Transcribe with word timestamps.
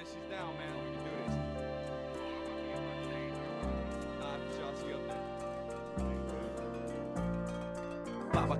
says 0.00 0.14
she's 0.14 0.30
down, 0.30 0.56
man. 0.56 0.89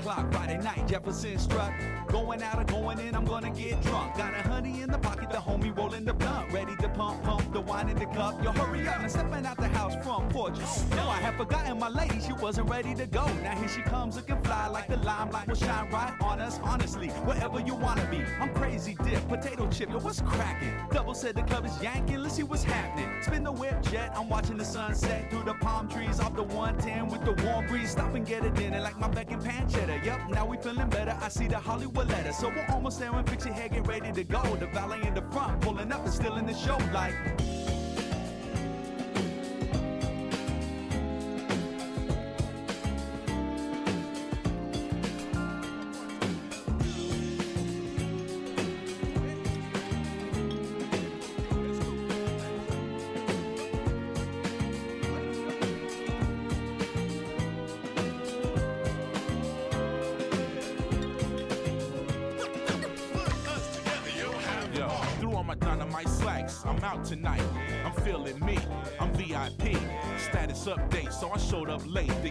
O'clock 0.01 0.33
Friday 0.33 0.59
night, 0.59 0.89
Jefferson 0.89 1.39
struck. 1.39 1.73
Going 2.09 2.43
out 2.43 2.59
or 2.59 2.65
going 2.65 2.99
in, 3.01 3.15
I'm 3.15 3.25
gonna 3.25 3.51
get 3.51 3.81
drunk. 3.83 4.17
Got 4.17 4.35
a 4.35 4.49
honey 4.49 4.83
in 4.83 4.91
the 4.91 4.99
pocket, 4.99 5.31
the 5.31 5.37
homie 5.37 5.77
rolling 5.77 6.05
the 6.05 6.15
blunt. 6.15 6.53
Ready 6.53 6.75
to 6.77 6.89
pump, 6.89 7.23
pump 7.23 7.53
the 7.53 7.61
wine 7.61 7.89
in 7.89 7.99
the 7.99 8.07
cup. 8.07 8.43
Yo, 8.43 8.51
hurry 8.53 8.87
up, 8.89 9.01
I'm 9.01 9.09
stepping 9.09 9.47
out 9.47 9.59
the 9.59 9.69
house 9.69 9.95
front 10.05 10.31
porch. 10.31 10.59
No, 10.97 11.09
I 11.09 11.19
had 11.19 11.37
forgotten 11.37 11.79
my 11.79 11.89
lady, 11.89 12.21
she 12.21 12.33
wasn't 12.33 12.69
ready 12.71 12.95
to 12.95 13.07
go. 13.07 13.27
Now 13.43 13.55
here 13.57 13.69
she 13.69 13.83
comes 13.83 14.17
looking 14.17 14.41
fly 14.43 14.69
like 14.69 14.89
the 14.89 14.97
limelight 14.99 15.47
will 15.49 15.55
shine 15.55 15.91
right 15.91 16.15
on 16.23 16.41
us. 16.41 16.59
Honestly, 16.63 17.09
wherever 17.29 17.61
you 17.61 17.75
wanna 17.75 18.07
be. 18.11 18.23
I'm 18.41 18.53
crazy 18.55 18.97
dip, 19.05 19.29
potato 19.29 19.69
chip, 19.69 19.91
yo, 19.91 19.99
what's 19.99 20.21
cracking? 20.23 20.73
Double 20.91 21.15
said 21.15 21.37
the 21.37 21.43
club 21.43 21.67
is 21.67 21.83
yanking, 21.83 22.23
let's 22.23 22.37
see 22.37 22.43
what's 22.43 22.65
happening. 22.65 23.09
Spin 23.23 23.45
the 23.45 23.53
whip 23.53 23.81
jet, 23.83 24.13
I'm 24.17 24.29
watching 24.29 24.57
the 24.57 24.65
sunset 24.65 25.31
through 25.31 25.45
the 25.45 25.55
palm 25.55 25.89
trees 25.89 26.21
off 26.21 26.35
the 26.35 26.43
110 26.43 27.09
with 27.09 27.25
the 27.25 27.33
warm 27.45 27.67
breeze. 27.67 27.91
Stop 27.91 28.15
and 28.15 28.27
get 28.27 28.45
it 28.45 28.59
in 28.59 28.73
it 28.73 28.83
like 28.83 28.99
my 28.99 29.09
back 29.09 29.31
and 29.31 29.43
pancetta. 29.43 29.90
Yep, 30.05 30.31
now 30.31 30.47
we 30.47 30.57
feeling 30.57 30.89
better. 30.89 31.17
I 31.21 31.29
see 31.29 31.47
the 31.47 31.59
Hollywood 31.59 32.09
letter. 32.09 32.33
So 32.33 32.49
we're 32.49 32.67
almost 32.71 32.99
there 32.99 33.15
and 33.15 33.29
fix 33.29 33.45
your 33.45 33.55
head, 33.55 33.73
get 33.73 33.87
ready 33.87 34.13
to 34.13 34.25
go. 34.25 34.43
The 34.57 34.67
valet 34.67 35.03
in 35.07 35.15
the 35.15 35.23
front, 35.33 35.61
pulling 35.61 35.93
up 35.93 36.05
and 36.05 36.13
still 36.13 36.37
in 36.37 36.47
the 36.47 36.55
show 36.55 36.79
like. 36.93 37.15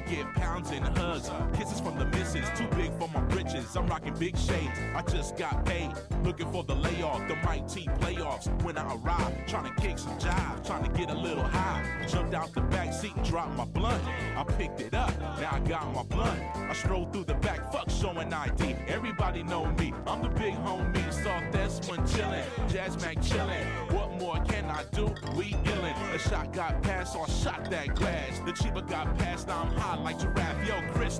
Get 0.09 0.33
pounds 0.33 0.71
and 0.71 0.85
hugs. 0.97 1.29
Kisses 1.55 1.79
from 1.79 1.97
the 1.99 2.05
missus, 2.05 2.49
too 2.57 2.67
big 2.75 2.91
for 2.97 3.07
my 3.09 3.21
britches. 3.21 3.75
I'm 3.75 3.87
rocking 3.87 4.15
big 4.15 4.35
shades. 4.37 4.77
I 4.95 5.01
just 5.03 5.37
got 5.37 5.65
paid. 5.65 5.91
Looking 6.23 6.51
for 6.51 6.63
the 6.63 6.75
layoff, 6.75 7.27
the 7.27 7.35
Mike 7.45 7.67
T 7.67 7.85
playoffs. 7.99 8.47
When 8.63 8.77
I 8.77 8.95
arrived, 8.95 9.47
trying 9.47 9.73
to 9.73 9.81
kick 9.81 9.99
some 9.99 10.17
jive, 10.17 10.65
trying 10.65 10.83
to 10.83 10.97
get 10.97 11.11
a 11.11 11.17
little 11.17 11.43
high. 11.43 11.85
Jumped 12.07 12.33
out 12.33 12.53
the 12.53 12.61
back 12.61 12.91
seat 12.93 13.15
and 13.15 13.25
dropped 13.25 13.55
my 13.55 13.65
blunt. 13.65 14.01
I 14.35 14.43
picked 14.43 14.81
it 14.81 14.93
up, 14.93 15.17
now 15.39 15.49
I 15.51 15.59
got 15.59 15.93
my 15.93 16.03
blunt. 16.03 16.41
I 16.55 16.73
strolled 16.73 17.13
through 17.13 17.25
the 17.25 17.35
back, 17.35 17.71
fuck 17.71 17.89
showing 17.89 18.33
ID. 18.33 18.75
Everybody 18.87 19.43
know 19.43 19.65
me. 19.73 19.93
I'm 20.07 20.23
the 20.23 20.29
big 20.29 20.55
homie, 20.55 21.13
saw 21.13 21.39
this 21.51 21.79
one 21.87 21.99
chillin'. 22.07 22.43
Jazz 22.71 22.99
Mac 23.01 23.17
chillin'. 23.17 23.93
What 23.93 24.11
more 24.19 24.39
can 24.45 24.65
I 24.65 24.83
do? 24.91 25.05
We 25.35 25.51
illin'. 25.53 26.15
A 26.15 26.19
shot 26.19 26.51
got 26.53 26.81
passed, 26.81 27.13
so 27.13 27.21
I 27.21 27.27
shot 27.27 27.69
that 27.69 27.95
glass. 27.95 28.39
The 28.45 28.53
cheaper 28.53 28.81
got 28.81 29.17
passed, 29.17 29.47
now 29.47 29.69
I'm. 29.77 29.98
Yo, 29.98 29.98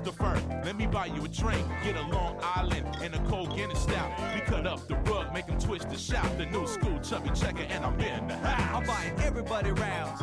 Christopher, 0.02 0.40
let 0.64 0.76
me 0.76 0.86
buy 0.86 1.06
you 1.06 1.22
a 1.22 1.28
drink. 1.28 1.66
Get 1.84 1.94
a 1.94 2.02
Long 2.08 2.38
Island 2.42 2.86
and 3.02 3.14
a 3.14 3.18
cold 3.28 3.54
Guinness 3.54 3.82
stout. 3.82 4.10
We 4.34 4.40
cut 4.40 4.66
up 4.66 4.88
the 4.88 4.96
rug, 4.96 5.30
make 5.34 5.44
him 5.44 5.58
twist 5.58 5.90
the 5.90 5.98
shout. 5.98 6.38
The 6.38 6.46
new 6.46 6.66
school 6.66 6.98
chubby 7.00 7.28
checker, 7.34 7.64
and 7.68 7.84
I'm 7.84 8.00
in 8.00 8.26
the 8.26 8.36
house. 8.36 8.80
I'm 8.80 8.86
buying 8.86 9.20
everybody 9.20 9.72
rounds. 9.72 10.22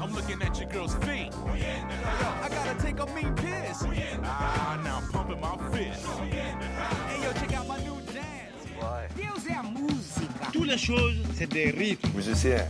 I'm 0.00 0.12
looking 0.12 0.42
at 0.42 0.58
your 0.58 0.68
girl's 0.70 0.96
feet. 1.04 1.32
I 1.32 2.48
gotta 2.50 2.82
take 2.82 2.98
a 2.98 3.06
mean 3.14 3.32
piss. 3.36 3.84
Ah, 4.24 4.80
now 4.82 4.98
I'm 4.98 5.08
pumping 5.12 5.40
my 5.40 5.56
fist. 5.70 6.04
Hey, 6.06 7.22
yo, 7.22 7.32
check 7.34 7.54
out 7.54 7.68
my 7.68 7.78
new 7.84 8.00
dance. 8.12 9.14
Deus 9.14 9.46
é 9.46 9.54
a 9.54 9.62
música. 9.62 10.50
Toute 10.52 10.66
la 10.66 10.76
chose, 10.76 11.16
c'est 11.36 11.46
des 11.48 11.70
rythmes. 11.70 12.10
Musicien, 12.16 12.66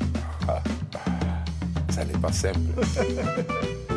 ah, 0.46 0.62
ça 1.88 2.04
n'est 2.04 2.18
pas 2.18 2.32
simple. 2.32 2.60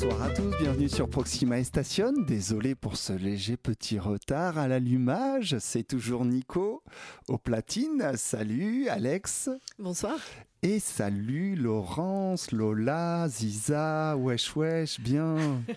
Bonsoir 0.00 0.22
à 0.22 0.30
tous, 0.30 0.56
bienvenue 0.60 0.88
sur 0.88 1.10
Proxima 1.10 1.64
Station. 1.64 2.12
Désolé 2.12 2.76
pour 2.76 2.96
ce 2.96 3.12
léger 3.12 3.56
petit 3.56 3.98
retard 3.98 4.56
à 4.56 4.68
l'allumage. 4.68 5.56
C'est 5.58 5.82
toujours 5.82 6.24
Nico 6.24 6.84
au 7.26 7.36
platine. 7.36 8.12
Salut 8.14 8.88
Alex. 8.88 9.50
Bonsoir. 9.76 10.16
Et 10.62 10.78
salut 10.78 11.56
Laurence, 11.56 12.52
Lola, 12.52 13.26
Ziza, 13.28 14.16
wesh 14.16 14.54
wesh, 14.54 15.00
bien. 15.00 15.34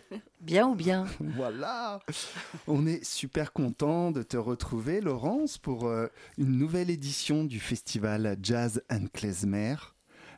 Bien 0.39 0.67
ou 0.67 0.75
bien? 0.75 1.07
Voilà. 1.19 1.99
On 2.67 2.85
est 2.85 3.03
super 3.03 3.53
content 3.53 4.11
de 4.11 4.21
te 4.21 4.37
retrouver 4.37 5.01
Laurence 5.01 5.57
pour 5.57 5.87
euh, 5.87 6.07
une 6.37 6.59
nouvelle 6.59 6.91
édition 6.91 7.43
du 7.43 7.59
festival 7.59 8.37
Jazz 8.43 8.83
and 8.91 9.05
Klezmer. 9.13 9.77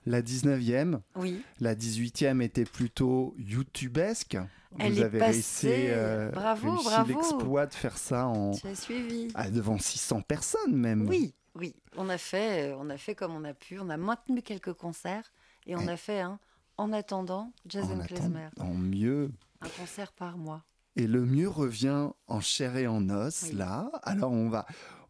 La 0.05 0.21
19e. 0.21 0.99
Oui. 1.15 1.41
La 1.59 1.75
18e 1.75 2.41
était 2.41 2.65
plutôt 2.65 3.33
youtubesque. 3.37 4.37
Elle 4.79 4.93
Vous 4.93 4.99
est 4.99 5.03
avez 5.03 5.19
passée, 5.19 5.67
réussi, 5.69 5.85
euh, 5.91 6.31
bravo, 6.31 6.71
réussi 6.71 6.85
bravo. 6.85 7.13
l'exploit 7.13 7.65
de 7.67 7.73
faire 7.73 7.97
ça 7.97 8.27
en, 8.27 8.53
suivi 8.73 9.27
ah, 9.35 9.49
devant 9.49 9.77
600 9.77 10.21
personnes 10.21 10.75
même. 10.75 11.07
Oui, 11.07 11.35
oui. 11.55 11.75
On 11.95 12.09
a 12.09 12.17
fait, 12.17 12.71
euh, 12.71 12.77
on 12.79 12.89
a 12.89 12.97
fait 12.97 13.13
comme 13.13 13.35
on 13.35 13.43
a 13.43 13.53
pu. 13.53 13.79
On 13.79 13.89
a 13.89 13.97
maintenu 13.97 14.41
quelques 14.41 14.73
concerts 14.73 15.31
et 15.67 15.75
on 15.75 15.87
a 15.87 15.95
fait 15.95 16.21
un 16.21 16.39
en 16.77 16.91
attendant 16.91 17.51
Jazz 17.67 17.85
En 17.91 17.99
Klezmer. 17.99 18.45
attendant 18.45 18.73
mieux. 18.73 19.31
Un 19.61 19.69
concert 19.79 20.11
par 20.11 20.37
mois. 20.39 20.63
Et 20.95 21.07
le 21.07 21.23
mieux 21.25 21.49
revient 21.49 22.09
en 22.27 22.39
chair 22.41 22.75
et 22.75 22.87
en 22.87 23.09
os, 23.09 23.43
Oui. 23.49 23.53
là. 23.55 23.89
Alors, 24.03 24.31
on 24.31 24.49
va, 24.49 24.65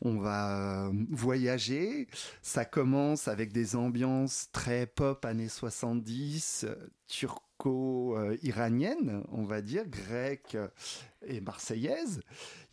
on 0.05 0.19
va 0.19 0.87
euh, 0.87 0.91
voyager. 1.11 2.07
Ça 2.41 2.65
commence 2.65 3.27
avec 3.29 3.51
des 3.53 3.75
ambiances 3.77 4.49
très 4.51 4.85
pop 4.85 5.23
années 5.25 5.47
70, 5.49 6.65
euh, 6.67 6.75
turco-iraniennes, 7.07 9.23
on 9.31 9.43
va 9.45 9.61
dire, 9.61 9.87
grecques 9.87 10.55
euh, 10.55 10.67
et 11.25 11.39
marseillaises. 11.41 12.21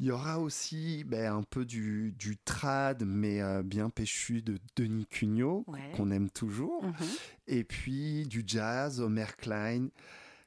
Il 0.01 0.07
y 0.07 0.11
aura 0.11 0.41
aussi 0.41 1.05
ben, 1.05 1.35
un 1.37 1.43
peu 1.43 1.65
du, 1.65 2.13
du 2.19 2.37
trad, 2.39 3.05
mais 3.07 3.41
euh, 3.41 3.63
bien 3.63 3.91
péchu 3.91 4.43
de 4.43 4.59
Denis 4.77 5.07
Cugnot, 5.07 5.65
Ouais. 5.67 5.93
qu'on 5.97 6.11
aime 6.11 6.31
toujours. 6.31 6.85
Mhm. 6.85 6.95
Et 7.47 7.65
puis 7.65 8.27
du 8.27 8.43
jazz, 8.47 9.01
Omer 9.01 9.37
Klein, 9.37 9.89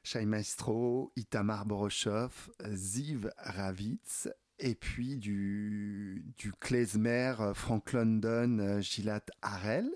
Shai 0.02 0.26
Maestro, 0.26 1.12
Itamar 1.16 1.64
Boroshov, 1.66 2.50
Ziv 2.72 3.30
Ravitz, 3.38 4.28
et 4.58 4.74
puis 4.74 5.16
du, 5.16 6.24
du 6.38 6.52
klezmer, 6.52 7.34
euh, 7.40 7.54
Frank 7.54 7.92
London, 7.92 8.58
euh, 8.60 8.80
Gilad 8.80 9.22
Harel. 9.42 9.90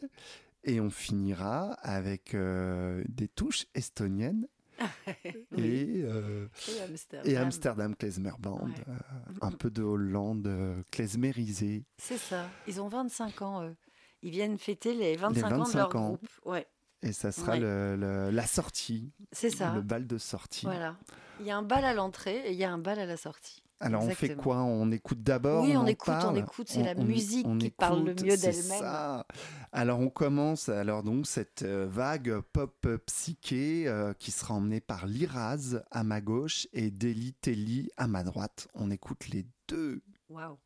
Et 0.64 0.80
on 0.80 0.90
finira 0.90 1.72
avec 1.82 2.34
euh, 2.34 3.02
des 3.08 3.28
touches 3.28 3.66
estoniennes 3.74 4.46
et, 5.56 6.02
euh, 6.04 6.46
Et 6.68 6.80
Amsterdam. 6.82 7.32
et 7.32 7.36
Amsterdam 7.36 7.96
Klezmer 7.96 8.32
Band, 8.38 8.64
Ouais. 8.66 8.72
euh, 8.88 8.92
un 9.40 9.52
peu 9.52 9.70
de 9.70 9.82
Hollande 9.82 10.84
klezmerisée. 10.90 11.84
C'est 11.96 12.18
ça. 12.18 12.48
Ils 12.66 12.80
ont 12.80 12.88
25 12.88 13.42
ans, 13.42 13.64
eux. 13.64 13.76
Ils 14.22 14.30
viennent 14.30 14.58
fêter 14.58 14.94
les 14.94 15.16
25, 15.16 15.34
Les 15.36 15.44
ans 15.44 15.48
de 15.50 15.54
25 15.64 15.78
leur 15.78 15.96
ans. 15.96 16.06
groupe. 16.08 16.28
Ouais, 16.44 16.66
Et 17.02 17.12
ça 17.12 17.30
sera 17.32 17.52
Ouais. 17.52 17.60
le- 17.60 17.96
le- 17.96 18.30
la 18.30 18.46
sortie, 18.46 19.12
c'est 19.32 19.50
ça. 19.50 19.72
le 19.74 19.80
bal 19.82 20.06
de 20.08 20.18
sortie. 20.18 20.66
Voilà. 20.66 20.96
Il 21.40 21.46
y 21.46 21.50
a 21.52 21.56
un 21.56 21.62
bal 21.62 21.84
à 21.84 21.94
l'entrée 21.94 22.48
et 22.48 22.50
il 22.52 22.58
y 22.58 22.64
a 22.64 22.70
un 22.72 22.78
bal 22.78 22.98
à 22.98 23.06
la 23.06 23.16
sortie. 23.16 23.62
Alors 23.80 24.02
on 24.02 24.10
fait 24.10 24.34
quoi? 24.34 24.56
On 24.58 24.90
écoute 24.90 25.22
d'abord 25.22 25.62
Oui, 25.62 25.76
on 25.76 25.86
écoute, 25.86 26.14
on 26.24 26.34
écoute, 26.34 26.68
c'est 26.68 26.82
la 26.82 26.94
musique 26.94 27.46
qui 27.58 27.70
parle 27.70 28.04
le 28.04 28.14
mieux 28.14 28.36
d'elle-même. 28.36 28.80
ça. 28.80 29.26
Alors 29.72 30.00
on 30.00 30.10
commence 30.10 30.68
alors 30.68 31.02
donc 31.02 31.26
cette 31.26 31.62
euh, 31.62 31.86
vague 31.88 32.40
pop 32.52 32.74
euh, 32.86 32.98
psyché 33.06 33.86
euh, 33.86 34.12
qui 34.18 34.32
sera 34.32 34.54
emmenée 34.54 34.80
par 34.80 35.06
Liraz 35.06 35.82
à 35.90 36.02
ma 36.02 36.20
gauche 36.20 36.66
et 36.72 36.90
Deli 36.90 37.34
Telly 37.34 37.88
à 37.96 38.08
ma 38.08 38.24
droite. 38.24 38.68
On 38.74 38.90
écoute 38.90 39.28
les 39.28 39.46
deux. 39.68 40.02
Waouh. 40.28 40.58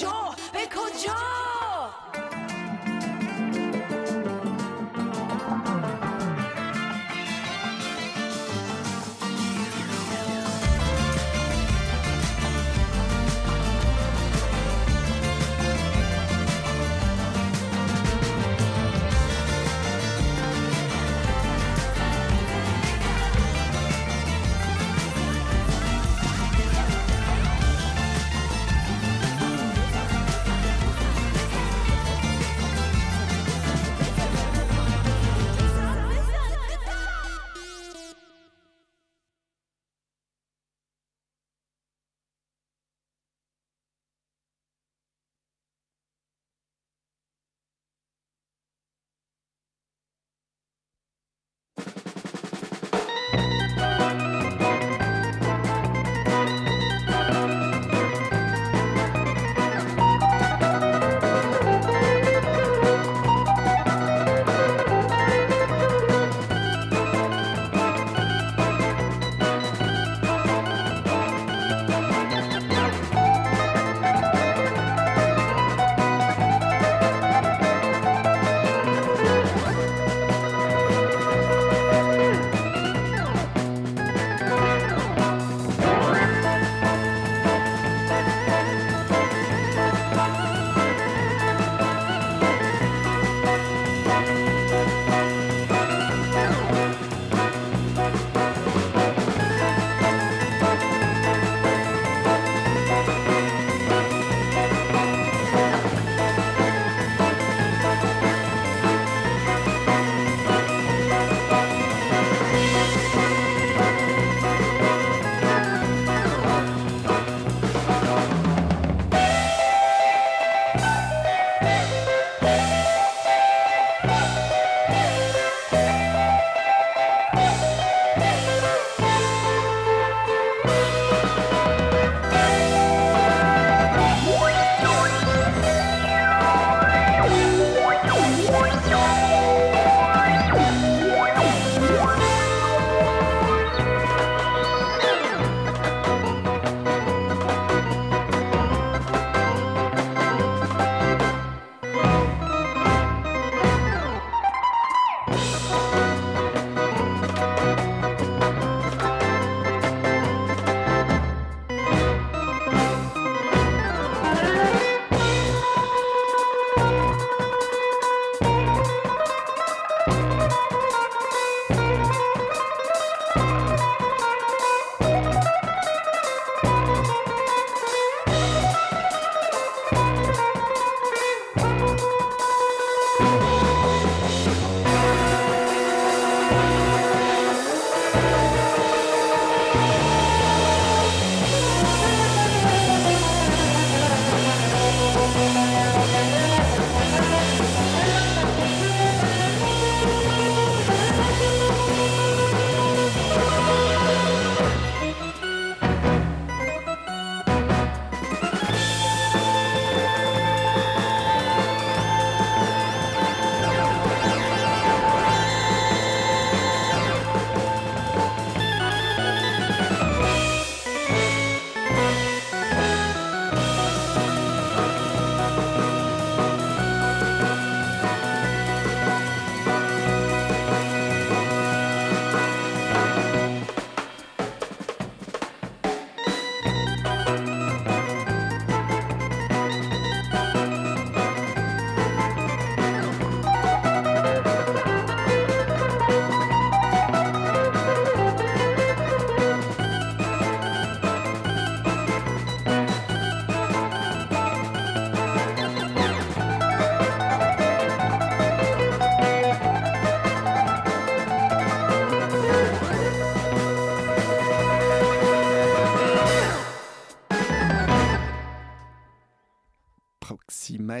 کجا 0.00 0.34
به 0.52 0.58
کجا 0.58 1.39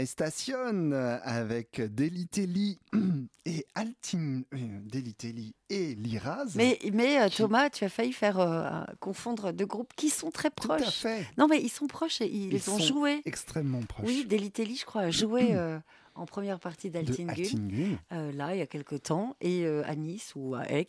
Station 0.05 0.91
avec 1.23 1.81
Delitelli 1.81 2.79
et 3.45 3.65
Altin. 3.75 4.41
euh, 4.53 4.57
Delitelli 4.83 5.53
et 5.69 5.95
Liraz. 5.95 6.53
Mais, 6.55 6.77
mais 6.93 7.19
euh, 7.21 7.27
Qui- 7.29 7.37
Thomas, 7.37 7.69
tu 7.69 7.83
as 7.83 7.89
failli 7.89 8.13
faire 8.13 8.39
euh, 8.39 8.83
confondre 8.99 9.51
deux 9.51 9.65
groupes 9.65 9.93
qui 9.95 10.09
sont 10.09 10.31
très 10.31 10.49
Tout 10.49 10.71
à 10.71 10.77
proches. 10.77 10.95
fait. 11.01 11.25
Non, 11.37 11.47
mais 11.47 11.61
ils 11.61 11.69
sont 11.69 11.87
proches 11.87 12.21
et 12.21 12.27
ils, 12.27 12.53
Ils 12.53 12.69
ont 12.69 12.77
sont 12.77 12.85
joué. 12.85 13.21
Extrêmement 13.25 13.81
proche. 13.81 14.05
Oui, 14.07 14.25
Delitelli, 14.25 14.75
je 14.75 14.85
crois, 14.85 15.01
a 15.03 15.11
joué 15.11 15.49
euh, 15.55 15.79
en 16.15 16.25
première 16.25 16.59
partie 16.59 16.89
d'Altingun, 16.89 17.29
Altingun. 17.33 17.97
euh, 18.11 18.31
là, 18.33 18.53
il 18.55 18.59
y 18.59 18.61
a 18.61 18.67
quelque 18.67 18.95
temps, 18.95 19.35
et 19.41 19.65
à 19.65 19.95
Nice 19.95 20.33
ou 20.35 20.55
à 20.55 20.69
Aix. 20.71 20.87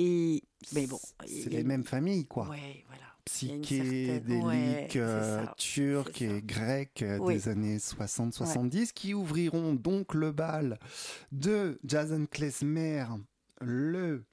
Et, 0.00 0.42
mais 0.74 0.86
bon. 0.86 1.00
C'est 1.26 1.50
les 1.50 1.64
mêmes 1.64 1.82
familles, 1.82 2.24
quoi. 2.26 2.48
Ouais, 2.48 2.84
voilà. 3.28 3.42
Il 3.42 3.48
y 3.48 3.52
a 3.52 3.54
une 3.54 3.62
Psychédélique, 3.62 4.06
certaine- 4.26 4.44
ouais, 4.46 4.88
euh, 4.96 5.44
ça. 5.44 5.54
et 6.20 6.42
grec 6.42 7.02
euh, 7.02 7.18
Oui. 7.18 7.34
des 7.34 7.48
années 7.48 7.78
60-70 7.78 8.92
qui 8.92 9.14
ouvriront 9.14 9.74
donc 9.74 10.14
le 10.14 10.32
bal 10.32 10.78
de 11.32 11.78
Jason 11.84 12.26
Klezmer 12.30 13.04
le 13.60 14.24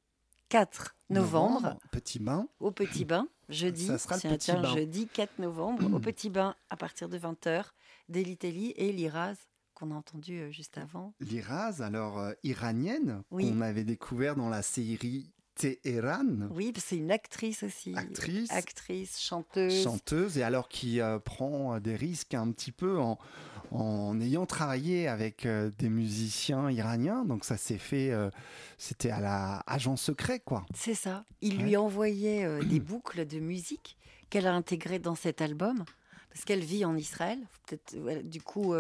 4 0.50 0.96
novembre, 1.10 1.78
Petit 1.92 2.20
Bain. 2.20 2.48
au 2.60 2.72
Petit 2.72 3.06
Bain, 3.06 3.28
jeudi. 3.50 3.88
Ça 3.88 3.98
sera 3.98 4.16
le 4.16 4.30
Petit 4.36 4.52
Bain. 4.52 4.74
jeudi 4.76 5.08
4 5.08 5.40
novembre, 5.40 5.92
au 5.94 6.00
Petit 6.00 6.30
Bain, 6.30 6.56
à 6.70 6.78
partir 6.78 7.10
de 7.10 7.18
20h, 7.18 7.74
Delitelli 8.10 8.72
et 8.78 8.92
Liraz, 8.92 9.36
qu'on 9.74 9.92
a 9.92 9.96
entendu 9.96 10.40
euh, 10.40 10.52
juste 10.52 10.78
avant. 10.78 11.14
Liraz, 11.20 11.82
alors 11.82 12.20
euh, 12.20 12.34
iranienne, 12.44 13.24
Oui. 13.32 13.50
qu'on 13.50 13.62
avait 13.62 13.84
découvert 13.84 14.36
dans 14.36 14.48
la 14.50 14.62
série 14.62 15.32
Téhéran, 15.56 16.50
Oui, 16.52 16.74
c'est 16.78 16.98
une 16.98 17.12
actrice 17.12 17.64
aussi. 17.64 17.94
actrice, 17.96 18.52
Actrice, 18.52 19.20
chanteuse. 19.20 19.84
chanteuse, 19.84 20.38
et 20.38 20.44
alors 20.44 20.68
qui 20.70 21.00
euh, 21.02 21.18
prend 21.20 21.76
euh, 21.76 21.80
des 21.80 21.96
risques 21.96 22.34
un 22.34 22.52
petit 22.52 22.72
peu 22.72 23.00
en, 23.00 23.18
en 23.72 24.20
ayant 24.22 24.46
travaillé 24.46 25.08
avec 25.08 25.46
euh, 25.46 25.72
des 25.80 25.90
musiciens 25.90 26.70
iraniens. 26.70 27.24
Donc 27.26 27.46
ça 27.46 27.58
s'est 27.58 27.78
fait, 27.78 28.12
euh, 28.12 28.30
c'était 28.78 29.12
à 29.12 29.22
la 29.22 29.64
agent 29.66 29.96
secret, 29.96 30.40
quoi. 30.40 30.66
C'est 30.76 30.94
ça. 30.96 31.24
Il 31.42 31.58
Ouais. 31.58 31.64
lui 31.64 31.78
envoyait 31.78 32.64
des 32.66 32.80
boucles 32.82 33.26
de 33.26 33.40
musique 33.40 33.98
qu'elle 34.30 34.48
a 34.48 34.54
intégrées 34.54 35.00
dans 35.00 35.16
cet 35.16 35.42
album, 35.42 35.86
parce 36.34 36.44
qu'elle 36.46 36.64
vit 36.64 36.84
en 36.84 36.98
Israël. 36.98 37.40
Peut-être, 37.68 38.28
du 38.28 38.42
coup, 38.42 38.74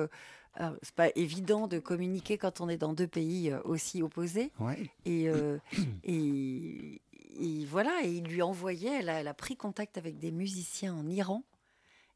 c'est 0.82 0.96
pas 0.96 1.10
évident 1.16 1.68
de 1.68 1.80
communiquer 1.80 2.38
quand 2.38 2.62
on 2.62 2.70
est 2.70 2.78
dans 2.78 2.94
deux 2.94 3.08
pays 3.08 3.52
euh, 3.52 3.60
aussi 3.64 4.02
opposés. 4.02 4.52
Ouais. 4.60 4.90
Et, 5.06 5.30
euh, 5.30 5.58
et, 6.04 7.02
et 7.40 7.66
voilà, 7.66 7.92
et 8.04 8.12
il 8.12 8.24
lui 8.24 8.42
envoyait, 8.42 9.00
elle 9.00 9.10
a, 9.10 9.20
elle 9.20 9.28
a 9.28 9.34
pris 9.34 9.56
contact 9.58 9.98
avec 9.98 10.18
des 10.20 10.32
musiciens 10.32 10.94
en 10.96 11.08
Iran, 11.10 11.44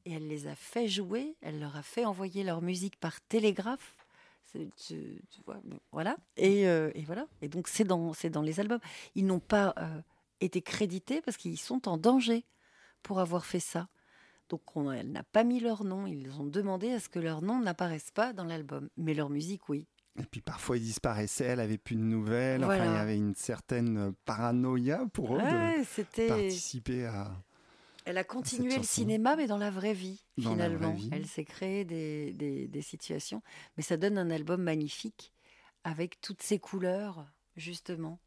et 0.05 0.13
elle 0.13 0.27
les 0.27 0.48
a 0.48 0.55
fait 0.55 0.88
jouer, 0.88 1.36
elle 1.41 1.60
leur 1.60 1.75
a 1.75 1.81
fait 1.84 2.05
envoyer 2.05 2.43
leur 2.43 2.62
musique 2.62 2.96
par 3.00 3.19
télégraphe. 3.22 3.96
Tu- 4.53 4.67
tu 4.77 5.41
vois, 5.46 5.58
voilà. 5.91 6.17
Et, 6.36 6.67
euh, 6.67 6.89
et 6.96 7.03
voilà. 7.03 7.27
Et 7.43 7.50
donc, 7.50 7.67
c'est 7.67 7.84
dans, 7.84 8.13
c'est 8.13 8.31
dans 8.31 8.41
les 8.41 8.60
albums. 8.60 8.79
Ils 9.13 9.25
n'ont 9.27 9.39
pas 9.39 9.75
euh, 9.77 10.01
été 10.41 10.62
crédités 10.63 11.22
parce 11.22 11.38
qu'ils 11.38 11.60
sont 11.60 11.88
en 11.88 11.98
danger 11.98 12.46
pour 13.03 13.19
avoir 13.19 13.46
fait 13.46 13.60
ça. 13.60 13.88
Donc, 14.50 14.75
on, 14.75 14.91
elle 14.91 15.12
n'a 15.12 15.24
pas 15.24 15.44
mis 15.44 15.60
leur 15.60 15.84
nom. 15.84 16.08
Ils 16.08 16.32
ont 16.39 16.46
demandé 16.46 16.91
à 16.91 17.00
ce 17.00 17.08
que 17.10 17.20
leur 17.20 17.41
nom 17.41 17.60
n'apparaisse 17.60 18.12
pas 18.12 18.34
dans 18.34 18.44
l'album. 18.46 18.89
Mais 18.98 19.13
leur 19.13 19.29
musique, 19.29 19.70
oui. 19.70 19.88
Et 20.20 20.24
puis 20.25 20.41
parfois 20.41 20.75
ils 20.75 20.84
disparaissaient, 20.84 21.46
elle 21.46 21.60
avait 21.62 21.77
plus 21.77 21.96
de 21.96 22.01
nouvelles. 22.01 22.65
Enfin, 22.65 22.86
il 22.86 22.94
y 22.94 22.98
avait 22.98 23.15
une 23.15 23.36
certaine 23.36 24.12
paranoïa 24.25 25.06
pour 25.13 25.36
eux 25.36 25.39
de 25.39 25.44
Ouais, 25.44 26.27
participer 26.27 27.06
à. 27.06 27.32
Elle 28.06 28.18
a 28.18 28.24
continué 28.24 28.75
le 28.75 28.84
cinéma, 28.84 29.36
mais 29.36 29.46
dans 29.48 29.58
la 29.58 29.70
vraie 29.70 29.94
vie, 29.94 30.25
Dans 30.38 30.56
la 30.56 30.68
vraie 30.68 30.77
finalement. 30.77 30.94
vie. 30.96 31.10
Elle 31.13 31.27
s'est 31.27 31.46
créée 31.46 31.86
des, 31.86 32.34
des- 32.34 32.68
des 32.68 32.82
situations. 32.82 33.41
Mais 33.77 33.84
ça 33.84 33.98
donne 33.98 34.18
un 34.18 34.32
album 34.32 34.62
magnifique, 34.63 35.32
avec 35.84 36.20
toutes 36.20 36.41
ces 36.41 36.58
couleurs, 36.60 37.25
justement. 37.56 38.20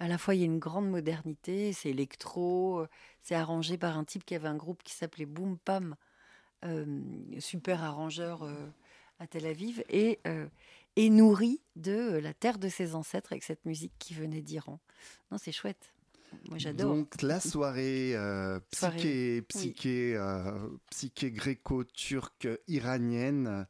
À 0.00 0.08
la 0.08 0.18
fois, 0.18 0.34
il 0.34 0.40
y 0.40 0.42
a 0.42 0.46
une 0.46 0.58
grande 0.58 0.88
modernité, 0.90 1.72
c'est 1.72 1.90
électro, 1.90 2.80
euh, 2.80 2.88
c'est 3.22 3.34
arrangé 3.34 3.76
par 3.76 3.96
un 3.98 4.04
type 4.04 4.24
qui 4.24 4.34
avait 4.34 4.48
un 4.48 4.56
groupe 4.56 4.82
qui 4.82 4.94
s'appelait 4.94 5.26
Boom 5.26 5.58
Pam, 5.58 5.94
euh, 6.64 7.00
super 7.38 7.84
arrangeur 7.84 8.42
euh, 8.42 8.54
à 9.18 9.26
Tel 9.26 9.46
Aviv, 9.46 9.84
et, 9.90 10.18
euh, 10.26 10.46
et 10.96 11.10
nourri 11.10 11.60
de 11.76 12.18
la 12.18 12.32
terre 12.34 12.58
de 12.58 12.68
ses 12.68 12.94
ancêtres 12.94 13.32
avec 13.32 13.44
cette 13.44 13.64
musique 13.66 13.92
qui 13.98 14.14
venait 14.14 14.40
d'Iran. 14.42 14.80
Non, 15.30 15.38
c'est 15.38 15.52
chouette. 15.52 15.92
Moi, 16.48 16.58
j'adore. 16.58 16.94
Donc 16.94 17.22
la 17.22 17.40
soirée 17.40 18.14
euh, 18.14 18.60
psyché, 18.70 19.42
psyché, 19.42 20.14
euh, 20.16 20.68
psyché 20.90 21.30
gréco-turque 21.30 22.48
iranienne 22.68 23.66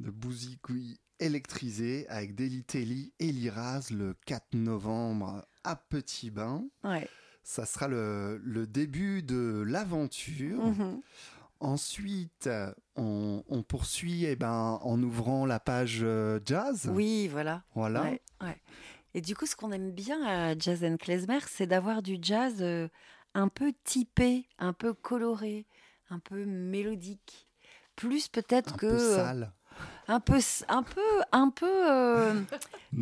de 0.00 0.10
Bouzikoui 0.10 0.98
électrisée 1.20 2.06
avec 2.08 2.34
Delitelli 2.34 3.12
et 3.18 3.32
Liraz 3.32 3.88
le 3.90 4.14
4 4.26 4.54
novembre 4.54 5.44
à 5.64 5.76
Petit 5.76 6.30
Bain. 6.30 6.64
Ouais. 6.84 7.08
Ça 7.42 7.64
sera 7.66 7.88
le, 7.88 8.40
le 8.44 8.66
début 8.66 9.22
de 9.22 9.64
l'aventure. 9.66 10.66
Mhm. 10.66 11.00
Ensuite, 11.60 12.48
on, 12.94 13.42
on 13.48 13.62
poursuit 13.62 14.24
eh 14.26 14.36
ben, 14.36 14.78
en 14.82 15.02
ouvrant 15.02 15.44
la 15.44 15.58
page 15.58 16.00
euh, 16.02 16.38
jazz. 16.44 16.88
Oui, 16.92 17.26
voilà. 17.26 17.64
Voilà. 17.74 18.02
Ouais, 18.02 18.22
ouais. 18.42 18.60
Et 19.14 19.20
du 19.20 19.34
coup, 19.34 19.46
ce 19.46 19.56
qu'on 19.56 19.72
aime 19.72 19.90
bien 19.90 20.22
à 20.24 20.56
Jazz 20.56 20.84
and 20.84 20.98
Klezmer, 20.98 21.40
c'est 21.48 21.66
d'avoir 21.66 22.02
du 22.02 22.18
jazz 22.22 22.56
euh, 22.60 22.88
un 23.34 23.48
peu 23.48 23.72
typé, 23.82 24.46
un 24.58 24.72
peu 24.72 24.92
coloré, 24.94 25.66
un 26.10 26.20
peu 26.20 26.44
mélodique. 26.44 27.48
Plus 27.96 28.28
peut-être 28.28 28.76
que 28.76 28.86
peu 28.86 29.16
sale. 29.16 29.52
Un 30.08 30.20
peu 30.20 30.38
un 30.68 30.82
peu 30.82 31.00
un 31.32 31.50
peu 31.50 31.90
euh, 31.90 32.42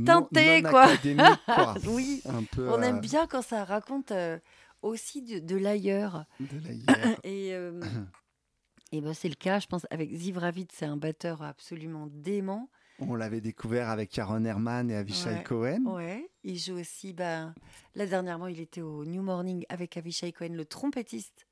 teinté, 0.05 0.63
non 0.63 0.71
quoi. 0.71 0.89
oui, 1.89 2.23
Un 2.27 2.43
peu 2.43 2.69
on 2.69 2.83
aime 2.83 2.97
euh, 2.97 3.01
bien 3.01 3.27
quand 3.27 3.43
ça 3.43 3.65
raconte 3.65 4.11
euh, 4.13 4.39
aussi 4.83 5.23
de, 5.23 5.39
de 5.39 5.57
l'ailleurs. 5.57 6.25
Et, 7.25 7.55
euh, 7.55 7.81
et 8.93 9.01
ben 9.01 9.15
c'est 9.15 9.29
le 9.29 9.35
cas, 9.35 9.59
je 9.59 9.67
pense, 9.67 9.87
avec 9.91 10.13
Ziv 10.15 10.39
Ravid, 10.39 10.71
c'est 10.73 10.87
un 10.87 10.97
batteur 10.97 11.43
absolument 11.43 12.07
dément. 12.11 12.71
On 12.99 13.15
l'avait 13.15 13.41
découvert 13.43 13.91
avec 13.91 14.19
Aaron 14.19 14.45
Herman 14.45 14.91
et 14.91 14.97
Avishai 14.97 15.29
Ouais. 15.31 15.43
Cohen. 15.43 15.83
Ouais, 15.87 16.31
il 16.45 16.59
joue 16.59 16.79
aussi. 16.79 17.13
Ben, 17.13 17.55
là, 17.95 18.07
dernièrement, 18.07 18.47
il 18.47 18.59
était 18.61 18.81
au 18.81 19.05
New 19.05 19.23
Morning 19.23 19.67
avec 19.69 19.97
Avishai 19.97 20.33
Cohen, 20.33 20.55
le 20.55 20.65
trompettiste. 20.65 21.46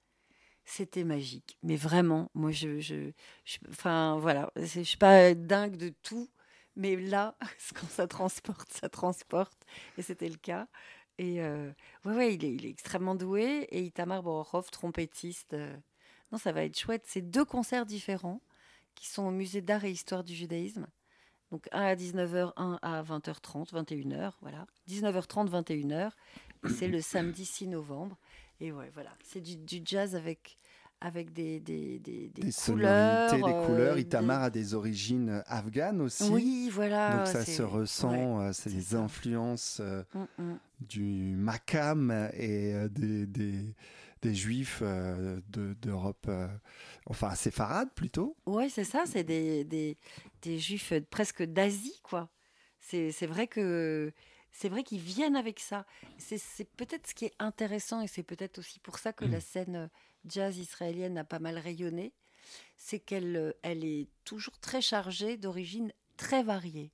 C'était 0.64 1.04
magique. 1.04 1.58
Mais 1.62 1.76
vraiment, 1.76 2.30
moi, 2.34 2.50
je. 2.50 2.80
je, 2.80 3.12
enfin, 3.70 4.18
voilà. 4.18 4.50
Je 4.56 4.82
suis 4.82 4.96
pas 4.96 5.34
dingue 5.34 5.76
de 5.76 5.90
tout. 6.02 6.28
Mais 6.76 6.96
là, 6.96 7.36
quand 7.74 7.88
ça 7.88 8.06
transporte, 8.06 8.72
ça 8.72 8.88
transporte. 8.88 9.66
Et 9.98 10.02
c'était 10.02 10.28
le 10.28 10.36
cas. 10.36 10.68
Et 11.18 11.42
euh, 11.42 11.70
ouais, 12.04 12.14
ouais, 12.14 12.34
il 12.34 12.44
est, 12.44 12.54
il 12.54 12.66
est 12.66 12.70
extrêmement 12.70 13.14
doué. 13.14 13.66
Et 13.70 13.82
Itamar 13.82 14.22
Borokov, 14.22 14.70
trompettiste. 14.70 15.54
euh, 15.54 15.76
non, 16.32 16.38
ça 16.38 16.52
va 16.52 16.64
être 16.64 16.78
chouette. 16.78 17.04
C'est 17.06 17.22
deux 17.22 17.44
concerts 17.44 17.86
différents 17.86 18.40
qui 18.94 19.06
sont 19.08 19.24
au 19.24 19.30
musée 19.30 19.60
d'art 19.60 19.84
et 19.84 19.90
histoire 19.90 20.24
du 20.24 20.34
judaïsme. 20.34 20.86
Donc 21.50 21.68
un 21.72 21.82
à 21.82 21.94
19h, 21.94 22.52
un 22.56 22.78
à 22.82 23.02
20h30, 23.02 23.72
21h, 23.72 24.32
voilà. 24.40 24.66
19h30, 24.88 25.48
21h. 25.50 26.10
Et 26.64 26.68
c'est 26.68 26.88
le 26.88 27.00
samedi 27.00 27.44
6 27.44 27.68
novembre. 27.68 28.16
Et 28.60 28.72
ouais, 28.72 28.90
voilà. 28.94 29.10
C'est 29.22 29.40
du, 29.40 29.56
du 29.56 29.80
jazz 29.84 30.14
avec, 30.16 30.56
avec 31.00 31.32
des, 31.32 31.60
des, 31.60 31.98
des, 31.98 32.28
des 32.28 32.42
Des 32.42 32.52
couleurs. 32.52 33.30
sonorités, 33.30 33.36
des 33.60 33.66
couleurs. 33.66 33.94
euh, 33.96 34.00
Itamar 34.00 34.38
des- 34.40 34.44
a 34.46 34.50
des 34.50 34.74
origines 34.74 35.42
afghanes 35.46 36.00
aussi. 36.00 36.24
Oui, 36.30 36.68
voilà. 36.72 37.16
Donc 37.18 37.26
ça 37.26 37.44
se 37.44 37.62
ressent, 37.62 38.38
ouais, 38.38 38.46
euh, 38.46 38.52
c'est 38.52 38.80
ça. 38.80 38.98
influences 38.98 39.78
euh, 39.80 40.02
Mm, 40.14 40.42
mm. 40.42 40.58
du 40.80 41.02
makam 41.36 42.30
et 42.34 42.74
des, 42.90 43.26
des, 43.26 43.74
des 44.22 44.34
juifs 44.34 44.80
euh, 44.82 45.40
de- 45.48 45.74
d'Europe, 45.82 46.30
enfin 47.06 47.34
séfarade 47.34 47.90
plutôt. 47.94 48.36
Ouais, 48.46 48.68
c'est 48.68 48.84
ça, 48.84 49.02
c'est 49.06 49.24
des, 49.24 49.64
des, 49.64 49.98
des 50.42 50.58
juifs 50.58 50.92
presque 51.10 51.42
d'Asie, 51.42 52.00
quoi. 52.02 52.30
C'est 52.80 53.12
c'est 53.12 53.26
vrai 53.26 53.46
que 53.46 54.12
c'est 54.54 54.68
vrai 54.68 54.84
qu'ils 54.84 55.00
viennent 55.00 55.34
avec 55.34 55.58
ça. 55.58 55.84
C'est 56.16 56.70
peut-être 56.76 57.08
ce 57.08 57.14
qui 57.14 57.24
est 57.24 57.34
intéressant 57.40 58.00
et 58.00 58.06
c'est 58.06 58.22
peut-être 58.22 58.58
aussi 58.58 58.78
pour 58.78 58.98
ça 58.98 59.12
que 59.12 59.24
la 59.24 59.40
scène 59.40 59.76
euh, 59.76 59.88
jazz 60.26 60.56
israélienne 60.58 61.18
a 61.18 61.24
pas 61.24 61.40
mal 61.40 61.58
rayonné. 61.58 62.14
C'est 62.76 63.00
qu'elle 63.00 63.36
euh, 63.36 63.52
elle 63.62 63.84
est 63.84 64.08
toujours 64.24 64.60
très 64.60 64.80
chargée 64.80 65.36
d'origines 65.36 65.92
très 66.16 66.44
variées. 66.44 66.92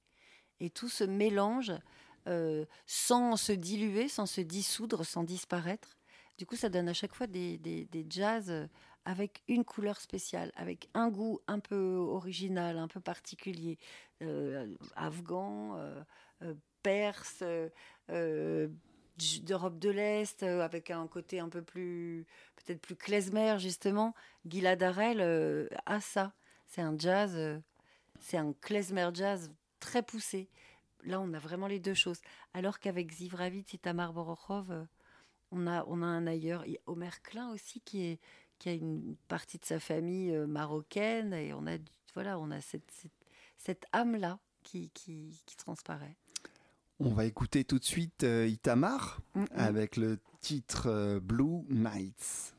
Et 0.59 0.71
tout 0.71 0.89
se 0.89 1.05
mélange 1.05 1.73
euh, 2.27 2.65
sans 2.87 3.37
se 3.37 3.53
diluer, 3.53 4.09
sans 4.09 4.27
se 4.27 4.41
dissoudre, 4.41 5.05
sans 5.05 5.23
disparaître. 5.23 5.99
Du 6.39 6.47
coup, 6.47 6.57
ça 6.57 6.71
donne 6.71 6.89
à 6.89 6.95
chaque 6.95 7.15
fois 7.15 7.27
des, 7.27 7.59
des, 7.59 7.85
des 7.85 8.07
jazz 8.09 8.69
avec 9.05 9.43
une 9.49 9.65
couleur 9.65 10.01
spéciale, 10.01 10.51
avec 10.57 10.89
un 10.95 11.11
goût 11.11 11.41
un 11.47 11.59
peu 11.59 11.97
original, 11.97 12.79
un 12.79 12.89
peu 12.89 13.01
particulier, 13.01 13.79
euh, 14.23 14.75
afghan, 14.97 15.77
euh, 15.77 16.55
perse, 16.83 17.41
euh, 17.43 17.69
euh, 18.11 18.69
d'Europe 19.43 19.79
de 19.79 19.91
l'Est, 19.91 20.43
euh, 20.43 20.61
avec 20.63 20.91
un 20.91 21.07
côté 21.07 21.41
un 21.41 21.49
peu 21.49 21.63
plus, 21.63 22.27
peut-être 22.57 22.81
plus 22.81 22.97
klezmer 22.97 23.59
justement. 23.59 24.15
Gilad 24.47 24.83
Harel 24.83 25.21
euh, 25.21 25.69
a 25.87 26.01
ça. 26.01 26.33
C'est 26.67 26.81
un 26.83 26.97
jazz 26.99 27.63
c'est 28.21 28.37
un 28.37 28.53
klezmer 28.61 29.09
jazz 29.15 29.51
très 29.79 30.03
poussé. 30.03 30.49
Là, 31.05 31.21
on 31.21 31.33
a 31.33 31.39
vraiment 31.39 31.67
les 31.67 31.81
deux 31.81 31.95
choses. 31.95 32.21
Alors 32.53 32.79
qu'avec 32.79 33.11
Ziv 33.11 33.35
Ravitz 33.35 33.73
et 33.73 33.79
Tamar 33.79 34.13
Borochov, 34.13 34.87
on 35.51 35.67
a, 35.67 35.85
on 35.87 36.03
a 36.03 36.07
un 36.07 36.27
ailleurs. 36.27 36.65
Il 36.67 36.73
y 36.73 36.77
a 36.77 36.81
Omer 36.87 37.23
Klein 37.23 37.51
aussi 37.51 37.81
qui, 37.81 38.19
a 38.67 38.73
une 38.73 39.17
partie 39.29 39.59
de 39.59 39.65
sa 39.65 39.81
famille 39.81 40.33
marocaine 40.47 41.33
et 41.33 41.55
on 41.55 41.67
a, 41.67 41.79
voilà, 42.15 42.39
on 42.39 42.51
a 42.51 42.61
cette, 42.61 42.91
cette, 42.91 43.27
cette 43.57 43.87
âme-là 43.93 44.39
qui, 44.63 44.91
qui, 44.91 45.43
qui 45.47 45.57
transparaît. 45.57 46.17
On 47.01 47.11
va 47.11 47.25
écouter 47.25 47.65
tout 47.65 47.79
de 47.79 47.85
suite 47.85 48.25
euh, 48.25 48.47
Itamar 48.47 49.21
Mm, 49.35 49.45
avec 49.55 49.97
le 49.97 50.19
titre 50.41 50.89
euh, 50.89 51.21
Blue 51.21 51.63
Nights. 51.71 52.55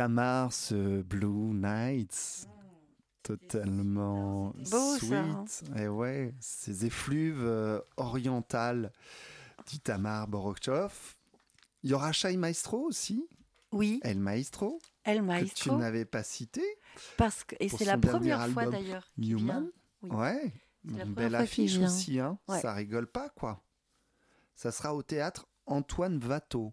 Itamar, 0.00 0.50
ce 0.50 1.02
Blue 1.02 1.52
Nights, 1.52 2.48
totalement 3.22 4.54
beau, 4.70 4.96
ça, 4.98 5.20
hein. 5.20 5.44
sweet. 5.46 5.76
Et 5.76 5.88
ouais, 5.88 6.32
ces 6.40 6.86
effluves 6.86 7.44
euh, 7.44 7.80
orientales 7.98 8.92
d'Itamar 9.66 10.26
Borochov. 10.26 11.16
Il 11.82 11.90
y 11.90 11.92
aura 11.92 12.12
Shai 12.12 12.38
Maestro 12.38 12.78
aussi, 12.78 13.28
Oui, 13.72 14.00
El 14.02 14.20
Maestro, 14.20 14.78
El 15.04 15.18
que 15.18 15.20
tu 15.20 15.26
Maestro. 15.26 15.76
n'avais 15.76 16.06
pas 16.06 16.22
cité. 16.22 16.64
Parce 17.18 17.44
que, 17.44 17.56
et 17.60 17.68
c'est 17.68 17.84
la 17.84 17.98
première 17.98 18.48
fois 18.48 18.70
d'ailleurs. 18.70 19.06
Newman. 19.18 19.68
Ouais, 20.00 20.50
une 20.86 21.12
belle 21.12 21.34
affiche 21.34 21.76
aussi, 21.76 22.18
hein. 22.18 22.38
Ouais. 22.48 22.60
ça 22.62 22.72
rigole 22.72 23.06
pas 23.06 23.28
quoi. 23.28 23.62
Ça 24.54 24.72
sera 24.72 24.94
au 24.94 25.02
théâtre 25.02 25.46
Antoine 25.66 26.24
Watteau. 26.24 26.72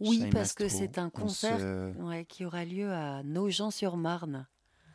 Oui, 0.00 0.28
parce 0.32 0.52
que 0.52 0.68
c'est 0.68 0.98
un 0.98 1.06
On 1.06 1.10
concert 1.10 1.58
se- 1.58 1.92
ouais, 2.02 2.24
qui 2.24 2.44
aura 2.44 2.64
lieu 2.64 2.90
à 2.92 3.22
Nogent-sur-Marne. 3.22 4.46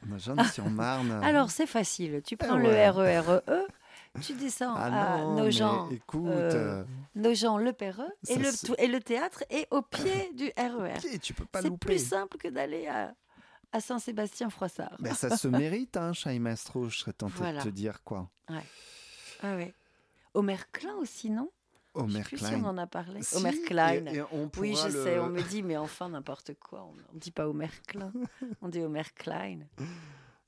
Nogent-sur-Marne. 0.06 1.12
Alors 1.24 1.52
c'est 1.52 1.66
facile, 1.68 2.22
tu 2.26 2.38
prends 2.38 2.58
Eh 2.60 2.64
le 2.64 2.70
ouais. 2.70 2.90
RERE, 2.90 3.42
tu 4.22 4.34
descends 4.34 4.74
ah 4.76 5.16
à 5.16 5.24
Nogent, 5.26 5.90
écoute, 5.92 6.26
euh, 6.28 6.82
euh, 6.82 6.86
Nogent 7.16 7.58
le 7.60 7.74
Perreux, 7.74 8.12
et 8.28 8.36
le, 8.38 8.50
et 8.82 8.88
le 8.88 9.00
théâtre 9.02 9.44
est 9.50 9.68
au 9.72 9.82
pied 9.82 10.32
du 10.34 10.52
RER. 10.58 10.94
ok, 10.98 11.20
tu 11.22 11.34
peux 11.34 11.46
pas 11.46 11.62
C'est 11.62 11.78
plus 11.78 12.04
simple 12.06 12.38
que 12.38 12.48
d'aller 12.48 12.88
à, 12.88 13.14
à 13.72 13.80
Saint-Sébastien-Froissart. 13.82 14.96
Ben, 15.00 15.14
ça 15.14 15.36
se 15.38 15.48
mérite, 15.50 15.96
hein, 15.98 16.14
Shai 16.14 16.40
Maestro, 16.40 16.90
je 16.90 16.98
serais 17.00 17.14
tenté 17.14 17.34
Voilà. 17.38 17.60
de 17.60 17.64
te 17.66 17.74
dire 17.74 18.04
quoi. 18.04 18.30
Ah 19.42 19.56
ouais. 19.56 19.74
Omer 20.34 20.70
Klein 20.72 20.96
aussi, 20.96 21.30
non? 21.30 21.50
Je 21.95 22.21
plus 22.23 22.38
si 22.38 22.45
Klein. 22.45 22.62
on 22.63 22.67
en 22.67 22.78
a 22.78 22.88
parlé. 22.88 23.21
Si, 23.23 23.36
Omer 23.36 23.54
Klein. 23.65 24.06
et- 24.08 24.17
et 24.17 24.21
on 24.32 24.49
Oui, 24.58 24.75
je 24.75 24.88
le- 24.88 25.04
sais, 25.04 25.19
on 25.19 25.30
me 25.30 25.41
dit, 25.41 25.63
mais 25.63 25.75
enfin, 25.78 26.10
n'importe 26.10 26.54
quoi. 26.60 26.86
On 26.86 27.13
ne 27.15 27.19
dit 27.19 27.32
pas 27.32 27.47
Omer 27.47 27.71
Klein, 27.88 28.12
on 28.62 28.69
dit 28.69 28.82
Omer 28.82 29.13
Klein. 29.15 29.60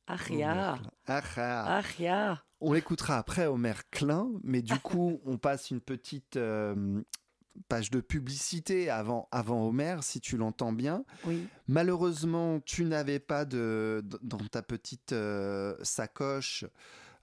Aria. 0.08 0.78
Aria. 1.08 2.44
On 2.60 2.74
l'écoutera 2.74 3.18
après 3.18 3.48
Homer 3.48 3.74
Klein, 3.92 4.30
mais 4.44 4.62
du 4.62 4.78
coup, 4.80 5.20
on 5.26 5.38
passe 5.38 5.72
une 5.72 5.82
petite 5.82 6.38
euh, 6.38 7.02
page 7.68 7.90
de 7.92 8.02
publicité 8.02 8.90
avant, 8.90 9.28
avant 9.32 9.66
Homer, 9.68 9.98
si 10.02 10.20
tu 10.22 10.38
l'entends 10.38 10.72
bien. 10.74 11.04
Oui, 11.26 11.48
Malheureusement, 11.68 12.60
tu 12.60 12.86
n'avais 12.86 13.20
pas 13.20 13.46
de, 13.46 14.04
dans 14.22 14.38
ta 14.38 14.62
petite 14.62 15.12
euh, 15.14 15.76
sacoche 15.82 16.66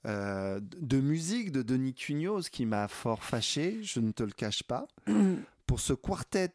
euh, 0.07 0.61
de 0.63 1.01
musique 1.01 1.53
de 1.53 1.63
Denis 1.63 1.95
Cugno, 1.95 2.41
ce 2.43 2.51
qui 2.51 2.67
m'a 2.67 2.89
fort 2.89 3.23
fâché, 3.25 3.83
je 3.83 4.01
ne 4.01 4.13
te 4.13 4.23
le 4.23 4.31
cache 4.33 4.63
pas. 4.63 4.87
Pour 5.67 5.81
ce 5.81 5.93
quartet, 5.93 6.51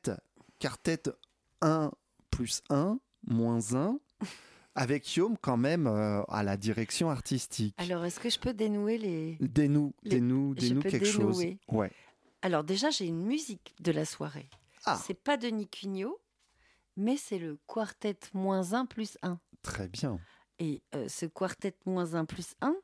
quartet 0.59 1.03
1 1.61 1.91
plus 2.31 2.63
1, 2.69 2.97
moins 3.27 3.73
1, 3.75 3.99
avec 4.75 5.15
Yom 5.15 5.37
quand 5.39 5.57
même 5.57 5.85
euh, 5.85 6.23
à 6.23 6.41
la 6.43 6.57
direction 6.57 7.09
artistique. 7.11 7.75
Alors, 7.77 8.03
est-ce 8.05 8.19
que 8.19 8.29
je 8.29 8.39
peux 8.39 8.53
dénouer 8.53 8.97
les... 8.97 9.37
Dénoue, 9.39 9.93
les- 10.03 10.09
dénoue, 10.09 10.55
dénoue 10.55 10.81
quelque 10.81 11.05
chose. 11.05 11.43
Ouais. 11.67 11.91
Alors 12.41 12.63
déjà, 12.63 12.89
j'ai 12.89 13.05
une 13.05 13.23
musique 13.23 13.75
de 13.81 13.91
la 13.91 14.03
soirée. 14.05 14.49
Ah. 14.85 14.99
C'est 15.05 15.13
pas 15.13 15.37
Denis 15.37 15.67
Cugnot, 15.69 16.19
mais 16.97 17.17
c'est 17.17 17.37
le 17.39 17.57
quartet 17.67 18.17
moins 18.33 18.73
1 18.73 18.85
plus 18.87 19.17
1. 19.21 19.39
Très 19.61 19.87
bien. 19.87 20.19
Et 20.59 20.81
euh, 20.95 21.07
ce 21.07 21.25
quartet 21.25 21.75
moins 21.85 22.15
1 22.15 22.25
plus 22.25 22.55
1, 22.61 22.75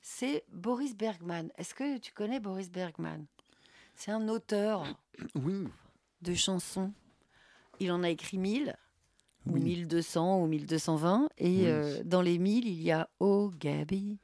c'est 0.00 0.44
Boris 0.52 0.96
Bergman. 0.96 1.50
Est-ce 1.56 1.74
que 1.74 1.98
tu 1.98 2.12
connais 2.12 2.40
Boris 2.40 2.70
Bergman? 2.70 3.26
C'est 3.94 4.10
un 4.12 4.28
auteur 4.28 4.84
Oui, 5.34 5.68
de 6.22 6.34
chansons. 6.34 6.92
Il 7.80 7.90
en 7.92 8.02
a 8.02 8.10
écrit 8.10 8.38
1000, 8.38 8.74
ou 9.46 9.52
Oui. 9.54 9.60
1200, 9.60 10.42
ou 10.42 10.46
1220. 10.46 11.28
Et 11.38 11.48
Oui. 11.48 11.66
euh, 11.66 12.02
dans 12.04 12.22
les 12.22 12.38
1000, 12.38 12.66
il 12.68 12.82
y 12.82 12.90
a 12.90 13.08
Oh 13.20 13.52
Gabi, 13.58 14.18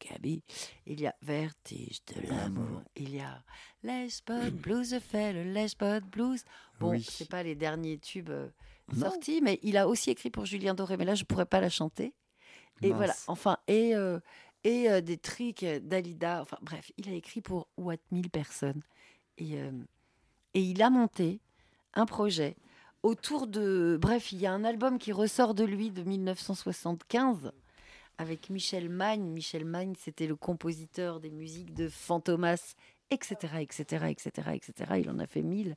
Gabi. 0.00 0.42
Il 0.86 1.00
y 1.00 1.06
a 1.06 1.14
Vertige 1.22 2.00
de 2.06 2.26
l'amour. 2.28 2.82
Il 2.96 3.14
y 3.14 3.20
a 3.20 3.42
Lesbot 3.82 4.50
Blues 4.52 4.98
fait 5.00 5.32
le 5.32 5.44
Lesbot 5.44 6.00
Blues. 6.10 6.44
Bon, 6.80 6.90
Oui. 6.90 7.02
c'est 7.08 7.28
pas 7.28 7.42
les 7.42 7.54
derniers 7.54 7.98
tubes 7.98 8.30
euh, 8.30 8.48
Non. 8.94 9.10
sortis, 9.10 9.40
mais 9.42 9.58
il 9.62 9.76
a 9.76 9.86
aussi 9.88 10.10
écrit 10.10 10.30
pour 10.30 10.46
Julien 10.46 10.74
Doré. 10.74 10.96
Mais 10.96 11.04
là, 11.04 11.14
je 11.14 11.24
pourrais 11.24 11.46
pas 11.46 11.60
la 11.60 11.68
chanter. 11.70 12.14
Et 12.82 12.88
Mince. 12.88 12.96
voilà, 12.96 13.14
enfin, 13.26 13.58
et, 13.68 13.94
euh, 13.94 14.18
et 14.64 15.00
des 15.02 15.20
euh, 15.64 15.80
d'Alida. 15.80 16.42
Enfin, 16.42 16.58
bref, 16.62 16.92
il 16.96 17.08
a 17.08 17.12
écrit 17.12 17.40
pour 17.40 17.68
What 17.76 17.96
1000 18.10 18.30
personnes. 18.30 18.82
Et, 19.38 19.54
et 20.54 20.60
il 20.60 20.82
a 20.82 20.90
monté 20.90 21.40
un 21.94 22.06
projet 22.06 22.56
autour 23.02 23.46
de. 23.46 23.98
Bref, 24.00 24.32
il 24.32 24.40
y 24.40 24.46
a 24.46 24.52
un 24.52 24.64
album 24.64 24.98
qui 24.98 25.12
ressort 25.12 25.54
de 25.54 25.64
lui 25.64 25.90
de 25.90 26.02
1975 26.02 27.52
avec 28.18 28.50
Michel 28.50 28.88
Magne. 28.88 29.24
Michel 29.24 29.64
Magne, 29.64 29.94
c'était 29.98 30.26
le 30.26 30.36
compositeur 30.36 31.20
des 31.20 31.30
musiques 31.30 31.72
de 31.74 31.88
Fantomas, 31.88 32.74
etc., 33.10 33.36
etc., 33.60 34.06
etc., 34.10 34.50
etc. 34.52 34.92
Il 34.98 35.10
en 35.10 35.18
a 35.18 35.26
fait 35.26 35.42
mille, 35.42 35.76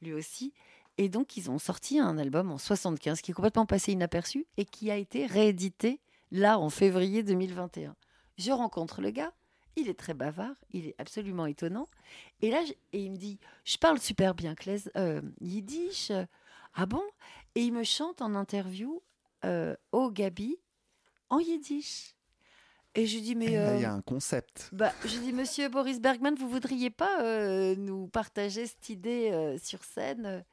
lui 0.00 0.12
aussi. 0.12 0.52
Et 0.98 1.08
donc, 1.08 1.36
ils 1.36 1.50
ont 1.50 1.58
sorti 1.58 1.98
un 1.98 2.18
album 2.18 2.50
en 2.50 2.58
75 2.58 3.20
qui 3.20 3.30
est 3.30 3.34
complètement 3.34 3.66
passé 3.66 3.92
inaperçu 3.92 4.46
et 4.56 4.64
qui 4.64 4.90
a 4.90 4.96
été 4.96 5.26
réédité 5.26 6.00
là 6.30 6.58
en 6.58 6.70
février 6.70 7.22
2021. 7.22 7.96
Je 8.38 8.50
rencontre 8.52 9.00
le 9.00 9.10
gars, 9.10 9.32
il 9.76 9.88
est 9.88 9.98
très 9.98 10.14
bavard, 10.14 10.54
il 10.72 10.86
est 10.86 10.94
absolument 10.98 11.46
étonnant. 11.46 11.86
Et 12.40 12.50
là, 12.50 12.64
je- 12.64 12.72
et 12.92 13.04
il 13.04 13.10
me 13.12 13.16
dit, 13.16 13.38
je 13.64 13.76
parle 13.78 13.98
super 13.98 14.34
bien 14.34 14.54
claise, 14.54 14.90
euh, 14.96 15.22
yiddish. 15.40 16.10
euh, 16.10 16.24
Ah 16.74 16.86
bon? 16.86 17.02
Et 17.54 17.62
il 17.62 17.72
me 17.72 17.84
chante 17.84 18.22
en 18.22 18.34
interview, 18.34 19.02
euh, 19.44 19.76
Oh 19.92 20.10
Gabi, 20.10 20.58
en 21.28 21.38
yiddish. 21.38 22.14
Et 22.94 23.06
je 23.06 23.18
dis, 23.18 23.34
mais... 23.34 23.50
Là, 23.56 23.70
euh, 23.72 23.76
il 23.76 23.82
y 23.82 23.84
a 23.84 23.92
un 23.92 24.00
concept. 24.02 24.68
bah, 24.72 24.92
je 25.04 25.18
dis, 25.18 25.32
monsieur 25.32 25.68
Boris 25.68 26.00
Bergman, 26.00 26.34
vous 26.34 26.48
voudriez 26.48 26.90
pas 26.90 27.22
euh, 27.22 27.74
nous 27.76 28.06
partager 28.08 28.66
cette 28.66 28.88
idée 28.88 29.30
euh, 29.32 29.58
sur 29.58 29.84
scène? 29.84 30.44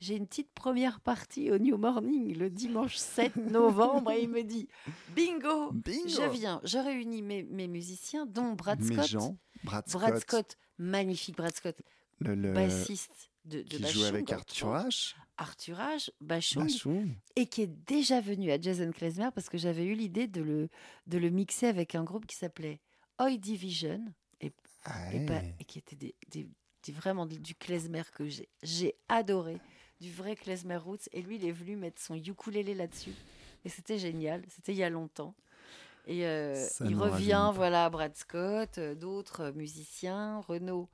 J'ai 0.00 0.14
une 0.16 0.26
petite 0.28 0.52
première 0.54 1.00
partie 1.00 1.50
au 1.50 1.58
New 1.58 1.76
Morning 1.76 2.36
le 2.36 2.50
dimanche 2.50 2.96
7 2.96 3.36
novembre 3.36 4.12
et 4.12 4.22
il 4.22 4.28
me 4.28 4.42
dit 4.42 4.68
Bingo, 5.14 5.72
Bingo 5.72 6.08
Je 6.08 6.28
viens, 6.30 6.60
je 6.64 6.78
réunis 6.78 7.22
mes, 7.22 7.42
mes 7.42 7.66
musiciens, 7.68 8.24
dont 8.26 8.52
Brad 8.52 8.80
Mes 8.80 8.94
Scott. 8.94 9.06
gens, 9.08 9.38
Brad 9.64 9.88
Scott, 9.88 10.00
Brad 10.00 10.18
Scott, 10.20 10.56
magnifique 10.78 11.36
Brad 11.36 11.54
Scott, 11.54 11.76
le, 12.20 12.34
le- 12.34 12.52
bassiste 12.52 13.30
de, 13.44 13.62
de 13.62 13.68
qui 13.68 13.82
Bachung, 13.82 14.00
joue 14.00 14.04
avec 14.06 14.30
Arthur. 14.32 14.68
H. 14.74 15.14
Arthur 15.36 15.78
H, 15.78 16.10
Bachung, 16.20 16.62
Bachung. 16.64 17.14
et 17.36 17.46
qui 17.46 17.62
est 17.62 17.66
déjà 17.86 18.20
venu 18.20 18.50
à 18.50 18.60
Jason 18.60 18.90
Klezmer 18.92 19.28
parce 19.34 19.48
que 19.48 19.56
j'avais 19.58 19.84
eu 19.84 19.94
l'idée 19.94 20.26
de 20.26 20.42
le, 20.42 20.68
de 21.06 21.16
le 21.18 21.30
mixer 21.30 21.66
avec 21.66 21.94
un 21.94 22.02
groupe 22.04 22.26
qui 22.26 22.36
s'appelait 22.36 22.80
Oi 23.20 23.36
Division 23.36 24.04
Ah 24.84 25.14
et, 25.14 25.24
pas- 25.26 25.34
ouais. 25.34 25.54
et 25.60 25.64
qui 25.64 25.78
était 25.78 25.96
des, 25.96 26.14
des- 26.28 26.48
des- 26.84 26.92
vraiment 26.92 27.26
du 27.26 27.54
klezmer 27.54 28.02
que 28.14 28.24
j'ai 28.62 28.94
adoré, 29.08 29.60
du 30.00 30.12
vrai 30.12 30.36
klezmer 30.36 30.76
roots. 30.76 31.08
Et 31.12 31.22
lui, 31.22 31.36
il 31.36 31.44
est 31.46 31.52
venu 31.52 31.76
mettre 31.76 32.00
son 32.00 32.14
ukulélé 32.14 32.74
là-dessus. 32.74 33.14
Et 33.64 33.68
c'était 33.68 33.98
génial. 33.98 34.42
C'était 34.48 34.72
il 34.72 34.78
y 34.78 34.84
a 34.84 34.90
longtemps. 34.90 35.34
Et 36.06 36.26
euh, 36.26 36.54
il 36.86 36.96
revient, 36.96 37.50
voilà, 37.54 37.90
Brad 37.90 38.16
Scott, 38.16 38.78
euh, 38.78 38.94
d'autres 38.94 39.42
euh, 39.42 39.52
musiciens, 39.52 40.40
Renaud 40.40 40.88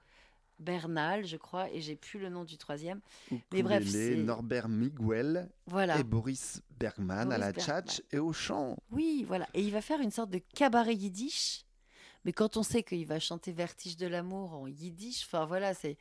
Bernal, 0.58 1.24
je 1.24 1.36
crois, 1.36 1.70
et 1.70 1.80
j'ai 1.80 1.94
plus 1.94 2.18
le 2.18 2.28
nom 2.30 2.42
du 2.44 2.56
troisième. 2.58 3.00
Mais 3.52 3.62
bref, 3.62 3.86
c'est- 3.86 4.16
Norbert 4.16 4.68
Miguel 4.68 5.48
Voilà. 5.66 5.98
et 5.98 6.02
Boris 6.04 6.62
Bergman 6.78 7.30
à 7.32 7.38
la 7.38 7.52
tchatch 7.52 8.02
et 8.12 8.18
au 8.18 8.32
chant. 8.32 8.76
Oui, 8.90 9.24
voilà. 9.28 9.46
Et 9.54 9.62
il 9.62 9.70
va 9.72 9.80
faire 9.80 10.00
une 10.00 10.10
sorte 10.10 10.30
de 10.30 10.38
cabaret 10.54 10.94
yiddish. 10.94 11.64
Mais 12.24 12.32
quand 12.32 12.56
on 12.56 12.62
sait 12.62 12.82
qu'il 12.82 13.04
va 13.06 13.20
chanter 13.20 13.52
Vertige 13.52 13.96
de 13.96 14.06
l'amour 14.06 14.54
en 14.54 14.66
yiddish, 14.66 15.24
enfin 15.26 15.44
voilà, 15.44 15.72
c'est 15.74 15.98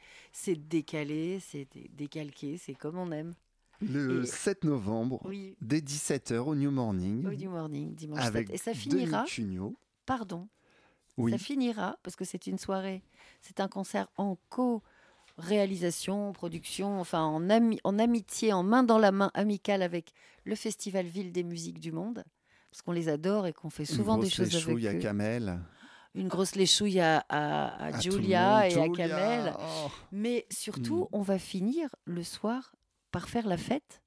décalé, 0.67 1.39
c'est 1.41 1.67
dé- 1.73 1.89
décalqué, 1.93 2.57
c'est 2.57 2.73
comme 2.75 2.97
on 2.97 3.11
aime. 3.11 3.33
Le 3.81 4.23
Et- 4.23 4.25
7 4.25 4.63
novembre, 4.63 5.19
Oui, 5.25 5.55
dès 5.61 5.81
17h 5.81 6.37
au 6.47 6.55
New 6.55 6.71
Morning, 6.71 7.25
au 7.27 7.33
New 7.33 7.49
Morning, 7.49 7.93
dimanche 7.93 8.21
avec 8.21 8.47
7. 8.47 8.55
Et 8.55 8.57
ça 8.57 8.73
finira, 8.73 9.25
pardon, 10.05 10.47
Oui, 11.17 11.31
ça 11.31 11.37
finira, 11.37 11.97
parce 12.03 12.15
que 12.15 12.23
c'est 12.23 12.47
une 12.47 12.57
soirée, 12.57 13.03
c'est 13.41 13.59
un 13.59 13.67
concert 13.67 14.07
en 14.15 14.37
co-réalisation, 15.37 16.31
production, 16.33 16.99
enfin 17.01 17.23
en, 17.23 17.49
ami- 17.49 17.79
en 17.83 17.99
amitié, 17.99 18.53
en 18.53 18.63
main 18.63 18.83
dans 18.83 18.99
la 18.99 19.11
main 19.11 19.31
amicale 19.33 19.81
avec 19.81 20.13
le 20.45 20.55
Festival 20.55 21.05
Ville 21.05 21.31
des 21.33 21.43
musiques 21.43 21.79
du 21.79 21.91
monde, 21.91 22.23
parce 22.71 22.81
qu'on 22.81 22.91
les 22.93 23.09
adore 23.09 23.47
et 23.47 23.53
qu'on 23.53 23.69
fait 23.69 23.85
souvent 23.85 24.17
des 24.17 24.29
choses 24.29 24.53
avec 24.55 24.65
léchouille 24.65 24.87
à 24.87 24.93
eux. 24.93 24.99
Kamel. 24.99 25.59
Une 26.15 26.27
grosse 26.27 26.55
léchouille 26.55 26.99
à, 26.99 27.25
à- 27.29 27.67
à 27.67 27.85
À 27.87 27.91
tout 27.93 28.09
le 28.09 28.11
Julia 28.21 28.69
et 28.69 28.79
à 28.79 28.87
Kamel. 28.89 29.53
oh. 29.59 29.89
Mais 30.11 30.45
surtout, 30.51 31.03
Mm. 31.05 31.07
on 31.13 31.21
va 31.21 31.39
finir 31.39 31.89
le 32.05 32.23
soir 32.23 32.75
par 33.11 33.27
faire 33.29 33.47
la 33.47 33.57
fête 33.57 34.01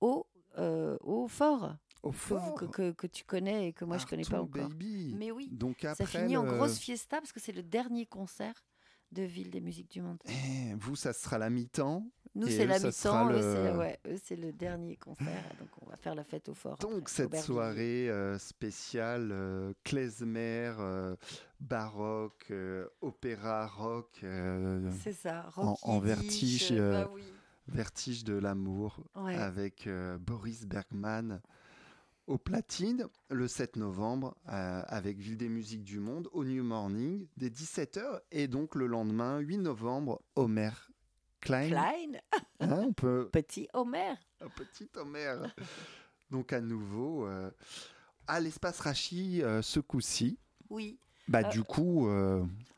au, 0.00 0.26
euh, 0.58 0.96
au 1.00 1.26
fort, 1.28 1.74
Au 2.02 2.10
que, 2.10 2.16
fort. 2.16 2.54
que, 2.54 2.64
que- 2.66 2.90
que 2.92 3.06
tu 3.06 3.24
connais 3.24 3.68
et 3.68 3.72
que 3.72 3.84
moi 3.84 3.98
je 3.98 4.06
connais 4.06 4.22
pas 4.24 4.36
Arthur 4.38 4.44
encore. 4.62 4.68
Baby. 4.70 5.14
Mais 5.18 5.30
oui, 5.32 5.48
Donc 5.52 5.84
après, 5.84 6.04
Ça 6.04 6.06
finit 6.20 6.36
en 6.36 6.44
grosse 6.44 6.78
fiesta 6.78 7.18
parce 7.18 7.32
que 7.32 7.40
c'est 7.40 7.52
le 7.52 7.62
dernier 7.62 8.06
concert 8.06 8.64
de 9.12 9.22
Ville 9.22 9.50
des 9.50 9.60
Musiques 9.60 9.90
du 9.90 10.00
Monde. 10.02 10.18
Eh, 10.26 10.74
vous, 10.78 10.96
ça 10.96 11.12
sera 11.12 11.38
la 11.38 11.50
mi-temps. 11.50 12.06
Nous, 12.36 12.46
Et 12.46 12.50
c'est 12.52 12.66
la 12.66 12.78
mi-temps. 12.78 13.30
eux, 13.32 13.72
le- 13.72 13.76
ouais, 13.78 13.98
eux, 14.06 14.16
c'est 14.22 14.36
le 14.36 14.52
dernier 14.52 14.96
concert. 14.96 15.26
Donc, 15.58 15.68
on 15.82 15.86
va 15.90 15.96
faire 15.96 16.14
la 16.14 16.22
fête 16.22 16.48
au 16.48 16.54
fort. 16.54 16.76
Donc 16.78 16.92
après, 16.92 17.12
cette 17.12 17.36
soirée 17.36 18.08
euh, 18.08 18.38
spéciale 18.38 19.30
euh, 19.32 19.72
klezmer, 19.82 20.72
euh, 20.78 21.16
baroque, 21.58 22.52
opéra 23.00 23.66
rock, 23.66 24.24
C'est 25.02 25.12
ça. 25.12 25.46
en- 25.56 25.74
rock 25.74 25.78
en 25.82 25.98
vertige, 25.98 26.72
bah 26.72 27.10
oui. 27.12 27.22
vertige 27.66 28.22
de 28.24 28.34
l'amour, 28.34 29.04
Ouais. 29.16 29.34
avec 29.34 29.88
Boris 30.20 30.66
Bergman 30.66 31.40
au 32.30 32.38
platine 32.38 33.06
le 33.28 33.48
7 33.48 33.74
novembre 33.76 34.36
euh, 34.48 34.82
avec 34.86 35.18
Ville 35.18 35.36
des 35.36 35.48
Musiques 35.48 35.82
du 35.82 35.98
Monde 35.98 36.28
au 36.32 36.44
New 36.44 36.62
Morning 36.62 37.26
dès 37.36 37.48
17h 37.48 38.20
et 38.30 38.46
donc 38.46 38.76
le 38.76 38.86
lendemain 38.86 39.38
8 39.40 39.58
novembre 39.58 40.22
Homer 40.36 40.70
Klein. 41.40 41.68
Klein, 41.68 42.20
Hein, 42.60 42.82
on 42.86 42.92
peut 42.92 43.28
petit 43.32 43.68
Homer. 43.74 44.12
un 44.40 44.48
petit 44.48 44.88
Homer. 44.96 45.34
donc 46.30 46.52
à 46.52 46.60
nouveau 46.60 47.26
euh, 47.26 47.50
à 48.28 48.38
l'espace 48.38 48.78
Rachi 48.78 49.42
euh, 49.42 49.60
ce 49.60 49.80
coup-ci. 49.80 50.38
Oui. 50.68 50.98
Bah 51.26 51.42
du 51.44 51.62
coup 51.64 52.08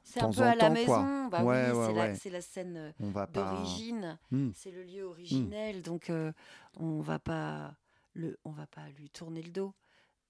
C'est 0.02 0.22
un 0.22 0.30
peu 0.30 0.42
à 0.42 0.54
la 0.54 0.68
temps, 0.68 0.72
maison. 0.72 1.28
Bah 1.28 1.42
Ouais, 1.44 1.70
oui, 1.72 1.76
ouais, 1.78 1.86
c'est 1.86 1.92
la- 1.92 2.00
ouais. 2.02 2.14
c'est 2.14 2.30
la, 2.30 2.40
scène 2.40 2.94
on 3.00 3.08
va 3.10 3.26
pas 3.26 3.42
d'origine. 3.54 4.18
Hmm. 4.30 4.50
C'est 4.54 4.70
le 4.70 4.82
lieu 4.82 5.02
originel. 5.04 5.82
Donc, 5.82 6.08
euh, 6.10 6.32
on 6.76 7.00
va 7.00 7.18
pas 7.18 7.74
le, 8.14 8.38
on 8.44 8.50
va 8.50 8.66
pas 8.66 8.88
lui 8.98 9.10
tourner 9.10 9.42
le 9.42 9.50
dos. 9.50 9.74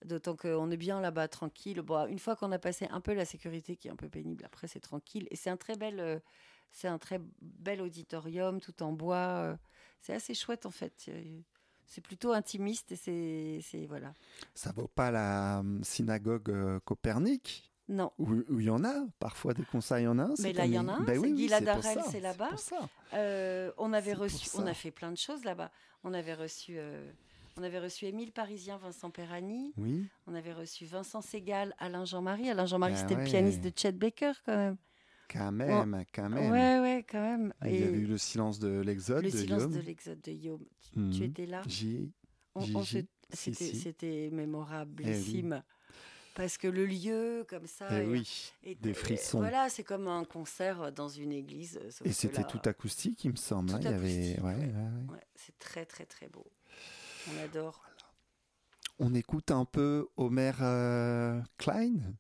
D'autant 0.05 0.35
qu'on 0.35 0.71
est 0.71 0.77
bien 0.77 1.01
là-bas, 1.01 1.29
tranquille. 1.29 1.81
Bon, 1.81 2.07
une 2.09 2.19
fois 2.19 2.35
qu'on 2.35 2.51
a 2.51 2.59
passé 2.59 2.89
un 2.91 3.01
peu 3.01 3.15
la 3.15 3.25
sécurité 3.25 3.77
qui 3.77 3.87
est 3.87 3.91
un 3.91 3.97
peu 3.97 4.09
pénible, 4.09 4.45
après 4.45 4.67
c'est 4.67 4.81
tranquille. 4.81 5.29
Et 5.31 5.37
c'est 5.37 5.51
un 5.51 5.57
très 5.57 5.77
bel, 5.77 6.01
euh, 6.01 6.19
c'est 6.73 6.89
un 6.89 6.99
très 6.99 7.21
bel 7.41 7.81
auditorium, 7.81 8.61
tout 8.61 8.83
en 8.83 8.93
bois. 8.93 9.17
euh, 9.17 9.57
c'est 10.01 10.15
assez 10.15 10.35
chouette 10.35 10.67
en 10.67 10.71
fait. 10.71 11.09
C'est 11.87 12.01
plutôt 12.01 12.33
intimiste 12.33 12.93
et 12.93 13.61
c'est, 13.63 13.87
voilà. 13.87 14.15
ça 14.55 14.73
vaut 14.73 14.89
pas 14.89 15.11
la 15.11 15.59
hum, 15.61 15.85
synagogue 15.85 16.51
euh, 16.51 16.81
Copernic? 16.81 17.69
Non, 17.89 18.13
où 18.19 18.59
il 18.59 18.65
y 18.65 18.71
en 18.71 18.85
a 18.85 19.07
parfois 19.19 19.53
des 19.55 19.65
concerts 19.65 19.99
il 19.99 20.05
y 20.05 20.09
en 20.09 20.19
a 20.19 20.23
un 20.23 20.35
Mais 20.39 20.53
là, 20.53 20.65
il 20.65 20.73
y 20.73 20.79
en 20.79 20.89
a 20.89 20.95
un, 20.95 21.01
Ben 21.01 21.15
c'est 21.15 21.19
oui, 21.19 21.35
Guy 21.35 21.49
Ladarel, 21.49 21.99
c'est 22.11 22.21
là-bas. 22.21 22.51
Euh, 23.13 23.73
on 23.77 23.93
avait 23.93 24.15
reçu, 24.15 24.49
on 24.55 24.67
a 24.67 24.73
fait 24.73 24.91
plein 24.93 25.11
de 25.11 25.19
choses 25.19 25.45
là-bas. 25.45 25.71
On 26.05 26.15
avait 26.15 26.35
reçu, 26.35 26.77
euh, 26.79 27.13
on 27.57 27.63
avait 27.63 27.79
reçu 27.81 28.07
Émile 28.07 28.33
Parisien, 28.33 28.77
Vincent 28.79 29.11
Perrani. 29.11 29.73
Oui. 29.77 30.09
On 30.27 30.35
avait 30.35 30.53
reçu 30.53 30.85
Vincent 30.87 31.21
Segal, 31.21 31.75
Alain 31.79 32.05
Jean-Marie. 32.05 32.49
Alain 32.51 32.67
Jean-Marie, 32.67 32.95
Ah 32.97 33.01
c'était 33.01 33.15
ouais. 33.17 33.25
le 33.25 33.31
pianiste 33.31 33.61
de 33.61 33.73
Chet 33.75 33.93
Baker, 33.93 34.33
quand 34.45 34.57
même. 34.57 34.77
Quand 35.29 35.53
même, 35.53 36.05
quand 36.15 36.29
même. 36.29 36.51
Ouais, 36.51 36.81
ouais, 36.81 37.07
quand 37.09 37.21
même. 37.21 37.55
Il 37.65 37.71
y 37.71 37.77
Et 37.79 37.85
avait 37.85 37.97
eu 37.99 38.07
le 38.07 38.19
silence 38.19 38.59
de 38.59 38.81
l'exode 38.81 39.25
le 39.25 39.31
de 39.31 39.37
silence 39.37 39.63
Guillaume. 39.63 39.73
de 39.83 39.87
l'exode 39.87 40.21
de 40.21 40.33
Guillaume. 40.33 40.65
Tu, 40.93 40.99
Mhm. 40.99 41.11
tu 41.13 41.25
étais 41.25 41.47
là 41.47 41.63
J'y 41.67 42.13
C'était 43.31 43.65
si. 43.65 43.77
c'était 43.77 44.29
mémorablissime. 44.31 45.63
Eh 45.65 46.35
Parce 46.35 46.59
que 46.59 46.67
le 46.69 46.85
lieu, 46.87 47.45
comme 47.49 47.67
ça. 47.67 47.89
Eh 48.03 48.07
oui. 48.07 48.53
est- 48.65 48.75
des 48.83 48.93
frissons. 48.95 49.39
Voilà, 49.39 49.69
c'est 49.71 49.85
comme 49.85 50.07
un 50.09 50.25
concert 50.25 50.93
dans 50.93 51.09
une 51.09 51.33
église. 51.33 51.79
sauf 51.91 52.07
Et 52.07 52.13
c'était 52.13 52.45
tout 52.45 52.61
acoustique, 52.67 53.25
il 53.25 53.31
me 53.33 53.37
semble. 53.37 53.71
hein. 53.73 53.79
Il 53.81 53.85
y 53.85 53.89
avait. 53.89 54.41
Ouais, 54.41 55.21
c'est 55.35 55.59
très, 55.59 55.85
très, 55.87 56.05
très 56.07 56.29
beau. 56.29 56.47
On 57.29 57.45
adore. 57.45 57.81
On 58.99 59.15
écoute 59.15 59.51
un 59.51 59.65
peu 59.65 60.09
Homer 60.17 60.53
euh, 60.61 61.41
Klein. 61.57 62.15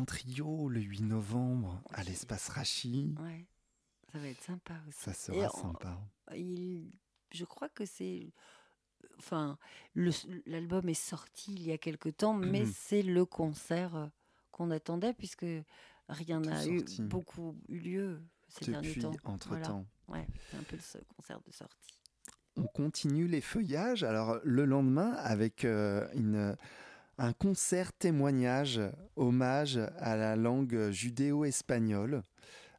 Merclin 0.00 0.04
Trio 0.04 0.68
le 0.68 0.80
8 0.80 1.02
novembre 1.02 1.82
à 1.90 2.02
l'espace 2.02 2.48
Rachi. 2.48 3.14
Ouais, 3.20 3.46
ça 4.12 4.18
va 4.18 4.28
être 4.28 4.42
sympa 4.42 4.74
aussi. 4.88 4.98
Ça 5.00 5.12
sera 5.12 5.50
on- 5.54 5.60
sympa. 5.72 5.98
il, 6.34 6.90
je 7.32 7.44
crois 7.44 7.68
que 7.68 7.84
c'est. 7.84 8.32
Enfin, 9.18 9.58
l'album 10.46 10.88
est 10.88 10.94
sorti 10.94 11.52
il 11.52 11.62
y 11.62 11.72
a 11.72 11.78
quelque 11.78 12.08
temps, 12.08 12.34
mais 12.34 12.64
Mhm. 12.64 12.72
c'est 12.74 13.02
le 13.02 13.24
concert 13.24 13.94
euh, 13.96 14.06
qu'on 14.50 14.70
attendait, 14.70 15.12
puisque 15.14 15.46
rien 16.08 16.40
n'a 16.40 16.66
eu 16.66 16.82
beaucoup 17.00 17.56
eu 17.68 17.78
lieu 17.78 18.22
ces 18.48 18.70
derniers 18.70 18.94
temps. 18.94 19.12
entre-temps. 19.24 19.86
Ouais, 20.08 20.26
c'est 20.50 20.56
un 20.56 20.62
peu 20.62 20.76
le 20.76 21.04
concert 21.16 21.40
de 21.42 21.52
sortie. 21.52 21.98
On 22.56 22.66
continue 22.66 23.26
les 23.26 23.40
feuillages. 23.40 24.02
Alors, 24.02 24.38
le 24.44 24.64
lendemain, 24.64 25.12
avec 25.12 25.64
euh, 25.64 26.06
une, 26.14 26.56
un 27.20 27.34
concert 27.34 27.92
témoignage, 27.92 28.80
hommage 29.14 29.78
à 29.98 30.16
la 30.16 30.36
langue 30.36 30.90
judéo-espagnole. 30.90 32.22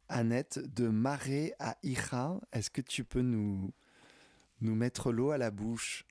Annette, 0.09 0.59
de 0.75 0.87
Marais 0.87 1.53
à 1.59 1.77
Ira, 1.83 2.41
est-ce 2.51 2.71
que 2.71 2.81
tu 2.81 3.03
peux 3.03 3.21
nous, 3.21 3.71
nous 4.61 4.73
mettre 4.73 5.11
l'eau 5.11 5.29
à 5.29 5.37
la 5.37 5.51
bouche 5.51 6.05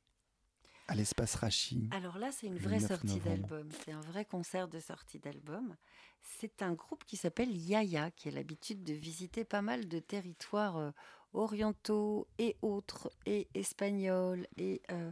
à 0.87 0.95
l'espace 0.95 1.35
Rachi 1.35 1.89
Alors 1.91 2.19
là, 2.19 2.31
c'est 2.31 2.47
une 2.47 2.57
vraie 2.57 2.79
9 2.79 2.89
sortie 2.89 3.19
d'album. 3.19 3.69
C'est 3.85 3.93
un 3.93 4.01
vrai 4.01 4.25
concert 4.25 4.69
de 4.69 4.79
sortie 4.79 5.19
d'album. 5.19 5.75
C'est 6.21 6.63
un 6.63 6.73
groupe 6.73 7.05
qui 7.05 7.17
s'appelle 7.17 7.51
Yaya, 7.51 8.13
qui 8.13 8.29
a 8.29 8.31
l'habitude 8.31 8.85
de 8.85 8.95
visiter 8.95 9.45
pas 9.45 9.61
mal 9.61 9.89
de 9.89 9.99
territoires 9.99 10.77
euh, 10.77 10.91
orientaux 11.33 12.29
et 12.39 12.57
autres, 12.63 13.11
et 13.27 13.49
espagnols, 13.55 14.47
et 14.57 14.83
euh, 14.93 15.11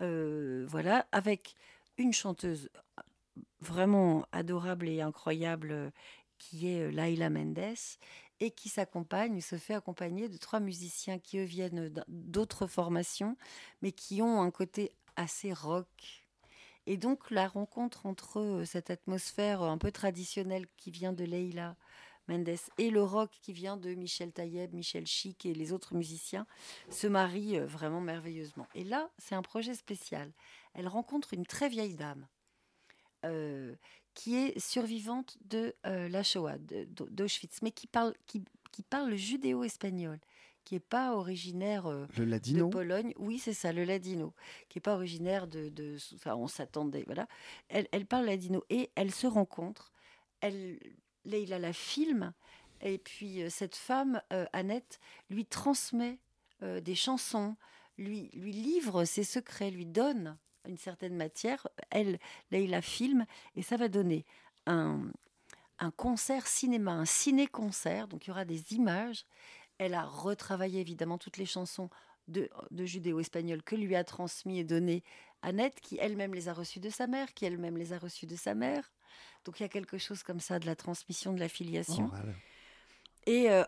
euh, 0.00 0.64
voilà, 0.68 1.06
avec 1.12 1.54
une 1.98 2.12
chanteuse 2.12 2.70
vraiment 3.60 4.26
adorable 4.32 4.88
et 4.88 5.00
incroyable 5.00 5.72
euh, 5.72 5.90
qui 6.38 6.68
est 6.68 6.82
euh, 6.82 6.90
Laila 6.90 7.30
Mendes 7.30 7.76
et 8.40 8.50
qui 8.50 8.68
s'accompagne, 8.68 9.40
se 9.40 9.56
fait 9.56 9.74
accompagner 9.74 10.28
de 10.28 10.36
trois 10.36 10.58
musiciens 10.58 11.18
qui 11.18 11.38
eux 11.38 11.44
viennent 11.44 11.92
d'autres 12.08 12.66
formations, 12.66 13.36
mais 13.82 13.92
qui 13.92 14.20
ont 14.20 14.42
un 14.42 14.50
côté 14.50 14.90
assez 15.14 15.52
rock. 15.52 16.26
Et 16.86 16.96
donc 16.96 17.30
la 17.30 17.46
rencontre 17.46 18.06
entre 18.06 18.40
euh, 18.40 18.64
cette 18.64 18.90
atmosphère 18.90 19.62
un 19.62 19.78
peu 19.78 19.92
traditionnelle 19.92 20.66
qui 20.76 20.90
vient 20.90 21.12
de 21.12 21.24
Leila 21.24 21.76
Mendes 22.28 22.56
et 22.78 22.90
le 22.90 23.02
rock 23.02 23.30
qui 23.40 23.52
vient 23.52 23.76
de 23.76 23.94
Michel 23.94 24.32
Taïeb, 24.32 24.74
Michel 24.74 25.06
Chic 25.06 25.46
et 25.46 25.54
les 25.54 25.72
autres 25.72 25.94
musiciens 25.94 26.46
se 26.90 27.06
marie 27.06 27.58
euh, 27.58 27.66
vraiment 27.66 28.00
merveilleusement. 28.00 28.66
Et 28.74 28.84
là, 28.84 29.10
c'est 29.18 29.34
un 29.34 29.42
projet 29.42 29.74
spécial. 29.74 30.32
Elle 30.74 30.88
rencontre 30.88 31.34
une 31.34 31.46
très 31.46 31.68
vieille 31.68 31.96
dame 31.96 32.26
euh, 33.24 33.74
qui 34.14 34.36
est 34.36 34.58
survivante 34.58 35.38
de 35.44 35.74
euh, 35.86 36.08
la 36.08 36.22
Shoah, 36.22 36.58
de- 36.58 36.84
de- 36.84 37.08
d'Auschwitz, 37.10 37.62
mais 37.62 37.70
qui 37.70 37.86
parle, 37.86 38.14
qui, 38.26 38.42
qui 38.72 38.82
parle 38.82 39.10
le 39.10 39.16
judéo-espagnol, 39.16 40.18
qui 40.64 40.74
n'est 40.74 40.80
pas 40.80 41.14
originaire 41.14 41.86
euh, 41.86 42.06
Le 42.16 42.24
de 42.24 42.30
ladino 42.30 42.68
Pologne. 42.68 43.12
Oui, 43.16 43.38
c'est 43.38 43.52
ça, 43.52 43.72
le 43.72 43.84
ladino, 43.84 44.34
qui 44.68 44.78
n'est 44.78 44.82
pas 44.82 44.94
originaire 44.94 45.46
de... 45.46 45.68
de 45.68 45.96
enfin, 46.14 46.34
on 46.34 46.48
s'attendait, 46.48 47.04
voilà. 47.06 47.26
Elle, 47.68 47.88
elle 47.92 48.06
parle 48.06 48.26
ladino 48.26 48.64
et 48.70 48.90
elles 48.94 49.12
se 49.12 49.26
rencontrent. 49.26 49.92
Elle, 50.40 50.78
Leila 51.24 51.58
la 51.58 51.72
filme 51.72 52.32
et 52.80 52.98
puis 52.98 53.48
cette 53.48 53.76
femme, 53.76 54.20
Annette, 54.52 54.98
lui 55.30 55.46
transmet 55.46 56.18
des 56.60 56.96
chansons, 56.96 57.56
lui, 57.96 58.28
lui 58.34 58.50
livre 58.50 59.04
ses 59.04 59.22
secrets, 59.22 59.70
lui 59.70 59.86
donne 59.86 60.36
une 60.66 60.78
certaine 60.78 61.16
matière. 61.16 61.66
Elle, 61.90 62.18
Leila 62.50 62.82
filme 62.82 63.26
et 63.56 63.62
ça 63.62 63.76
va 63.76 63.88
donner 63.88 64.24
un, 64.66 65.10
un 65.78 65.90
concert 65.90 66.46
cinéma, 66.46 66.92
un 66.92 67.04
ciné-concert. 67.04 68.08
Donc 68.08 68.26
il 68.26 68.28
y 68.28 68.30
aura 68.30 68.44
des 68.44 68.72
images. 68.74 69.24
Elle 69.78 69.94
a 69.94 70.04
retravaillé 70.04 70.80
évidemment 70.80 71.18
toutes 71.18 71.38
les 71.38 71.46
chansons 71.46 71.90
de, 72.28 72.48
de 72.70 72.84
judéo-espagnol 72.84 73.62
que 73.62 73.74
lui 73.74 73.96
a 73.96 74.04
transmis 74.04 74.60
et 74.60 74.64
donné 74.64 75.02
Annette, 75.42 75.80
qui 75.80 75.98
elle-même 76.00 76.34
les 76.34 76.48
a 76.48 76.52
reçues 76.52 76.78
de 76.78 76.88
sa 76.88 77.08
mère, 77.08 77.34
qui 77.34 77.44
elle-même 77.44 77.76
les 77.76 77.92
a 77.92 77.98
reçues 77.98 78.26
de 78.26 78.36
sa 78.36 78.54
mère. 78.54 78.92
Donc 79.44 79.58
il 79.58 79.64
y 79.64 79.66
a 79.66 79.68
quelque 79.68 79.98
chose 79.98 80.22
comme 80.22 80.38
ça 80.38 80.60
de 80.60 80.66
la 80.66 80.76
transmission, 80.76 81.32
de 81.32 81.40
la 81.40 81.48
filiation. 81.48 82.10
Et 83.26 83.50
euh. 83.50 83.64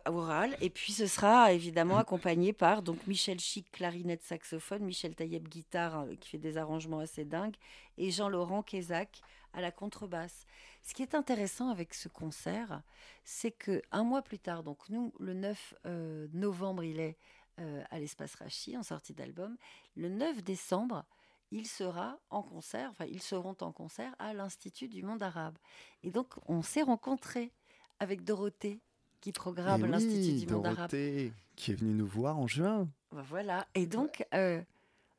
Et 0.61 0.71
puis 0.71 0.93
ce 0.93 1.07
sera 1.07 1.53
évidemment 1.53 1.99
accompagné 1.99 2.53
par 2.53 2.83
donc 2.83 3.07
Michel 3.07 3.39
Chic, 3.39 3.71
clarinette, 3.71 4.23
saxophone, 4.23 4.85
Michel 4.85 5.15
Taïeb, 5.15 5.49
guitare, 5.49 6.01
euh, 6.01 6.15
qui 6.17 6.31
fait 6.31 6.39
des 6.39 6.57
arrangements 6.57 6.99
assez 6.99 7.25
dingues, 7.25 7.57
et 7.99 8.11
Jean-Laurent 8.11 8.63
Kézac 8.63 9.21
à 9.53 9.61
la 9.61 9.71
contrebasse. 9.71 10.47
Ce 10.83 10.93
qui 10.93 11.03
est 11.03 11.15
intéressant 11.15 11.71
avec 11.71 11.95
ce 11.95 12.09
concert, 12.09 12.83
c'est 13.25 13.53
que 13.53 13.81
un 13.93 14.03
mois 14.03 14.23
plus 14.23 14.39
tard, 14.39 14.63
donc 14.63 14.89
nous, 14.89 15.13
le 15.19 15.35
9 15.35 15.75
euh, 15.87 16.29
novembre, 16.33 16.85
il 16.85 17.01
est 17.01 17.17
euh, 17.61 17.83
à 17.91 17.99
l'espace 17.99 18.35
Rachi 18.35 18.77
en 18.77 18.83
sortie 18.83 19.15
d'album. 19.15 19.57
Le 19.97 20.09
9 20.09 20.43
décembre, 20.43 21.05
il 21.53 21.67
sera 21.67 22.19
en 22.31 22.43
concert, 22.43 22.91
enfin 22.91 23.07
ils 23.07 23.23
seront 23.23 23.57
en 23.61 23.71
concert 23.71 24.15
à 24.19 24.35
l'Institut 24.35 24.89
du 24.89 25.05
monde 25.05 25.23
arabe. 25.23 25.57
Et 26.03 26.11
donc 26.11 26.35
on 26.47 26.63
s'est 26.63 26.83
rencontrés 26.83 27.53
avec 28.01 28.25
Dorothée 28.25 28.81
qui 29.25 29.33
programme 29.33 29.87
l'Institut 29.87 30.33
oui, 30.35 30.45
du 30.47 30.53
monde 30.53 30.67
arabe. 30.67 30.91
Qui 30.91 31.71
est 31.71 31.75
venue 31.75 31.95
nous 31.95 32.07
voir 32.07 32.39
en 32.39 32.47
juin. 32.47 32.89
Ben 33.13 33.23
Voilà. 33.23 33.67
Et 33.75 33.87
donc, 33.87 34.27
euh, 34.35 34.61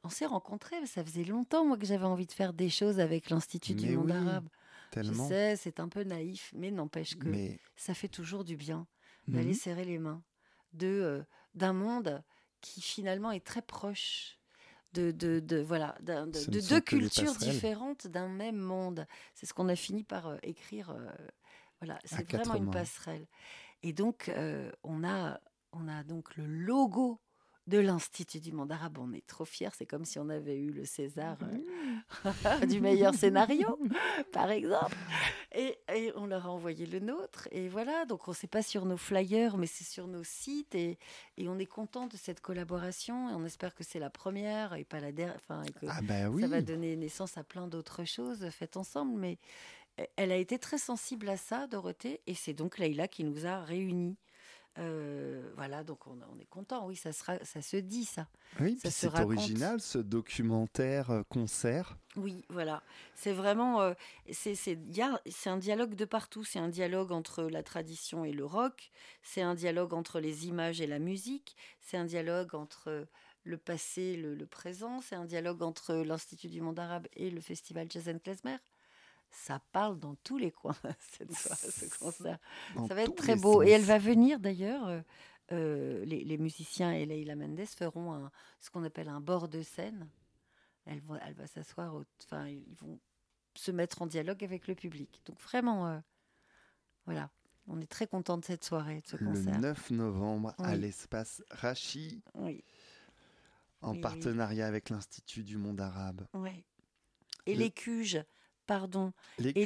on 0.04 0.10
s'est 0.10 0.26
rencontrés. 0.28 0.86
Ça 0.86 1.04
faisait 1.04 1.24
longtemps, 1.24 1.66
moi, 1.66 1.78
que 1.78 1.86
j'avais 1.88 2.06
envie 2.06 2.28
de 2.28 2.32
faire 2.32 2.54
des 2.54 2.70
choses 2.70 3.00
avec 3.00 3.30
l'Institut 3.32 3.74
du 3.74 3.98
monde 3.98 4.12
arabe. 4.12 4.48
Tellement. 4.92 5.24
Je 5.24 5.30
sais, 5.30 5.56
c'est 5.56 5.80
un 5.80 5.90
peu 5.90 6.04
naïf, 6.04 6.52
mais 6.56 6.70
n'empêche 6.72 7.18
que 7.18 7.28
Mais 7.28 7.60
ça 7.76 7.94
fait 7.96 8.08
toujours 8.08 8.44
du 8.44 8.56
bien 8.56 8.86
d'aller 9.28 9.48
Mhm. 9.50 9.54
serrer 9.56 9.86
les 9.86 9.98
mains 9.98 10.22
de 10.74 10.86
euh, 10.88 11.24
d'un 11.56 11.74
monde 11.74 12.22
qui 12.62 12.82
finalement 12.82 13.32
est 13.32 13.44
très 13.46 13.62
proche 13.64 14.38
de, 14.94 15.12
de, 15.12 15.40
de- 15.40 15.62
voilà 15.62 15.96
de, 16.02 16.60
deux 16.70 16.80
cultures 16.82 17.34
différentes 17.36 18.08
d'un 18.08 18.28
même 18.30 18.58
monde. 18.58 19.08
C'est 19.34 19.46
ce 19.48 19.54
qu'on 19.54 19.68
a 19.68 19.76
fini 19.76 20.04
par 20.04 20.28
euh, 20.28 20.38
écrire. 20.44 20.92
euh, 20.92 21.10
voilà, 21.82 22.00
c'est 22.06 22.30
vraiment 22.32 22.56
une 22.56 22.72
passerelle. 22.72 23.26
Et 23.84 23.94
donc 23.94 24.30
euh, 24.30 24.72
on 24.84 25.04
a 25.04 25.40
on 25.72 25.88
a 25.88 26.04
donc 26.04 26.36
le 26.38 26.46
logo 26.46 27.20
de 27.68 27.80
l'Institut 27.80 28.40
du 28.40 28.52
monde 28.52 28.72
arabe. 28.72 28.98
On 29.00 29.12
est 29.14 29.26
trop 29.26 29.46
fiers. 29.46 29.70
C'est 29.76 29.86
comme 29.86 30.06
si 30.06 30.20
on 30.20 30.30
avait 30.30 30.58
eu 30.58 30.72
le 30.72 30.86
César 30.86 31.38
euh, 31.42 32.66
du 32.68 32.80
meilleur 32.80 33.14
scénario, 33.16 33.80
par 34.32 34.52
exemple. 34.52 34.96
Et, 35.54 35.78
et 35.94 36.12
on 36.16 36.28
leur 36.28 36.46
a 36.46 36.50
envoyé 36.50 36.86
le 36.86 37.00
nôtre. 37.00 37.48
Et 37.52 37.68
voilà, 37.68 38.06
donc 38.06 38.28
on 38.28 38.34
sait 38.34 38.48
pas 38.48 38.62
sur 38.62 38.86
nos 38.86 38.98
flyers, 38.98 39.58
mais 39.58 39.68
c'est 39.68 39.84
sur 39.84 40.08
nos 40.08 40.24
sites. 40.24 40.76
Et, 40.76 41.00
et 41.38 41.48
on 41.48 41.58
est 41.58 41.66
content 41.66 42.08
de 42.08 42.18
cette 42.18 42.42
collaboration. 42.42 43.30
Et 43.30 43.34
on 43.34 43.46
espère 43.46 43.74
que 43.74 43.84
c'est 43.84 44.00
la 44.00 44.10
première 44.10 44.76
et 44.76 44.84
pas 44.84 45.00
la 45.00 45.12
dernière. 45.12 45.38
Enfin, 45.38 45.64
et 45.64 45.72
que 45.72 45.88
ah 45.90 46.02
bah 46.04 46.30
oui, 46.30 46.42
ça 46.44 46.48
va 46.48 46.62
donner 46.62 46.96
naissance 46.96 47.38
à 47.38 47.44
plein 47.44 47.68
d'autres 47.68 48.06
choses 48.06 48.48
faites 48.52 48.78
ensemble. 48.78 49.20
Mais 49.20 49.40
elle 50.16 50.32
a 50.32 50.38
été 50.38 50.60
très 50.60 50.78
sensible 50.78 51.30
à 51.30 51.38
ça, 51.38 51.68
Dorothée. 51.68 52.22
Et 52.28 52.34
c'est 52.36 52.54
donc 52.54 52.78
Leïla 52.78 53.08
qui 53.08 53.24
nous 53.24 53.46
a 53.46 53.62
réunis. 53.62 54.18
Euh, 54.78 55.54
voilà, 55.56 55.86
donc 55.86 56.06
on, 56.06 56.20
on 56.34 56.38
est 56.38 56.50
content. 56.50 56.86
Oui, 56.86 56.98
ça, 56.98 57.14
sera, 57.14 57.38
ça 57.46 57.62
se 57.62 57.78
dit, 57.78 58.04
ça. 58.04 58.28
oui, 58.60 58.78
ça 58.84 58.92
c'est 58.92 59.08
original 59.22 59.80
ce 59.80 59.98
documentaire 60.00 61.12
euh, 61.12 61.24
concert. 61.30 61.98
Oui, 62.18 62.44
voilà. 62.50 62.84
C'est 63.14 63.32
vraiment. 63.32 63.82
euh, 63.82 63.94
c'est 64.32 64.78
un 65.46 65.58
dialogue 65.58 65.96
de 65.96 66.04
partout. 66.04 66.44
C'est 66.44 66.60
un 66.60 66.68
dialogue 66.68 67.14
entre 67.14 67.44
la 67.44 67.64
tradition 67.64 68.26
et 68.26 68.34
le 68.34 68.44
rock. 68.44 68.92
C'est 69.24 69.42
un 69.42 69.56
dialogue 69.56 69.94
entre 69.94 70.20
les 70.20 70.48
images 70.48 70.82
et 70.82 70.88
la 70.88 71.00
musique. 71.00 71.56
C'est 71.80 71.96
un 71.96 72.06
dialogue 72.06 72.54
entre 72.54 73.08
le 73.44 73.58
passé, 73.58 74.18
le, 74.18 74.36
le 74.36 74.46
présent. 74.46 75.00
C'est 75.00 75.16
un 75.16 75.26
dialogue 75.26 75.62
entre 75.64 75.96
l'Institut 75.96 76.50
du 76.50 76.60
monde 76.60 76.80
arabe 76.80 77.08
et 77.14 77.30
le 77.30 77.40
festival 77.40 77.88
Jazz 77.90 78.10
and 78.10 78.20
Klezmer. 78.20 78.58
Ça 79.44 79.60
parle 79.72 80.00
dans 80.00 80.16
tous 80.16 80.38
les 80.38 80.52
coins, 80.52 80.76
cette 81.18 81.34
soirée, 81.36 81.72
ce 81.72 81.98
concert. 82.00 82.40
dans 82.76 82.88
Ça 82.88 82.96
va 82.96 83.04
être 83.04 83.16
très 83.16 83.36
beau. 83.36 83.62
Et 83.64 83.70
elle 83.70 83.84
va 83.84 83.98
venir 84.00 84.40
d'ailleurs. 84.40 84.88
euh, 84.88 85.02
euh, 85.52 86.04
les, 86.06 86.24
les 86.24 86.38
musiciens 86.40 86.92
et 86.94 87.06
Leila 87.06 87.36
Mendes 87.36 87.66
feront 87.68 88.14
un- 88.14 88.32
ce 88.60 88.72
qu'on 88.72 88.84
appelle 88.84 89.10
un 89.10 89.22
bord 89.22 89.48
de 89.48 89.62
scène. 89.62 90.10
Elle 90.86 91.02
va, 91.02 91.20
elle 91.26 91.34
va 91.36 91.46
s'asseoir. 91.46 91.94
Enfin, 92.24 92.48
ils 92.48 92.76
vont 92.80 93.00
se 93.54 93.70
mettre 93.72 94.02
en 94.02 94.08
dialogue 94.08 94.44
avec 94.44 94.68
le 94.68 94.74
public. 94.74 95.22
Donc 95.26 95.40
vraiment, 95.42 95.88
euh, 95.88 96.00
voilà. 97.06 97.30
On 97.68 97.80
est 97.82 97.86
très 97.92 98.08
content 98.08 98.38
de 98.38 98.46
cette 98.46 98.64
soirée, 98.64 99.02
de 99.02 99.08
ce 99.08 99.18
Le 99.18 99.26
concert. 99.28 99.60
9 99.60 99.92
novembre 99.92 100.54
à 100.60 100.76
l'espace 100.76 101.44
Rachi, 101.52 102.22
Oui, 102.36 102.64
en 103.82 103.92
Oui, 103.94 104.02
partenariat 104.02 104.66
avec 104.68 104.90
l'Institut 104.90 105.44
du 105.44 105.58
monde 105.58 105.80
arabe. 105.82 106.26
oui. 106.34 106.64
Et 107.48 107.54
Le- 107.54 107.60
les 107.60 107.72
cuges, 107.72 108.24
pardon. 108.66 109.14
Et 109.56 109.66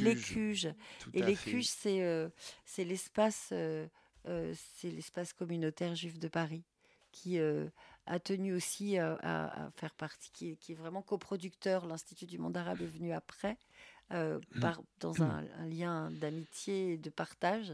tout 1.00 1.10
Et 1.14 1.22
c'est 1.70 2.04
euh, 2.04 2.30
c'est 2.66 2.84
l'espace 2.84 3.50
euh, 3.52 3.88
euh, 4.28 4.54
c'est 4.76 4.92
l'espace 4.92 5.34
communautaire 5.34 5.96
juif 5.96 6.20
de 6.20 6.28
Paris 6.28 6.64
qui 7.12 7.40
euh, 7.40 7.70
a 8.06 8.20
tenu 8.20 8.54
aussi 8.54 8.98
à, 8.98 9.16
à 9.22 9.72
faire 9.72 9.96
partie, 9.96 10.32
qui 10.32 10.52
est, 10.52 10.56
qui 10.58 10.74
est 10.74 10.76
vraiment 10.76 11.02
coproducteur. 11.02 11.86
L'Institut 11.88 12.26
du 12.28 12.38
monde 12.38 12.56
arabe 12.58 12.82
est 12.82 12.86
venu 12.86 13.12
après 13.14 13.58
par- 14.60 14.82
dans 15.00 15.22
un, 15.24 15.46
un 15.58 15.66
lien 15.68 16.12
d'amitié 16.12 16.94
et 16.94 16.98
de 16.98 17.10
partage. 17.10 17.74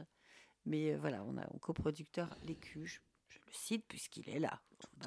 Mais 0.66 0.96
voilà, 0.96 1.24
on 1.24 1.38
a 1.38 1.42
un 1.44 1.58
coproducteur, 1.60 2.30
l'Écuge. 2.44 3.02
Je 3.30 3.38
le 3.46 3.52
cite 3.54 3.86
puisqu'il 3.88 4.30
est 4.30 4.40
là. 4.40 4.62
On 5.02 5.06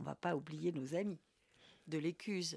On 0.00 0.02
va 0.04 0.14
pas 0.14 0.34
oublier 0.36 0.72
nos 0.72 0.94
amis 0.94 1.20
de 1.86 1.98
l'Écuge. 1.98 2.56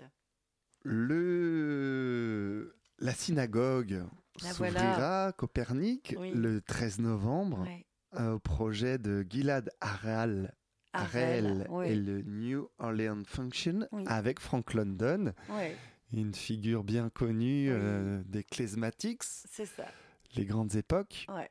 le... 0.84 2.76
La 3.02 3.14
synagogue 3.14 4.04
s'ouvrira 4.38 4.72
voilà. 4.94 5.34
Copernic 5.36 6.16
Oui. 6.18 6.32
le 6.34 6.62
13 6.62 7.00
novembre 7.00 7.60
Ouais. 7.62 7.86
euh, 8.20 8.34
au 8.34 8.40
projet 8.40 8.98
de 8.98 9.26
Gilad 9.28 9.72
Harel 9.82 10.54
ouais. 10.94 11.92
et 11.92 11.96
le 11.96 12.22
New 12.22 12.70
Orleans 12.78 13.24
Function 13.26 13.88
Oui. 13.92 14.04
avec 14.08 14.40
Frank 14.40 14.74
London, 14.74 15.34
une 16.14 16.34
figure 16.36 16.84
bien 16.84 17.10
connue 17.10 17.70
euh, 17.72 18.22
des 18.26 18.44
Klezmatics, 18.44 19.24
c'est 19.24 19.66
ça. 19.66 19.86
les 20.36 20.46
grandes 20.46 20.76
époques. 20.76 21.26
Ouais. 21.30 21.50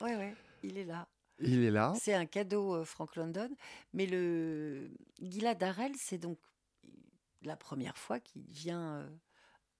ouais, 0.00 0.16
ouais, 0.16 0.34
il 0.62 0.78
est 0.78 0.84
là. 0.84 1.06
Il 1.38 1.62
est 1.64 1.70
là. 1.70 1.92
C'est 1.98 2.14
un 2.14 2.26
cadeau 2.26 2.74
euh, 2.76 2.84
Frank 2.84 3.16
London. 3.16 3.48
Mais 3.94 4.06
le 4.06 4.90
Gilad 5.20 5.60
Harel, 5.62 5.92
c'est 5.96 6.18
donc 6.18 6.38
la 7.42 7.56
première 7.56 7.96
fois 7.98 8.20
qu'il 8.20 8.42
vient 8.48 9.08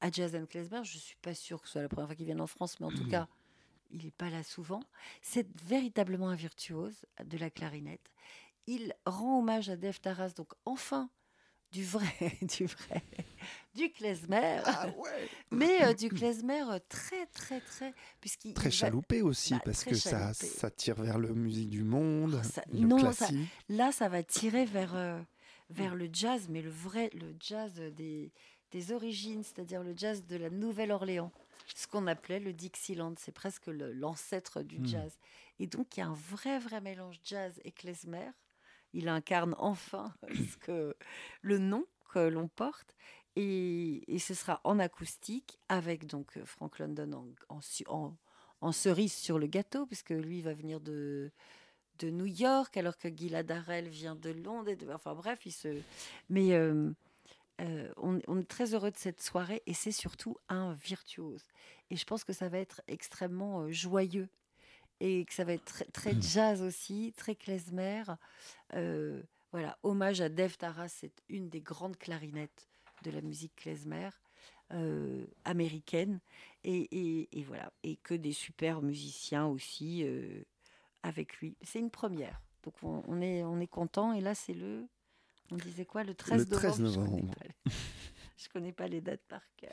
à 0.03 0.11
Jazz 0.11 0.35
and 0.37 0.45
Klezmer. 0.47 0.81
Je 0.85 0.99
suis 0.99 1.17
pas 1.23 1.35
sûre 1.35 1.61
que 1.63 1.67
ce 1.69 1.73
soit 1.73 1.83
la 1.83 1.89
première 1.89 2.07
fois 2.09 2.15
qu'il 2.17 2.27
vienne 2.27 2.41
en 2.43 2.47
France, 2.47 2.79
mais 2.81 2.87
en 2.87 2.91
tout 2.93 3.07
cas, 3.09 3.27
il 3.91 4.05
n'est 4.05 4.11
pas 4.11 4.29
là 4.31 4.43
souvent. 4.43 4.81
C'est 5.23 5.47
véritablement 5.65 6.29
un 6.29 6.35
virtuose 6.35 7.07
de 7.25 7.39
la 7.39 7.49
clarinette. 7.51 8.11
Il 8.67 8.95
rend 9.07 9.39
hommage 9.41 9.71
à 9.71 9.77
Dave 9.77 9.99
Taras, 10.01 10.31
donc 10.37 10.53
enfin 10.67 11.09
du 11.73 11.85
vrai, 11.85 12.07
du 12.43 12.67
vrai, 12.67 13.03
du 13.75 13.91
klezmer, 13.91 14.61
Ah 14.67 14.89
ouais 14.89 15.29
mais 15.51 15.83
euh, 15.85 15.95
du 15.95 16.11
klezmer 16.11 16.61
euh, 16.71 16.79
très, 16.91 17.25
très, 17.29 17.61
très, 17.63 17.95
puisqu'il 18.21 18.53
Très 18.53 18.65
va- 18.69 18.71
chaloupé 18.71 19.23
aussi, 19.23 19.55
bah, 19.55 19.63
parce 19.65 19.85
que 19.85 19.95
ça, 19.95 20.11
chaloupé. 20.35 20.47
ça 20.47 20.71
tire 20.71 21.01
vers 21.01 21.19
le 21.19 21.33
musique 21.35 21.71
du 21.71 21.83
monde, 21.83 22.41
Oh, 22.45 22.47
ça- 22.47 22.63
le 22.71 22.81
non, 22.87 23.11
ça-. 23.13 23.29
Là, 23.71 23.91
ça 23.91 24.11
va 24.11 24.23
tirer 24.23 24.67
vers, 24.67 24.95
euh, 24.95 25.19
vers 25.71 25.95
le 25.95 26.11
jazz, 26.13 26.47
mais 26.51 26.61
le 26.61 26.69
vrai, 26.71 27.09
le 27.15 27.35
jazz 27.41 27.73
des, 27.97 28.31
des 28.73 28.93
origines, 28.93 29.43
c'est-à-dire 29.45 29.83
le 29.83 29.95
jazz 29.97 30.25
de 30.27 30.37
la 30.37 30.51
Nouvelle-Orléans. 30.51 31.31
Ce 31.77 31.87
qu'on 31.87 32.07
appelait 32.07 32.41
le 32.41 32.53
Dixieland, 32.53 33.14
c'est 33.18 33.33
presque 33.33 33.66
l'ancêtre 33.68 34.62
du 34.62 34.79
Hmm. 34.81 34.87
jazz. 34.87 35.18
Et 35.61 35.66
donc, 35.66 35.97
il 35.97 36.01
y 36.01 36.03
a 36.03 36.07
un 36.09 36.14
vrai, 36.14 36.59
vrai 36.59 36.81
mélange 36.81 37.20
jazz 37.23 37.61
et 37.64 37.70
klezmer. 37.70 38.31
Il 38.95 39.09
incarne 39.09 39.55
enfin 39.59 40.12
ce 40.53 40.57
que, 40.59 40.97
le 41.43 41.59
nom 41.59 41.85
que 42.12 42.18
l'on 42.18 42.49
porte. 42.49 42.97
Et, 43.37 44.03
et 44.14 44.18
ce 44.18 44.35
sera 44.35 44.61
en 44.64 44.79
acoustique 44.79 45.59
avec 45.68 46.07
donc 46.07 46.39
Frank 46.45 46.79
London 46.79 47.12
en, 47.49 47.57
en, 47.57 47.61
su- 47.62 47.85
en- 47.89 48.14
en 48.61 48.73
cerise 48.73 49.14
sur 49.14 49.39
le 49.39 49.47
gâteau, 49.47 49.87
puisque 49.87 50.11
lui 50.11 50.43
va 50.43 50.53
venir 50.53 50.81
de, 50.81 51.31
de 52.01 52.11
New 52.11 52.27
York, 52.27 52.77
alors 52.77 52.99
que 52.99 53.09
Gilad 53.09 53.51
Harel 53.51 53.89
vient 53.89 54.14
de 54.16 54.31
Londres. 54.31 54.68
et 54.68 54.77
de- 54.77 54.91
enfin 54.93 55.14
bref, 55.14 55.41
il 55.47 55.53
se. 55.53 55.81
Mais 56.29 56.53
euh, 56.53 56.91
euh, 57.63 57.93
on, 57.97 58.21
on 58.27 58.39
est 58.41 58.49
très 58.49 58.75
heureux 58.75 58.91
de 58.91 58.97
cette 58.97 59.21
soirée 59.23 59.63
et 59.67 59.75
c'est 59.75 59.93
surtout 59.93 60.37
un 60.49 60.75
virtuose. 60.75 61.45
Et 61.91 61.97
je 61.97 62.05
pense 62.05 62.25
que 62.25 62.33
ça 62.33 62.49
va 62.49 62.59
être 62.59 62.83
extrêmement 62.89 63.61
euh, 63.63 63.71
joyeux 63.71 64.29
et 65.01 65.25
que 65.25 65.33
ça 65.35 65.45
va 65.45 65.53
être 65.55 65.65
très, 65.65 65.85
très 65.87 66.21
jazz 66.21 66.61
aussi, 66.63 67.13
très 67.17 67.35
klezmer. 67.35 68.03
Euh, 68.75 69.23
voilà, 69.53 69.79
hommage 69.83 70.21
à 70.21 70.29
Dave 70.29 70.57
Taras, 70.57 70.89
c'est 70.89 71.13
une 71.29 71.49
des 71.49 71.61
grandes 71.61 71.97
clarinettes 71.97 72.69
de 73.03 73.11
la 73.11 73.21
musique 73.21 73.55
klezmer 73.57 74.11
euh, 74.73 75.27
américaine. 75.45 76.21
Et, 76.65 76.89
et- 76.91 77.29
et 77.39 77.43
voilà, 77.45 77.73
et 77.83 77.97
que 77.97 78.15
des 78.15 78.33
super 78.33 78.81
musiciens 78.83 79.47
aussi 79.47 80.05
avec 81.03 81.37
lui. 81.39 81.57
C'est 81.63 81.79
une 81.81 81.91
première. 81.91 82.41
Donc 82.63 82.75
on, 82.83 83.03
on 83.09 83.21
est, 83.21 83.43
on 83.43 83.59
est 83.61 83.67
content. 83.67 84.13
Et 84.13 84.21
là, 84.21 84.35
c'est 84.35 84.55
le. 84.55 84.87
On 85.53 85.57
disait 85.57 85.85
quoi 85.85 86.03
Le 86.05 86.15
13 86.15 86.39
Le 86.51 86.57
13 86.57 86.81
novembre. 86.81 87.05
Je 87.05 87.11
connais 87.11 87.21
novembre. 87.23 87.35
pas 87.35 87.45
les- 87.45 87.73
Je 88.39 88.49
connais 88.49 88.73
pas 88.73 88.89
les 88.89 89.01
dates 89.01 89.25
par 89.29 89.43
cœur. 89.57 89.73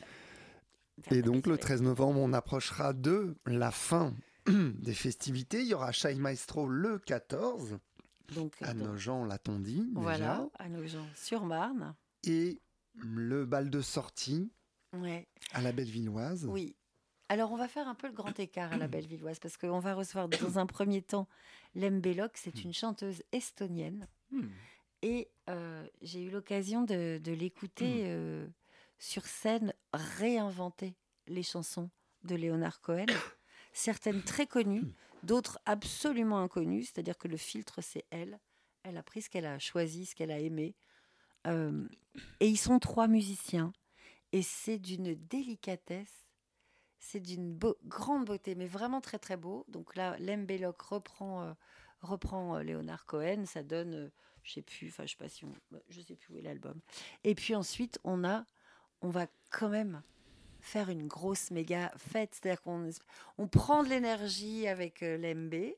Et 1.11 1.21
donc 1.21 1.35
le 1.47 1.53
Désolée. 1.53 1.57
13 1.59 1.81
novembre, 1.81 2.19
on 2.19 2.33
approchera 2.33 2.93
de 2.93 3.35
la 3.45 3.71
fin 3.71 4.13
des 4.47 4.93
festivités. 4.93 5.61
Il 5.61 5.67
y 5.67 5.73
aura 5.73 5.91
Shai 5.91 6.15
Maestro 6.15 6.67
le 6.67 6.99
14, 6.99 7.79
Donc, 8.35 8.55
à 8.61 8.73
donc, 8.73 8.87
Nogent, 8.89 9.25
l'a-t-on 9.25 9.59
dit 9.59 9.85
déjà. 9.87 10.01
voilà, 10.01 10.49
à 10.59 10.67
nos 10.69 10.85
gens 10.85 11.07
sur 11.15 11.45
Marne. 11.45 11.95
Et 12.25 12.59
le 12.95 13.45
bal 13.45 13.69
de 13.69 13.79
sortie 13.81 14.51
Ouais, 14.93 15.27
à 15.53 15.61
la 15.61 15.71
Bellevilloise. 15.71 16.45
oui. 16.47 16.75
Alors, 17.31 17.51
on 17.51 17.57
va 17.57 17.67
faire 17.67 17.87
un 17.87 17.93
peu 17.93 18.07
le 18.07 18.13
grand 18.13 18.37
écart 18.39 18.73
à 18.73 18.77
la 18.77 18.87
Bellevilloise 18.87 19.37
parce 19.37 19.55
qu'on 19.55 19.77
va 19.79 19.93
recevoir 19.93 20.27
dans 20.29 20.57
un 20.57 20.65
premier 20.65 21.03
temps 21.03 21.27
Lem 21.75 22.01
Belloc. 22.01 22.31
C'est 22.35 22.63
une 22.63 22.73
chanteuse 22.73 23.21
estonienne. 23.31 24.07
Hmm. 24.31 24.47
Et 25.01 25.29
euh, 25.49 25.87
j'ai 26.01 26.23
eu 26.23 26.29
l'occasion 26.29 26.83
de, 26.83 27.19
de 27.23 27.31
l'écouter 27.31 28.03
euh, 28.05 28.47
sur 28.97 29.25
scène 29.25 29.73
réinventer 29.93 30.95
les 31.27 31.43
chansons 31.43 31.89
de 32.23 32.35
Leonard 32.35 32.81
Cohen. 32.81 33.05
Certaines 33.73 34.23
très 34.23 34.45
connues, 34.47 34.83
d'autres 35.23 35.59
absolument 35.65 36.39
inconnues. 36.39 36.83
C'est-à-dire 36.83 37.17
que 37.17 37.27
le 37.27 37.37
filtre, 37.37 37.81
c'est 37.81 38.05
elle. 38.09 38.39
Elle 38.83 38.97
a 38.97 39.03
pris 39.03 39.21
ce 39.21 39.29
qu'elle 39.29 39.45
a 39.45 39.59
choisi, 39.59 40.05
ce 40.05 40.15
qu'elle 40.15 40.31
a 40.31 40.39
aimé. 40.39 40.75
Euh, 41.47 41.87
et 42.39 42.47
ils 42.47 42.57
sont 42.57 42.79
trois 42.79 43.07
musiciens. 43.07 43.71
Et 44.31 44.41
c'est 44.41 44.79
d'une 44.79 45.15
délicatesse. 45.15 46.27
C'est 46.97 47.21
d'une 47.21 47.53
beau- 47.53 47.77
grande 47.85 48.25
beauté, 48.25 48.55
mais 48.55 48.67
vraiment 48.67 48.99
très 48.99 49.19
très 49.19 49.37
beau. 49.37 49.65
Donc 49.69 49.95
là, 49.95 50.17
Lem 50.19 50.45
Belloc 50.45 50.81
reprend, 50.81 51.43
euh, 51.43 51.53
reprend 52.01 52.57
euh, 52.57 52.63
Leonard 52.63 53.05
Cohen. 53.05 53.45
Ça 53.45 53.63
donne, 53.63 54.11
je 54.43 54.53
sais 54.53 54.61
plus, 54.61 54.87
enfin 54.89 55.05
je 55.05 55.11
sais 55.11 55.17
pas 55.17 55.29
si 55.29 55.45
on, 55.45 55.53
bah, 55.71 55.79
je 55.89 56.01
sais 56.01 56.15
plus 56.15 56.33
où 56.33 56.37
est 56.37 56.41
l'album. 56.41 56.79
Et 57.23 57.35
puis 57.35 57.55
ensuite, 57.55 57.99
on 58.03 58.23
a, 58.23 58.45
on 59.01 59.09
va 59.09 59.27
quand 59.49 59.69
même 59.69 60.01
faire 60.61 60.89
une 60.89 61.07
grosse 61.07 61.51
méga 61.51 61.91
fête. 61.97 62.35
C'est-à-dire 62.35 62.61
qu'on 62.61 62.89
on 63.37 63.47
prend 63.47 63.83
de 63.83 63.89
l'énergie 63.89 64.67
avec 64.67 65.03
euh, 65.03 65.17
l'MB 65.17 65.73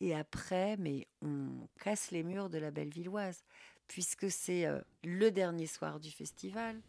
et 0.00 0.14
après, 0.14 0.76
mais 0.76 1.06
on 1.22 1.68
casse 1.82 2.10
les 2.10 2.22
murs 2.22 2.50
de 2.50 2.58
la 2.58 2.70
Bellevilloise 2.70 3.44
puisque 3.88 4.30
c'est 4.30 4.66
euh, 4.66 4.80
le 5.02 5.30
dernier 5.30 5.66
soir 5.66 6.00
du 6.00 6.10
festival. 6.10 6.80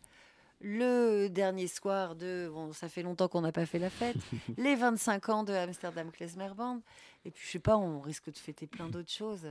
Le 0.62 1.28
dernier 1.28 1.68
soir 1.68 2.16
de. 2.16 2.50
Bon, 2.52 2.72
ça 2.72 2.88
fait 2.88 3.04
longtemps 3.04 3.28
qu'on 3.28 3.42
n'a 3.42 3.52
pas 3.52 3.66
fait 3.66 3.78
la 3.78 3.90
fête. 3.90 4.16
les 4.58 4.76
25 4.76 5.30
ans 5.30 5.44
de 5.44 5.54
Amsterdam 5.54 6.10
Klezmer 6.12 6.52
Band. 6.56 6.82
Et 7.26 7.32
puis, 7.32 7.46
je 7.46 7.52
sais 7.52 7.60
pas, 7.60 7.78
on 7.78 8.00
risque 8.00 8.32
de 8.32 8.38
fêter 8.38 8.66
plein 8.66 8.88
d'autres 8.88 9.12
choses. 9.12 9.46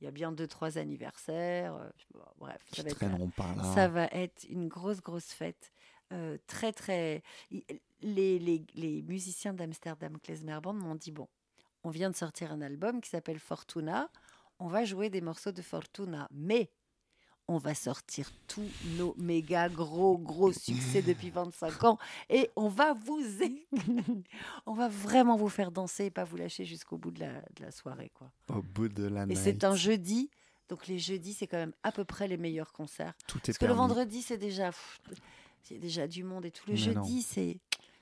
Il 0.00 0.04
y 0.04 0.08
a 0.08 0.10
bien 0.10 0.32
deux, 0.32 0.46
trois 0.46 0.78
anniversaires. 0.78 1.74
euh, 1.74 1.90
bon, 2.12 2.20
bref, 2.38 2.60
ça 2.72 2.82
va, 2.82 2.88
être, 2.90 3.34
par 3.36 3.56
là. 3.56 3.62
ça 3.74 3.88
va 3.88 4.04
être 4.12 4.44
une 4.48 4.68
grosse, 4.68 5.00
grosse 5.00 5.32
fête. 5.32 5.72
Euh, 6.12 6.38
très, 6.46 6.72
très. 6.72 7.22
Les, 7.50 8.38
les, 8.38 8.64
les 8.74 9.02
musiciens 9.02 9.52
d'Amsterdam 9.52 10.18
Klezmer 10.20 10.58
Band 10.62 10.74
m'ont 10.74 10.94
dit 10.94 11.10
bon, 11.10 11.28
on 11.84 11.90
vient 11.90 12.10
de 12.10 12.16
sortir 12.16 12.52
un 12.52 12.60
album 12.60 13.00
qui 13.00 13.10
s'appelle 13.10 13.38
Fortuna. 13.38 14.08
On 14.60 14.68
va 14.68 14.84
jouer 14.84 15.10
des 15.10 15.20
morceaux 15.20 15.52
de 15.52 15.62
Fortuna, 15.62 16.28
mais 16.32 16.70
on 17.48 17.56
va 17.56 17.74
sortir 17.74 18.30
tous 18.46 18.68
nos 18.98 19.14
méga 19.16 19.68
gros 19.70 20.18
gros 20.18 20.52
succès 20.52 21.00
depuis 21.00 21.30
25 21.30 21.84
ans 21.84 21.98
et 22.28 22.50
on 22.56 22.68
va 22.68 22.92
vous 22.92 23.20
on 24.66 24.74
va 24.74 24.88
vraiment 24.88 25.36
vous 25.36 25.48
faire 25.48 25.72
danser 25.72 26.06
et 26.06 26.10
pas 26.10 26.24
vous 26.24 26.36
lâcher 26.36 26.66
jusqu'au 26.66 26.98
bout 26.98 27.10
de 27.10 27.20
la, 27.20 27.32
de 27.56 27.62
la 27.62 27.70
soirée 27.70 28.12
quoi. 28.14 28.30
Au 28.48 28.62
bout 28.62 28.88
de 28.88 29.06
la 29.06 29.24
Et 29.24 29.34
c'est 29.34 29.64
un 29.64 29.74
jeudi, 29.74 30.30
donc 30.68 30.86
les 30.86 30.98
jeudis 30.98 31.32
c'est 31.32 31.46
quand 31.46 31.56
même 31.56 31.72
à 31.82 31.90
peu 31.90 32.04
près 32.04 32.28
les 32.28 32.36
meilleurs 32.36 32.72
concerts. 32.72 33.14
Tout 33.26 33.38
est 33.38 33.46
Parce 33.46 33.58
que 33.58 33.66
le 33.66 33.72
vendredi 33.72 34.20
c'est 34.20 34.38
déjà 34.38 34.70
c'est 35.62 35.78
déjà 35.78 36.06
du 36.06 36.24
monde 36.24 36.44
et 36.44 36.50
tout. 36.50 36.64
Le 36.66 36.74
Mais 36.74 36.78
jeudi 36.78 37.22
c'est 37.22 37.58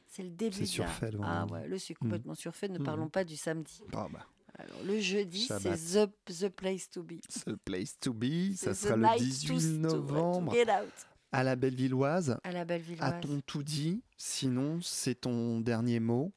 c'est 0.09 0.23
le 0.23 0.31
début. 0.31 0.67
C'est 0.67 0.79
de 0.79 0.83
la- 0.83 0.89
surfait, 0.89 1.11
le 1.13 1.19
Ah 1.23 1.47
ouais, 1.47 1.69
le 1.69 1.79
c'est 1.79 1.95
complètement 1.95 2.35
surfait. 2.35 2.69
Ne 2.69 2.79
parlons 2.79 3.09
pas 3.09 3.23
du 3.25 3.37
samedi. 3.37 3.83
Ah 3.93 4.09
bah, 4.11 4.27
Alors 4.59 4.83
le 4.85 4.99
jeudi 5.01 5.47
c'est 5.47 6.05
the, 6.05 6.11
the 6.27 6.49
place 6.49 6.89
to 6.91 7.03
be. 7.03 7.21
le 7.47 7.57
place 7.57 7.99
to 7.99 8.13
be. 8.13 8.55
Ça 8.57 8.73
the 8.73 8.75
sera 8.75 8.97
le 8.97 9.03
night 9.03 9.47
to- 9.47 9.55
18 9.55 9.83
to- 9.83 9.89
to 9.89 9.97
novembre 9.97 10.53
get 10.53 10.71
out. 10.71 10.93
à 11.33 11.43
la 11.45 11.57
Bellevilloise. 11.57 12.39
À 12.43 12.53
la 12.53 12.65
Bellevilloise. 12.65 13.03
A-t-on 13.03 13.41
tout 13.43 13.63
dit? 13.63 14.03
Sinon, 14.17 14.81
c'est 14.81 15.17
ton 15.17 15.61
dernier 15.61 16.01
mot? 16.01 16.33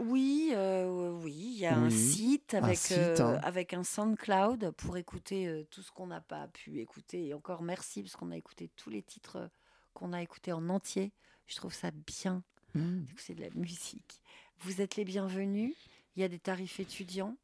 Oui, 0.00 0.50
euh, 0.54 1.10
oui, 1.10 1.32
il 1.34 1.58
y 1.58 1.66
a 1.66 1.76
un 1.76 1.90
site 1.90 2.54
un 2.54 2.68
euh, 2.68 3.16
hein. 3.18 3.40
avec 3.42 3.74
un 3.74 3.82
SoundCloud 3.82 4.70
pour 4.76 4.96
écouter 4.96 5.48
euh, 5.48 5.64
tout 5.70 5.82
ce 5.82 5.90
qu'on 5.90 6.06
n'a 6.06 6.20
pas 6.20 6.46
pu 6.48 6.78
écouter. 6.78 7.26
Et 7.26 7.34
encore 7.34 7.62
merci 7.62 8.02
parce 8.02 8.14
qu'on 8.14 8.30
a 8.30 8.36
écouté 8.36 8.70
tous 8.76 8.90
les 8.90 9.02
titres 9.02 9.50
qu'on 9.94 10.12
a 10.12 10.22
écoutés 10.22 10.52
en 10.52 10.68
entier. 10.68 11.12
Je 11.46 11.56
trouve 11.56 11.74
ça 11.74 11.90
bien. 11.90 12.44
Hmm. 12.74 13.04
C'est 13.16 13.34
de 13.34 13.40
la 13.42 13.50
musique. 13.54 14.20
Vous 14.60 14.80
êtes 14.80 14.94
les 14.96 15.04
bienvenus. 15.04 15.74
Il 16.18 16.22
y 16.22 16.24
a 16.24 16.28
des 16.28 16.40
tarifs 16.40 16.80
étudiants. 16.80 17.36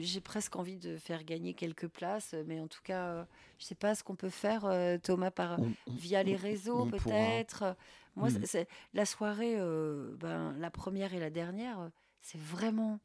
j'ai 0.00 0.20
presque 0.20 0.54
envie 0.56 0.76
de 0.76 0.96
faire 0.96 1.22
gagner 1.24 1.52
quelques 1.54 1.86
places, 1.88 2.34
mais 2.46 2.58
en 2.60 2.66
tout 2.68 2.80
cas, 2.84 3.06
euh, 3.06 3.24
je 3.60 3.64
sais 3.64 3.74
pas 3.76 3.94
ce 3.96 4.02
qu'on 4.04 4.14
peut 4.16 4.28
faire, 4.30 4.64
euh, 4.64 4.98
Thomas, 4.98 5.30
par 5.32 5.60
On- 5.60 5.72
on- 5.88 5.92
via 5.94 6.22
les 6.24 6.34
réseaux 6.36 6.86
peut-être. 6.86 7.76
Moi, 8.16 8.28
Mm. 8.30 8.44
c'est- 8.44 8.68
la 8.94 9.04
soirée, 9.06 9.54
euh, 9.58 10.14
ben, 10.16 10.52
la 10.58 10.70
première 10.70 11.12
et 11.14 11.20
la 11.20 11.30
dernière, 11.30 11.90
c'est 12.22 12.40
vraiment. 12.40 12.98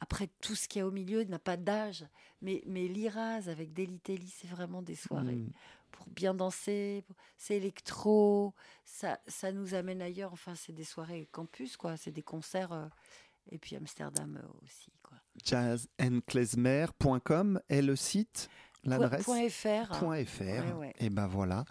Après, 0.00 0.28
tout 0.40 0.54
ce 0.56 0.66
qu'il 0.68 0.78
y 0.80 0.82
a 0.82 0.86
au 0.86 0.90
milieu 0.92 1.22
n'a 1.24 1.38
pas 1.40 1.56
d'âge. 1.56 2.06
Mais, 2.42 2.62
mais 2.66 2.86
l'Iraz 2.88 3.48
avec 3.48 3.72
Delitelli, 3.72 4.28
c'est 4.28 4.48
vraiment 4.48 4.80
des 4.82 4.94
soirées 4.96 5.34
Mm. 5.34 5.50
pour 5.92 6.06
bien 6.08 6.34
danser. 6.34 7.02
pour- 7.06 7.16
C'est 7.36 7.56
électro. 7.56 8.52
Ça, 8.84 9.20
ça 9.28 9.50
nous 9.52 9.74
amène 9.74 10.02
ailleurs. 10.02 10.32
Enfin, 10.32 10.54
c'est 10.56 10.72
des 10.72 10.84
soirées 10.84 11.28
campus, 11.30 11.76
quoi. 11.76 11.96
C'est 11.96 12.10
des 12.12 12.22
concerts. 12.22 12.72
euh, 12.72 12.86
et 13.50 13.58
puis 13.58 13.76
Amsterdam 13.76 14.38
euh, 14.42 14.46
aussi, 14.62 14.90
quoi. 15.02 15.16
jazzandklezmer.com 15.44 17.60
est 17.68 17.82
le 17.82 17.96
site, 17.96 18.48
l'adresse 18.84 19.24
Point 19.24 19.48
.fr. 19.48 19.88
Point 19.98 20.24
.fr. 20.24 20.40
Ouais, 20.42 20.72
ouais. 20.72 20.94
Et 20.98 21.10
ben 21.10 21.26
voilà. 21.26 21.64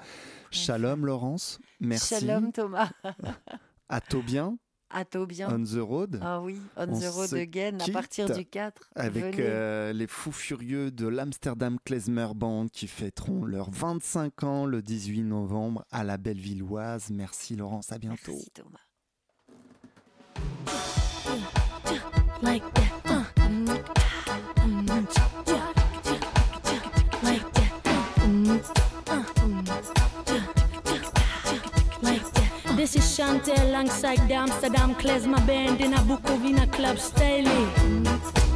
Shalom 0.52 1.06
Laurence, 1.06 1.60
merci. 1.80 2.16
Shalom 2.16 2.52
Thomas. 2.52 2.92
À 3.90 4.02
tôt 4.02 4.22
bien, 4.22 4.58
À 4.90 5.06
toi 5.06 5.26
bien. 5.26 5.48
on 5.50 5.64
the 5.64 5.80
road. 5.80 6.20
Ah 6.22 6.42
oui, 6.42 6.60
On, 6.76 6.90
On 6.90 7.00
the 7.00 7.06
Road 7.06 7.34
Again 7.36 7.78
à 7.80 7.90
partir 7.90 8.30
du 8.30 8.46
4. 8.46 8.90
Avec 8.96 9.40
euh, 9.40 9.94
les 9.94 10.08
fous 10.08 10.34
furieux 10.34 10.92
de 10.92 11.08
l'Amsterdam 11.08 11.78
Klezmer 11.86 12.28
Band 12.36 12.68
qui 12.68 12.88
fêteront 12.88 13.46
leurs 13.46 13.72
25 13.72 14.44
ans 14.44 14.66
le 14.66 14.82
18 14.82 15.24
novembre 15.24 15.86
à 15.90 16.04
la 16.04 16.18
Bellevilloise. 16.18 17.12
Merci 17.12 17.56
Laurence, 17.56 17.94
à 17.94 17.98
bientôt. 17.98 18.34
Merci 18.34 18.52
Thomas. 18.52 18.80
Uh, 22.48 22.54
mm, 22.54 23.68
mm. 24.56 25.08
Mm, 28.24 28.60
uh, 29.08 29.24
mm. 32.00 32.78
This 32.78 32.96
is 32.96 33.04
Chantel 33.04 33.60
alongside 33.68 34.30
the 34.30 34.36
Amsterdam 34.36 34.96
Klezmer 34.96 35.46
Band 35.46 35.82
in 35.82 35.94
a 35.94 35.98
Bukovina 35.98 36.72
club 36.72 36.98
style. 37.00 38.47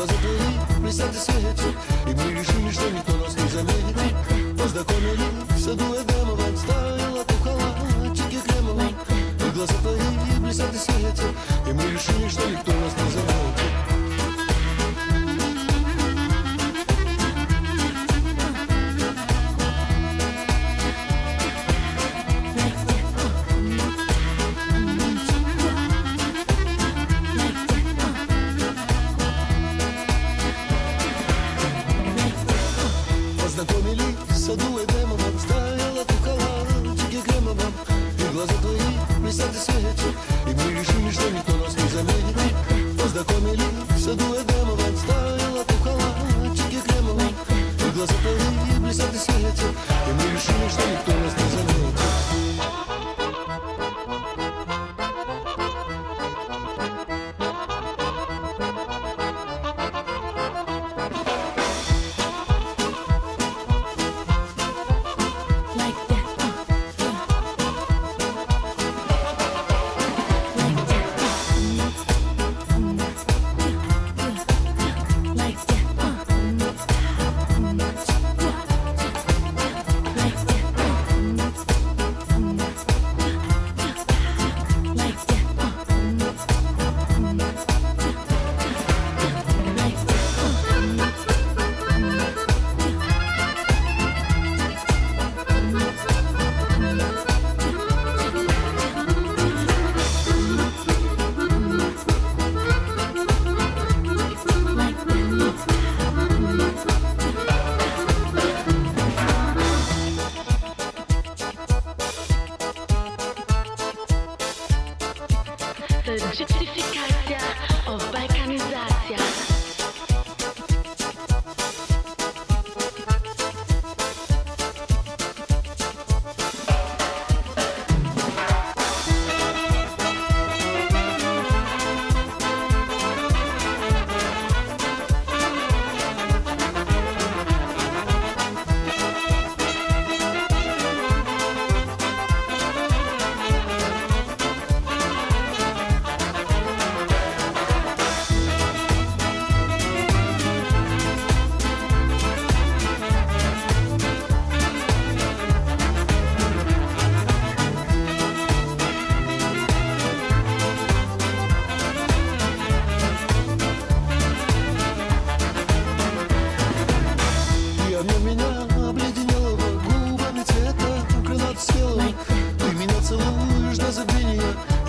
Глаза 0.00 0.14
твои 0.14 0.80
блестят 0.80 1.14
и 1.14 1.18
светят 1.18 1.60
И 2.06 2.14
мы 2.14 2.32
решили, 2.32 2.70
что 2.70 2.90
никто 2.90 3.12
нас 3.16 3.36
не 3.36 3.48
заметит 3.48 4.58
Познакомились 4.58 5.20
в 5.50 5.60
саду 5.60 5.89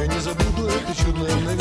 Я 0.02 0.08
не 0.08 0.20
забуду 0.20 0.66
это 0.66 0.95
чудное 0.95 1.36
мгновение 1.36 1.61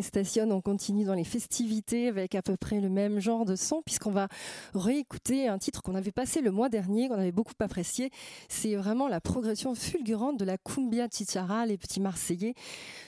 Station, 0.00 0.50
on 0.50 0.60
continue 0.60 1.04
dans 1.04 1.14
les 1.14 1.24
festivités 1.24 2.08
avec 2.08 2.34
à 2.34 2.42
peu 2.42 2.56
près 2.56 2.80
le 2.80 2.88
même 2.88 3.20
genre 3.20 3.44
de 3.44 3.56
son, 3.56 3.82
puisqu'on 3.82 4.10
va 4.10 4.28
réécouter 4.74 5.48
un 5.48 5.58
titre 5.58 5.82
qu'on 5.82 5.94
avait 5.94 6.12
passé 6.12 6.40
le 6.40 6.50
mois 6.50 6.68
dernier, 6.68 7.08
qu'on 7.08 7.18
avait 7.18 7.32
beaucoup 7.32 7.52
apprécié. 7.58 8.10
C'est 8.48 8.76
vraiment 8.76 9.08
la 9.08 9.20
progression 9.20 9.74
fulgurante 9.74 10.38
de 10.38 10.44
la 10.44 10.56
cumbia 10.56 11.08
chichara, 11.08 11.66
les 11.66 11.76
petits 11.76 12.00
Marseillais. 12.00 12.54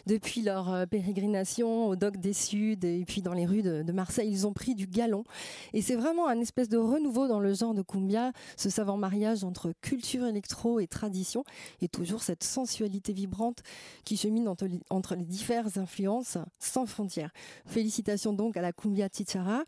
Depuis 0.06 0.42
leur 0.42 0.72
euh, 0.72 0.86
pérégrination 0.86 1.86
au 1.86 1.96
dock 1.96 2.18
des 2.18 2.32
Suds 2.32 2.84
et 2.84 3.04
puis 3.06 3.22
dans 3.22 3.32
les 3.32 3.46
rues 3.46 3.62
de, 3.62 3.82
de 3.82 3.92
Marseille, 3.92 4.28
ils 4.30 4.46
ont 4.46 4.52
pris 4.52 4.74
du 4.74 4.86
galon. 4.86 5.24
Et 5.72 5.80
c'est 5.80 5.96
vraiment 5.96 6.28
un 6.28 6.40
espèce 6.40 6.68
de 6.68 6.76
renouveau 6.76 7.28
dans 7.28 7.40
le 7.40 7.54
genre 7.54 7.74
de 7.74 7.82
cumbia, 7.82 8.32
ce 8.56 8.68
savant 8.68 8.96
mariage 8.96 9.44
entre 9.44 9.72
culture 9.80 10.26
électro 10.26 10.80
et 10.80 10.86
tradition, 10.86 11.44
et 11.80 11.88
toujours 11.88 12.22
cette 12.22 12.44
sensualité 12.44 13.12
vibrante 13.12 13.62
qui 14.04 14.16
chemine 14.16 14.48
entre 14.48 14.66
les, 14.66 14.80
entre 14.90 15.14
les 15.14 15.24
diverses 15.24 15.76
influences 15.76 16.38
frontières. 16.86 17.30
Félicitations 17.66 18.32
donc 18.32 18.56
à 18.56 18.62
la 18.62 18.72
Cumbia 18.72 19.08
Chichara. 19.08 19.64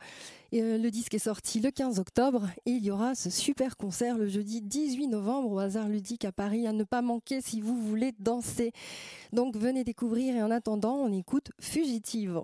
Et, 0.52 0.62
euh, 0.62 0.78
le 0.78 0.90
disque 0.90 1.14
est 1.14 1.18
sorti 1.18 1.60
le 1.60 1.70
15 1.70 1.98
octobre 1.98 2.48
et 2.66 2.70
il 2.70 2.84
y 2.84 2.90
aura 2.90 3.14
ce 3.14 3.30
super 3.30 3.76
concert 3.76 4.18
le 4.18 4.26
jeudi 4.26 4.62
18 4.62 5.08
novembre 5.08 5.50
au 5.50 5.58
hasard 5.58 5.88
ludique 5.88 6.24
à 6.24 6.32
Paris 6.32 6.66
à 6.66 6.72
ne 6.72 6.84
pas 6.84 7.02
manquer 7.02 7.40
si 7.40 7.60
vous 7.60 7.76
voulez 7.76 8.12
danser. 8.18 8.72
Donc 9.32 9.56
venez 9.56 9.84
découvrir 9.84 10.36
et 10.36 10.42
en 10.42 10.50
attendant 10.50 10.94
on 10.96 11.12
écoute 11.12 11.50
Fugitive. 11.60 12.40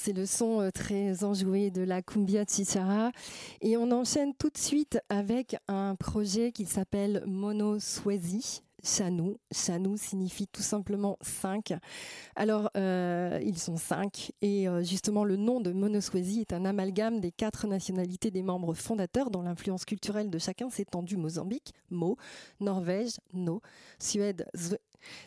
C'est 0.00 0.12
le 0.14 0.24
son 0.24 0.62
euh, 0.62 0.70
très 0.70 1.24
enjoué 1.24 1.70
de 1.70 1.82
la 1.82 2.00
cumbia 2.00 2.44
chichara 2.46 3.12
et 3.60 3.76
on 3.76 3.90
enchaîne 3.90 4.32
tout 4.34 4.48
de 4.48 4.56
suite 4.56 4.98
avec 5.10 5.56
un 5.68 5.94
projet 5.94 6.52
qui 6.52 6.64
s'appelle 6.64 7.22
Mono 7.26 7.78
Swezi. 7.78 8.62
Chanou. 8.82 9.36
Chanou 9.52 9.98
signifie 9.98 10.46
tout 10.46 10.62
simplement 10.62 11.18
cinq. 11.20 11.74
Alors, 12.34 12.70
euh, 12.78 13.38
ils 13.44 13.58
sont 13.58 13.76
cinq. 13.76 14.32
Et 14.40 14.66
euh, 14.66 14.82
justement, 14.82 15.22
le 15.22 15.36
nom 15.36 15.60
de 15.60 15.70
Monoswezi 15.70 16.40
est 16.40 16.54
un 16.54 16.64
amalgame 16.64 17.20
des 17.20 17.30
quatre 17.30 17.66
nationalités 17.66 18.30
des 18.30 18.42
membres 18.42 18.72
fondateurs, 18.72 19.30
dont 19.30 19.42
l'influence 19.42 19.84
culturelle 19.84 20.30
de 20.30 20.38
chacun 20.38 20.70
s'étend 20.70 21.02
du 21.02 21.18
Mozambique, 21.18 21.74
Mo, 21.90 22.16
Norvège, 22.60 23.18
No, 23.34 23.60
Suède, 23.98 24.46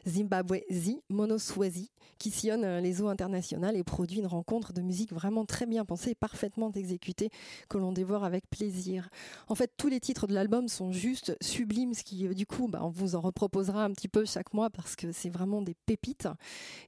Zwe, 0.08 0.24
Zimbabwe, 0.24 0.64
Zi, 0.70 1.02
Monoswezi, 1.10 1.92
qui 2.18 2.32
sillonne 2.32 2.64
euh, 2.64 2.82
les 2.82 3.02
eaux 3.02 3.08
internationales 3.08 3.76
et 3.76 3.84
produit 3.84 4.20
une 4.20 4.28
rencontre 4.28 4.72
de 4.72 4.82
musique 4.82 5.12
vraiment 5.12 5.46
très 5.46 5.66
bien 5.66 5.84
pensée 5.86 6.12
et 6.12 6.16
parfaitement 6.16 6.72
exécutée 6.72 7.30
que 7.68 7.78
l'on 7.78 7.92
dévore 7.92 8.24
avec 8.24 8.50
plaisir. 8.50 9.10
En 9.48 9.56
fait, 9.56 9.72
tous 9.78 9.90
les 9.90 10.00
titres 10.00 10.28
de 10.28 10.34
l'album 10.34 10.68
sont 10.68 10.92
juste 10.92 11.36
sublimes, 11.42 11.94
ce 11.94 12.04
qui, 12.04 12.28
du 12.30 12.46
coup, 12.46 12.68
bah, 12.68 12.80
on 12.84 12.90
vous 12.90 13.16
en 13.16 13.22
reproposera 13.22 13.84
un 13.84 13.92
petit 13.92 14.08
peu 14.08 14.26
chaque 14.26 14.54
mois 14.54 14.70
parce 14.70 14.96
que 14.96 15.12
c'est 15.12 15.30
vraiment 15.30 15.62
des 15.62 15.76
pépites. 15.86 16.28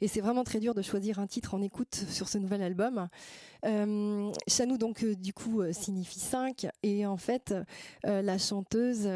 Et 0.02 0.08
c'est 0.08 0.22
vraiment 0.22 0.44
très 0.44 0.60
dur 0.60 0.74
de 0.74 0.82
choisir 0.82 1.20
un 1.20 1.28
titre 1.28 1.54
en 1.54 1.62
écoute 1.62 1.96
sur 2.10 2.30
ce 2.30 2.38
nouvel 2.38 2.62
album. 2.62 3.10
Euh, 3.66 4.32
Chanou, 4.48 4.78
donc, 4.78 5.04
euh, 5.04 5.16
du 5.16 5.34
coup, 5.34 5.62
euh, 5.62 5.74
signifie 5.74 6.20
5. 6.20 6.68
Et 6.84 7.06
en 7.06 7.18
fait, 7.18 7.54
la 8.04 8.38
chanteuse 8.38 9.08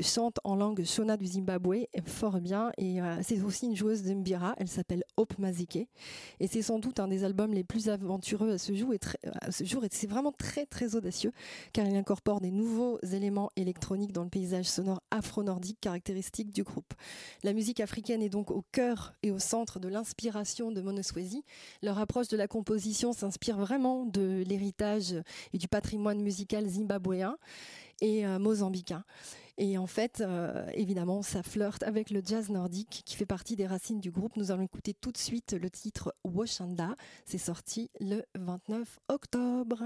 chante 0.00 0.38
en 0.44 0.56
langue 0.56 0.84
Shona 0.84 1.16
du 1.16 1.26
Zimbabwe 1.26 1.86
fort 2.04 2.40
bien. 2.40 2.70
Et 2.78 2.98
c'est 3.22 3.40
aussi 3.42 3.66
une 3.66 3.76
joueuse 3.76 4.02
de 4.02 4.14
mbira. 4.14 4.54
Elle 4.58 4.68
s'appelle 4.68 5.04
Hope 5.16 5.38
Mazike. 5.38 5.88
Et 6.40 6.46
c'est 6.46 6.62
sans 6.62 6.78
doute 6.78 7.00
un 7.00 7.08
des 7.08 7.24
albums 7.24 7.52
les 7.52 7.64
plus 7.64 7.88
aventureux 7.88 8.52
à 8.52 8.58
ce 8.58 8.74
jour. 8.74 8.92
Et, 8.94 9.00
c'est 9.50 10.06
vraiment 10.06 10.32
très, 10.32 10.66
très 10.66 10.94
audacieux 10.94 11.32
car 11.72 11.86
il 11.86 11.96
incorpore 11.96 12.40
des 12.40 12.50
nouveaux 12.50 12.98
éléments 13.12 13.50
électroniques 13.56 14.12
dans 14.12 14.24
le 14.24 14.28
paysage 14.28 14.66
sonore 14.66 15.02
afro-nordique 15.10 15.78
caractéristique 15.80 16.50
du 16.50 16.62
groupe. 16.62 16.92
La 17.42 17.52
musique 17.52 17.80
africaine 17.80 18.22
est 18.22 18.28
donc 18.28 18.50
au 18.50 18.64
cœur 18.72 19.14
et 19.22 19.30
au 19.30 19.38
centre 19.38 19.78
de 19.78 19.88
l'inspiration 19.88 20.70
de 20.70 20.80
Monoswezi. 20.80 21.44
Leur 21.82 21.98
approche 21.98 22.28
de 22.28 22.36
la 22.36 22.48
composition 22.48 23.12
s'inspire 23.12 23.56
vraiment 23.56 23.85
de 24.06 24.42
l'héritage 24.46 25.14
et 25.52 25.58
du 25.58 25.68
patrimoine 25.68 26.20
musical 26.20 26.66
zimbabwéen 26.66 27.36
et 28.00 28.26
euh, 28.26 28.38
mozambicain. 28.38 29.04
Et 29.58 29.78
en 29.78 29.86
fait, 29.86 30.20
euh, 30.20 30.66
évidemment, 30.74 31.22
ça 31.22 31.42
flirte 31.42 31.82
avec 31.82 32.10
le 32.10 32.20
jazz 32.24 32.50
nordique 32.50 33.02
qui 33.06 33.16
fait 33.16 33.26
partie 33.26 33.56
des 33.56 33.66
racines 33.66 34.00
du 34.00 34.10
groupe. 34.10 34.36
Nous 34.36 34.50
allons 34.50 34.62
écouter 34.62 34.92
tout 34.92 35.12
de 35.12 35.16
suite 35.16 35.56
le 35.58 35.70
titre 35.70 36.14
Washanda. 36.24 36.94
C'est 37.24 37.38
sorti 37.38 37.90
le 38.00 38.22
29 38.34 38.98
octobre. 39.08 39.82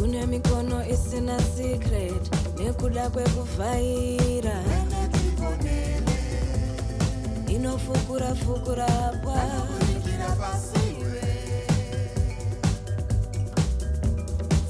Kune 0.00 0.26
mikono 0.26 0.84
isina 0.88 1.38
secret 1.56 2.24
nekuda 2.58 3.10
kwekuvhaira. 3.10 4.62
Inofukura 7.48 8.34
fukura 8.34 8.86
pa 9.24 9.40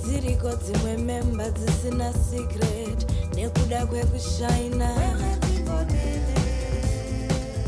dziriko 0.03 0.51
dzimwe 0.57 0.97
memba 0.97 1.51
dzisina 1.51 2.13
secret 2.13 3.07
nekuda 3.35 3.87
kwekushaina 3.87 4.91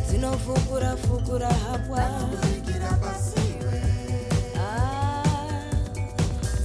dzinofukura 0.09 0.97
fukura 0.97 1.49
hapwa 1.49 2.03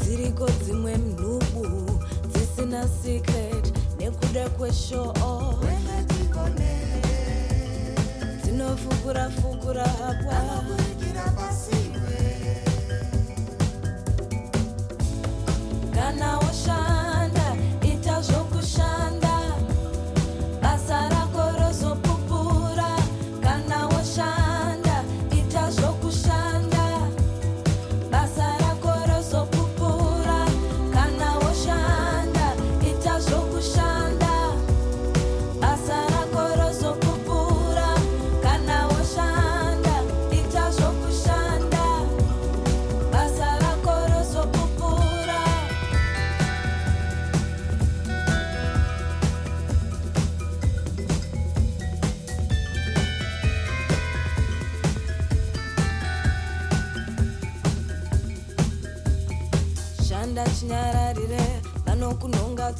dziriko 0.07 0.45
dzimwe 0.63 0.97
mhubu 0.97 1.65
dzisina 2.31 2.87
secret 2.87 3.65
nekuda 3.99 4.49
kweshoo 4.49 5.13
dzinofukura 8.41 9.29
fukura 9.29 9.85
hapwa 9.99 10.37
kana 15.95 16.37
woshanda 16.39 16.86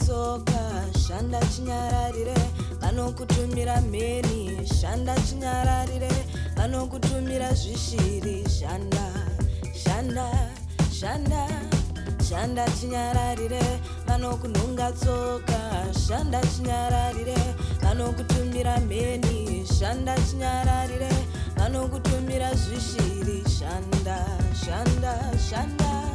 tsoka 0.08 0.60
shanda 1.06 1.40
chinyararire 1.52 2.36
vanokutumira 2.82 3.76
mheni 3.92 4.64
shanda 4.80 5.16
chinyararire 5.28 6.12
vanokutumira 6.58 7.50
zvishiri 7.62 8.38
shanda 8.58 9.04
shanda 9.84 10.26
shanda 11.00 11.42
shanda 12.30 12.64
chinyararire 12.78 13.64
vanokunhonga 14.08 14.88
tsoka 15.02 15.60
shanda 16.08 16.40
chinyararire 16.56 17.38
vanokutumira 17.84 18.80
mheni 18.88 19.68
shanda 19.78 20.16
chinyararire 20.28 21.12
vanokutumira 21.60 22.50
zvishiri 22.64 23.44
shanda 23.60 24.18
shanda 24.64 25.14
shanda. 25.50 25.88
kana 25.88 26.07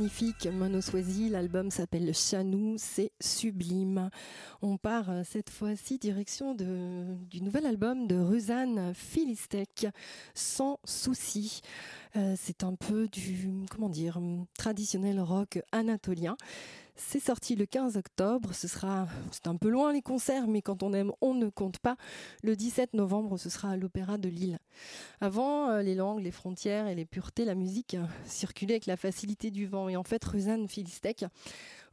magnifique 0.00 0.46
Monoswazi. 0.46 1.28
L'album 1.28 1.70
s'appelle 1.70 2.14
Chanou, 2.14 2.76
c'est 2.78 3.12
sublime. 3.20 4.08
On 4.62 4.78
part 4.78 5.10
euh, 5.10 5.22
cette 5.26 5.50
fois-ci 5.50 5.98
direction 5.98 6.54
du 6.54 7.42
nouvel 7.42 7.66
album 7.66 8.06
de 8.06 8.16
Ruzan 8.16 8.94
Philistek, 8.94 9.88
Sans 10.32 10.78
souci. 10.84 11.60
Euh, 12.16 12.34
c'est 12.34 12.64
un 12.64 12.76
peu 12.76 13.08
du, 13.08 13.50
comment 13.70 13.90
dire, 13.90 14.18
traditionnel 14.56 15.20
rock 15.20 15.60
anatolien. 15.70 16.38
C'est 17.02 17.18
sorti 17.18 17.56
le 17.56 17.64
15 17.64 17.96
octobre. 17.96 18.52
Ce 18.52 18.68
sera, 18.68 19.08
c'est 19.32 19.46
un 19.46 19.56
peu 19.56 19.68
loin 19.68 19.92
les 19.92 20.02
concerts, 20.02 20.46
mais 20.46 20.60
quand 20.60 20.82
on 20.82 20.92
aime, 20.92 21.12
on 21.22 21.34
ne 21.34 21.48
compte 21.48 21.78
pas. 21.78 21.96
Le 22.42 22.54
17 22.54 22.92
novembre, 22.92 23.38
ce 23.38 23.48
sera 23.48 23.70
à 23.70 23.76
l'Opéra 23.76 24.18
de 24.18 24.28
Lille. 24.28 24.58
Avant, 25.20 25.70
euh, 25.70 25.82
les 25.82 25.94
langues, 25.94 26.22
les 26.22 26.30
frontières 26.30 26.86
et 26.86 26.94
les 26.94 27.06
puretés, 27.06 27.46
la 27.46 27.54
musique 27.54 27.94
euh, 27.94 28.04
circulait 28.26 28.74
avec 28.74 28.86
la 28.86 28.98
facilité 28.98 29.50
du 29.50 29.66
vent. 29.66 29.88
Et 29.88 29.96
en 29.96 30.04
fait, 30.04 30.22
Ruzan 30.22 30.68
Philistek 30.68 31.24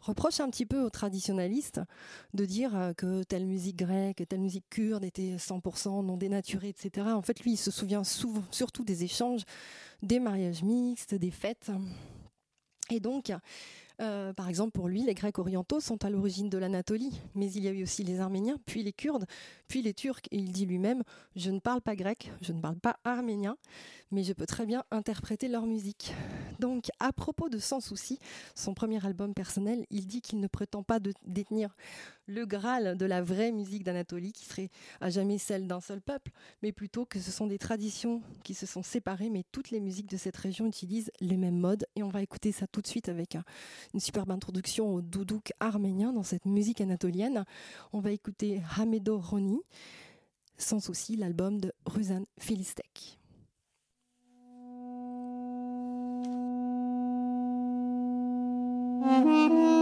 reproche 0.02 0.42
un 0.42 0.50
petit 0.50 0.66
peu 0.66 0.84
aux 0.84 0.90
traditionalistes 0.90 1.80
de 2.34 2.46
dire 2.46 2.76
euh, 2.76 2.94
que 2.94 3.24
telle 3.24 3.46
musique 3.46 3.78
grecque, 3.78 4.22
telle 4.28 4.42
musique 4.42 4.70
kurde 4.70 5.06
était 5.06 5.38
100% 5.38 6.06
non 6.06 6.18
dénaturée, 6.18 6.70
etc. 6.70 7.08
En 7.08 7.22
fait, 7.22 7.40
lui, 7.40 7.54
il 7.54 7.58
se 7.58 7.72
souvient 7.72 8.04
souvent, 8.04 8.44
surtout 8.52 8.84
des 8.84 9.06
échanges, 9.06 9.44
des 10.04 10.20
mariages 10.20 10.64
mixtes, 10.64 11.16
des 11.16 11.32
fêtes. 11.32 11.72
Et 12.90 13.00
donc, 13.00 13.32
euh, 14.00 14.34
par 14.34 14.48
exemple, 14.48 14.72
pour 14.72 14.88
lui, 14.88 15.04
les 15.04 15.14
Grecs 15.14 15.40
orientaux 15.40 15.80
sont 15.80 16.04
à 16.06 16.10
l'origine 16.10 16.50
de 16.50 16.58
l'Anatolie, 16.58 17.20
mais 17.36 17.52
il 17.52 17.64
y 17.64 17.68
a 17.68 17.72
eu 17.72 17.84
aussi 17.84 18.04
les 18.04 18.20
Arméniens, 18.20 18.58
puis 18.66 18.84
les 18.84 18.94
Kurdes, 18.94 19.26
puis 19.68 19.82
les 19.82 19.94
Turcs. 19.94 20.22
Et 20.32 20.38
il 20.38 20.52
dit 20.52 20.66
lui-même 20.66 21.04
Je 21.36 21.50
ne 21.50 21.60
parle 21.60 21.82
pas 21.82 21.96
grec, 21.96 22.32
je 22.42 22.54
ne 22.54 22.62
parle 22.62 22.78
pas 22.78 22.98
arménien, 23.04 23.58
mais 24.12 24.24
je 24.24 24.34
peux 24.34 24.46
très 24.46 24.66
bien 24.66 24.84
interpréter 24.92 25.48
leur 25.48 25.66
musique. 25.66 26.14
Donc, 26.60 26.90
à 27.00 27.12
propos 27.12 27.50
de 27.50 27.58
Sans 27.58 27.80
Souci, 27.80 28.20
son 28.56 28.74
premier 28.74 29.04
album 29.06 29.34
personnel, 29.34 29.86
il 29.90 30.08
dit 30.08 30.22
qu'il 30.22 30.40
ne 30.40 30.48
prétend 30.48 30.84
pas 30.84 31.00
de 31.00 31.14
détenir 31.26 31.76
le 32.28 32.46
Graal 32.46 32.98
de 32.98 33.06
la 33.06 33.22
vraie 33.22 33.52
musique 33.52 33.84
d'Anatolie, 33.84 34.34
qui 34.34 34.46
serait 34.46 34.70
à 35.02 35.10
jamais 35.10 35.38
celle 35.38 35.68
d'un 35.68 35.80
seul 35.80 36.02
peuple, 36.02 36.32
mais 36.62 36.72
plutôt 36.72 37.06
que 37.06 37.20
ce 37.20 37.32
sont 37.32 37.48
des 37.48 37.58
traditions 37.58 38.22
qui 38.44 38.54
se 38.54 38.66
sont 38.66 38.84
séparées, 38.84 39.30
mais 39.30 39.44
toutes 39.52 39.72
les 39.72 39.80
musiques 39.80 40.10
de 40.10 40.18
cette 40.18 40.38
région 40.38 40.68
utilisent 40.68 41.12
les 41.22 41.38
mêmes 41.38 41.58
modes. 41.58 41.86
Et 41.96 42.04
on 42.04 42.10
va 42.10 42.22
écouter 42.22 42.52
ça 42.52 42.68
tout 42.68 42.82
de 42.82 42.88
suite 42.88 43.10
avec 43.10 43.38
une 43.94 44.00
superbe 44.00 44.32
introduction 44.32 44.94
au 44.94 45.02
doudouk 45.02 45.54
arménien 45.60 46.14
dans 46.14 46.24
cette 46.24 46.46
musique 46.46 46.82
anatolienne. 46.82 47.46
On 47.94 48.00
va 48.00 48.12
écouter 48.12 48.62
Hamedo 48.78 49.18
Roni, 49.18 49.62
sans 50.58 50.80
souci, 50.80 51.16
l'album 51.16 51.60
de 51.60 51.72
Ruzan 51.86 52.26
Filistek. 52.40 53.18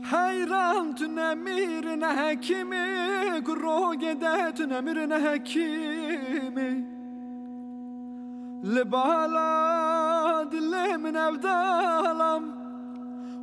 حیرم 0.04 0.94
تو 0.94 1.06
نمیر 1.06 1.96
نحکیمی 1.96 3.42
گروه 3.46 4.14
ده 4.14 4.52
تو 4.52 4.66
نمیر 4.66 5.06
نحکیمی 5.06 6.86
لبالا 8.64 10.44
دل 10.44 10.96
من 10.96 11.16
ابدالم 11.16 12.54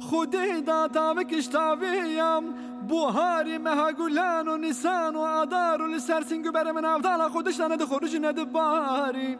خودی 0.01 0.61
دا 0.67 0.89
تابک 0.89 1.35
اشتاویم 1.39 2.55
بوهاری 2.90 3.58
مها 3.58 3.92
گلان 3.92 4.48
و 4.48 4.58
نیسان 4.58 5.16
و 5.16 5.20
آدار 5.20 5.82
و 5.82 5.88
لسرسین 5.88 6.42
گبر 6.42 6.72
من 6.72 6.86
افضل 6.86 7.28
خودش 7.28 7.60
نده 7.60 7.86
خروج 7.86 8.16
نده 8.16 8.46
باری 8.46 9.38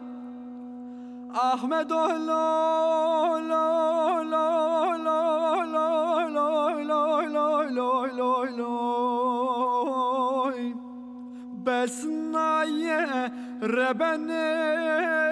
احمد 1.34 1.92
لا 1.92 2.06
لا 2.16 3.38
لا 3.38 4.22
لا 4.22 4.96
لا 4.96 5.64
لا 5.64 6.28
لا 6.28 7.20
لا 7.28 8.06
لا 8.06 8.44
لا 8.44 8.96
بس 11.66 12.04
نایه 12.32 13.32
ربنه 13.62 15.29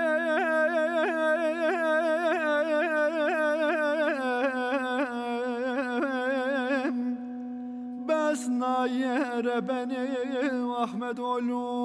yere 8.90 9.68
beni 9.68 9.98
Ahmet 10.78 11.20
olur. 11.20 11.80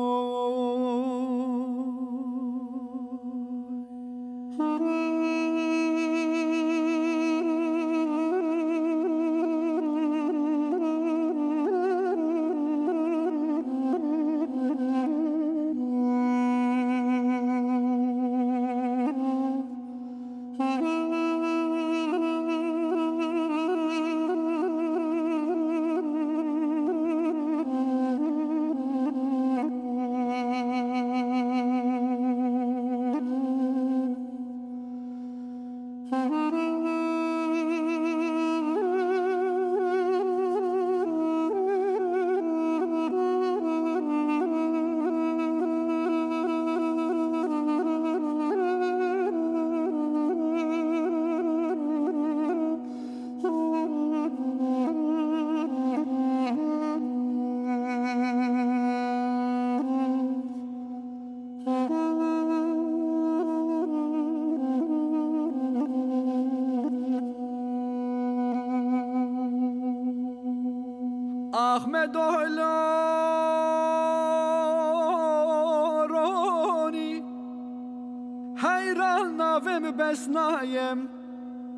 besnajem 79.97 81.09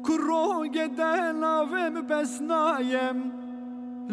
Kurroge 0.04 0.88
denave 0.96 1.90
mi 1.90 2.02
On 4.08 4.12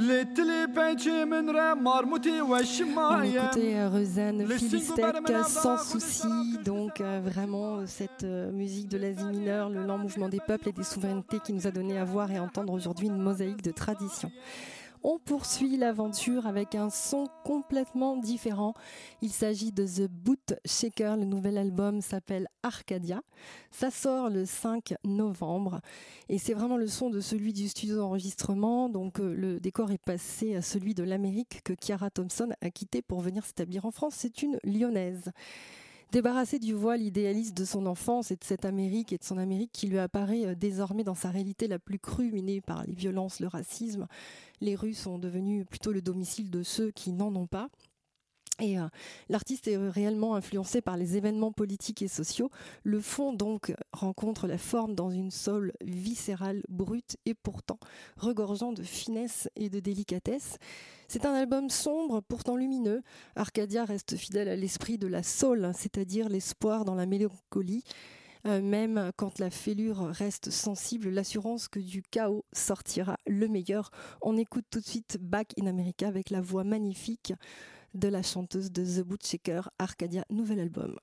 écoutait 3.22 3.76
euh, 3.76 3.90
Rezan 3.90 5.44
sans 5.44 5.78
souci, 5.78 6.28
donc 6.66 7.00
euh, 7.00 7.22
vraiment 7.24 7.78
euh, 7.78 7.84
cette 7.86 8.26
musique 8.54 8.88
de 8.88 8.98
l'Asie 8.98 9.24
mineure, 9.24 9.70
le 9.70 9.86
lent 9.86 10.00
mouvement 10.00 10.30
des 10.30 10.40
peuples 10.40 10.70
et 10.70 10.72
des 10.72 10.84
souverainetés 10.84 11.40
qui 11.40 11.54
nous 11.54 11.68
a 11.68 11.72
donné 11.72 12.00
à 12.00 12.06
voir 12.06 12.32
et 12.32 12.38
à 12.38 12.44
entendre 12.44 12.74
aujourd'hui 12.74 13.08
une 13.08 13.18
mosaïque 13.18 13.62
de 13.62 13.72
traditions. 13.72 14.32
On 15.06 15.20
poursuit 15.20 15.76
l'aventure 15.76 16.48
avec 16.48 16.76
un 16.76 16.90
son 16.90 17.28
complètement 17.44 18.16
différent. 18.16 18.74
Il 19.22 19.32
s'agit 19.32 19.74
de 19.74 19.86
The 19.86 20.10
Boot 20.10 20.54
Shaker. 20.64 21.18
Le 21.18 21.26
nouvel 21.26 21.58
album 21.58 22.00
s'appelle 22.00 22.48
Arcadia. 22.64 23.22
Ça 23.70 23.92
sort 23.92 24.30
le 24.30 24.46
5 24.46 24.94
novembre 25.04 25.82
et 26.30 26.38
c'est 26.38 26.54
vraiment 26.54 26.78
le 26.78 26.88
son 26.88 27.10
de 27.10 27.20
celui 27.20 27.52
du 27.52 27.68
studio 27.68 27.98
d'enregistrement. 27.98 28.88
Donc 28.88 29.20
euh, 29.20 29.34
le 29.34 29.60
décor 29.60 29.92
est 29.92 30.02
passé 30.02 30.56
à 30.56 30.62
celui 30.62 30.94
de 30.94 31.04
l'Amérique 31.04 31.64
que 31.66 31.74
Kiara 31.74 32.10
Thompson 32.10 32.54
a 32.62 32.70
quitté 32.70 33.02
pour 33.02 33.20
venir 33.20 33.46
s'établir 33.46 33.86
en 33.86 33.92
France. 33.92 34.14
C'est 34.16 34.42
une 34.42 34.58
lyonnaise. 34.64 35.34
Débarrassée 36.14 36.60
du 36.60 36.76
voile 36.76 37.02
idéaliste 37.02 37.58
de 37.58 37.66
son 37.66 37.88
enfance 37.88 38.30
et 38.30 38.36
de 38.36 38.44
cette 38.44 38.66
Amérique 38.66 39.12
et 39.12 39.18
de 39.18 39.24
son 39.24 39.40
Amérique 39.40 39.72
qui 39.74 39.88
lui 39.88 39.98
apparaît 39.98 40.46
euh, 40.46 40.54
désormais 40.54 41.04
dans 41.04 41.16
sa 41.16 41.32
réalité 41.32 41.68
la 41.68 41.80
plus 41.80 41.98
crue, 41.98 42.32
minée 42.32 42.62
par 42.62 42.86
les 42.86 42.94
violences, 42.94 43.40
le 43.40 43.48
racisme, 43.48 44.06
les 44.62 44.76
rues 44.76 44.94
sont 44.94 45.18
devenues 45.18 45.66
plutôt 45.66 45.92
le 45.92 46.04
domicile 46.04 46.52
de 46.52 46.62
ceux 46.62 46.92
qui 46.92 47.14
n'en 47.14 47.36
ont 47.36 47.48
pas. 47.48 47.70
Et 48.60 48.78
euh, 48.78 48.88
l'artiste 49.30 49.68
est 49.68 49.78
réellement 49.78 50.36
influencé 50.36 50.82
par 50.82 50.96
les 50.96 51.18
événements 51.18 51.52
politiques 51.52 52.04
et 52.04 52.08
sociaux. 52.08 52.52
Le 52.84 53.00
fond 53.00 53.34
donc 53.34 53.74
rencontre 53.92 54.48
la 54.48 54.60
forme 54.60 54.94
dans 54.94 55.10
une 55.10 55.32
soul 55.32 55.74
viscérale, 55.84 56.62
brute 56.70 57.18
et 57.26 57.34
pourtant 57.34 57.80
regorgeant 58.16 58.72
de 58.72 58.84
finesse 58.84 59.50
et 59.56 59.70
de 59.70 59.80
délicatesse. 59.80 60.58
C'est 61.08 61.26
un 61.26 61.34
album 61.34 61.72
sombre, 61.72 62.22
pourtant 62.22 62.56
lumineux. 62.56 63.02
Arcadia 63.36 63.86
reste 63.86 64.16
fidèle 64.18 64.48
à 64.48 64.56
l'esprit 64.56 65.00
de 65.00 65.08
la 65.08 65.24
soul, 65.24 65.72
c'est-à-dire 65.76 66.30
l'espoir 66.30 66.86
dans 66.86 66.96
la 66.96 67.08
mélancolie. 67.08 67.84
Euh, 68.46 68.62
même 68.62 69.12
quand 69.16 69.40
la 69.40 69.50
fêlure 69.50 69.98
reste 69.98 70.52
sensible, 70.52 71.10
l'assurance 71.10 71.68
que 71.68 71.80
du 71.80 72.04
chaos 72.04 72.46
sortira 72.52 73.18
le 73.26 73.48
meilleur. 73.48 73.90
On 74.22 74.38
écoute 74.38 74.66
tout 74.70 74.80
de 74.80 74.86
suite 74.86 75.18
Back 75.20 75.54
in 75.60 75.66
America 75.66 76.08
avec 76.08 76.30
la 76.30 76.42
voix 76.42 76.64
magnifique 76.64 77.34
de 77.94 78.08
la 78.10 78.24
chanteuse 78.24 78.72
de 78.72 78.84
The 78.84 79.04
Boot 79.06 79.26
Shaker, 79.26 79.70
Arcadia, 79.78 80.26
nouvel 80.30 80.60
album. 80.60 80.96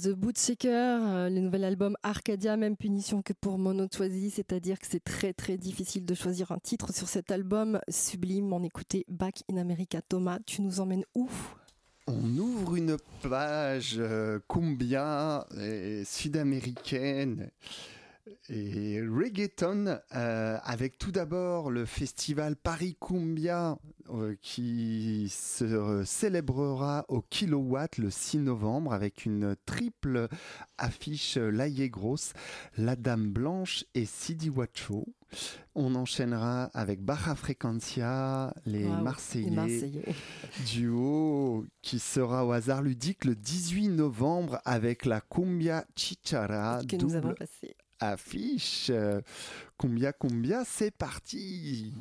The 0.00 0.10
Bootseeker, 0.14 0.68
euh, 1.02 1.28
le 1.28 1.40
nouvel 1.40 1.62
album 1.64 1.94
Arcadia, 2.02 2.56
même 2.56 2.76
punition 2.76 3.20
que 3.20 3.34
pour 3.34 3.58
Monotoisie, 3.58 4.30
c'est-à-dire 4.30 4.78
que 4.78 4.86
c'est 4.88 5.04
très 5.04 5.34
très 5.34 5.58
difficile 5.58 6.06
de 6.06 6.14
choisir 6.14 6.52
un 6.52 6.58
titre 6.58 6.94
sur 6.94 7.06
cet 7.06 7.30
album 7.30 7.80
sublime. 7.88 8.50
On 8.52 8.62
écoutait 8.62 9.04
Back 9.08 9.42
in 9.52 9.58
America. 9.58 10.00
Thomas, 10.00 10.38
tu 10.46 10.62
nous 10.62 10.80
emmènes 10.80 11.04
où? 11.14 11.28
On 12.06 12.38
ouvre 12.38 12.76
une 12.76 12.96
page 13.22 13.96
euh, 13.98 14.38
cumbia 14.48 15.46
sud-américaine 16.04 17.50
et 18.48 19.00
reggaeton 19.02 19.98
euh, 20.14 20.58
avec 20.62 20.98
tout 20.98 21.12
d'abord 21.12 21.70
le 21.70 21.84
festival 21.84 22.56
Paris 22.56 22.96
Cumbia 23.00 23.78
euh, 24.10 24.34
qui 24.40 25.28
se 25.30 25.64
euh, 25.64 26.04
célébrera 26.04 27.04
au 27.08 27.22
Kilowatt 27.22 27.98
le 27.98 28.10
6 28.10 28.38
novembre 28.38 28.92
avec 28.92 29.24
une 29.24 29.56
triple 29.66 30.28
affiche 30.78 31.36
Laïe 31.36 31.88
Grosse, 31.88 32.32
La 32.76 32.96
Dame 32.96 33.30
Blanche 33.30 33.84
et 33.94 34.04
Sidi 34.04 34.50
Wacho. 34.50 35.06
On 35.76 35.94
enchaînera 35.94 36.64
avec 36.74 37.00
Baja 37.00 37.36
Frequencia, 37.36 38.52
les, 38.66 38.84
Marseillais, 38.84 40.02
duo 40.66 41.64
qui 41.82 42.00
sera 42.00 42.44
au 42.44 42.50
hasard 42.50 42.82
ludique 42.82 43.24
le 43.24 43.36
18 43.36 43.90
novembre 43.90 44.60
avec 44.64 45.06
la 45.06 45.20
Cumbia 45.20 45.84
Chichara. 45.94 46.80
Que 46.82 46.96
double 46.96 47.12
nous 47.12 47.14
avons 47.16 47.34
passé 47.34 47.76
affiche. 48.00 48.90
Euh, 48.90 49.20
combien, 49.76 50.12
combien, 50.12 50.64
c'est 50.64 50.90
parti? 50.90 51.92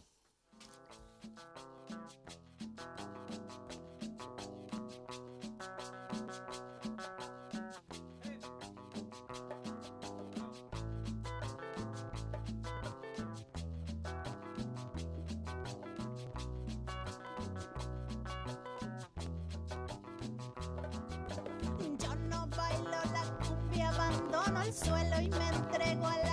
suelo 24.71 25.21
y 25.21 25.29
me 25.29 25.47
entrego 25.47 26.05
a 26.05 26.28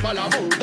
y 0.00 0.57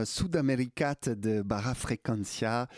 album 0.00 0.06
Sudamericat 0.06 1.14
de 1.16 1.42
Barra 1.42 1.74
Frequencia 1.74 2.68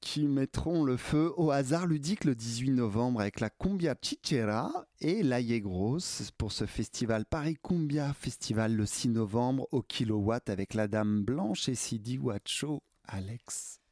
qui 0.00 0.26
mettront 0.26 0.84
le 0.84 0.98
feu 0.98 1.32
au 1.36 1.50
hasard 1.50 1.86
ludique 1.86 2.24
le 2.24 2.34
18 2.34 2.72
novembre 2.72 3.20
avec 3.20 3.40
la 3.40 3.48
Cumbia 3.48 3.94
Chichera 4.00 4.70
et 5.00 5.22
la 5.22 5.40
Yegros 5.40 5.98
pour 6.36 6.52
ce 6.52 6.66
festival 6.66 7.24
Paris 7.24 7.56
Cumbia 7.62 8.12
Festival 8.12 8.74
le 8.74 8.84
6 8.84 9.08
novembre 9.08 9.66
au 9.72 9.82
kilowatt 9.82 10.50
avec 10.50 10.74
la 10.74 10.88
Dame 10.88 11.24
Blanche 11.24 11.68
et 11.68 11.74
Sidi 11.74 12.14
Huacho. 12.16 12.82
Alex. 13.06 13.83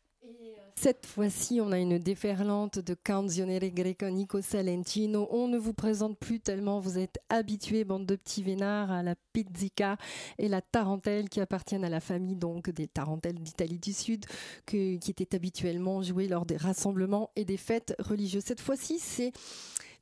Cette 0.83 1.07
fois-ci, 1.07 1.61
on 1.61 1.71
a 1.71 1.79
une 1.79 2.01
déferlante 2.01 2.81
de 2.81 2.95
Canzionere 2.95 3.71
Greco 3.73 4.11
Nico 4.11 4.43
Salentino. 4.43 5.29
On 5.31 5.47
ne 5.47 5.57
vous 5.57 5.75
présente 5.75 6.19
plus 6.19 6.41
tellement, 6.41 6.81
vous 6.81 6.99
êtes 6.99 7.21
habitués, 7.29 7.85
bande 7.85 8.05
de 8.05 8.17
petits 8.17 8.43
vénards, 8.43 8.91
à 8.91 9.05
la 9.05 9.15
pizzica 9.33 9.97
et 10.39 10.49
la 10.49 10.61
tarentelle 10.61 11.29
qui 11.29 11.41
appartiennent 11.41 11.85
à 11.85 11.89
la 11.89 12.01
famille 12.01 12.35
donc 12.35 12.69
des 12.69 12.89
tarentelles 12.89 13.39
d'Italie 13.39 13.79
du 13.79 13.93
Sud 13.93 14.27
qui 14.67 14.99
étaient 15.07 15.37
habituellement 15.37 16.03
jouées 16.03 16.27
lors 16.27 16.47
des 16.47 16.57
rassemblements 16.57 17.31
et 17.37 17.45
des 17.45 17.59
fêtes 17.59 17.95
religieuses. 18.01 18.43
Cette 18.45 18.61
fois-ci, 18.61 18.99
c'est 18.99 19.31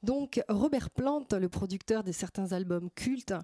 donc 0.03 0.43
Robert 0.49 0.91
Plant, 0.91 1.27
le 1.39 1.49
producteur 1.49 2.05
de 2.05 2.13
certains 2.13 2.53
albums 2.53 2.91
cultes 2.95 3.35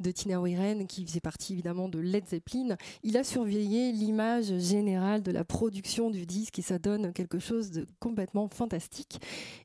de 0.00 0.10
Tina 0.10 0.40
Wiren, 0.40 0.86
qui 0.86 1.04
faisait 1.04 1.20
partie 1.20 1.54
évidemment 1.54 1.88
de 1.88 1.98
Led 1.98 2.26
Zeppelin, 2.28 2.76
il 3.02 3.16
a 3.16 3.24
surveillé 3.24 3.92
l'image 3.92 4.56
générale 4.58 5.22
de 5.22 5.32
la 5.32 5.44
production 5.44 6.10
du 6.10 6.26
disque 6.26 6.58
et 6.58 6.62
ça 6.62 6.78
donne 6.78 7.12
quelque 7.12 7.38
chose 7.38 7.70
de 7.70 7.86
complètement 7.98 8.48
fantastique. 8.48 9.20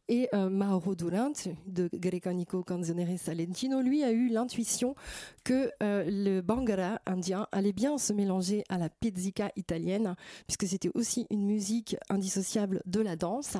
Et 0.07 0.27
euh, 0.33 0.49
Mauro 0.49 0.95
Durant 0.95 1.31
de 1.67 1.89
Grecanico 1.93 2.63
Canzonere 2.63 3.17
Salentino, 3.17 3.81
lui, 3.81 4.03
a 4.03 4.11
eu 4.11 4.27
l'intuition 4.27 4.95
que 5.43 5.71
euh, 5.81 6.03
le 6.07 6.41
bangara 6.41 6.99
indien 7.05 7.47
allait 7.51 7.71
bien 7.71 7.97
se 7.97 8.13
mélanger 8.13 8.63
à 8.69 8.77
la 8.77 8.89
pizzica 8.89 9.51
italienne, 9.55 10.15
puisque 10.47 10.67
c'était 10.67 10.91
aussi 10.95 11.27
une 11.29 11.45
musique 11.45 11.95
indissociable 12.09 12.81
de 12.85 12.99
la 12.99 13.15
danse. 13.15 13.57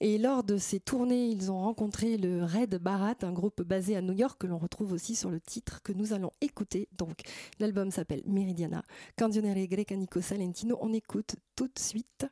Et 0.00 0.18
lors 0.18 0.44
de 0.44 0.56
ces 0.56 0.80
tournées, 0.80 1.28
ils 1.28 1.50
ont 1.50 1.60
rencontré 1.60 2.07
le 2.16 2.44
Red 2.44 2.76
Barat, 2.76 3.16
un 3.22 3.32
groupe 3.32 3.62
basé 3.62 3.96
à 3.96 4.00
New 4.00 4.12
York 4.12 4.40
que 4.40 4.46
l'on 4.46 4.58
retrouve 4.58 4.92
aussi 4.92 5.14
sur 5.14 5.30
le 5.30 5.40
titre 5.40 5.82
que 5.82 5.92
nous 5.92 6.12
allons 6.12 6.30
écouter. 6.40 6.88
Donc, 6.96 7.20
l'album 7.58 7.90
s'appelle 7.90 8.22
Meridiana, 8.26 8.82
Canzonere 9.16 9.66
Grecanico 9.68 10.20
Salentino. 10.20 10.78
On 10.80 10.92
écoute 10.92 11.36
tout 11.54 11.66
de 11.66 11.78
suite 11.78 12.26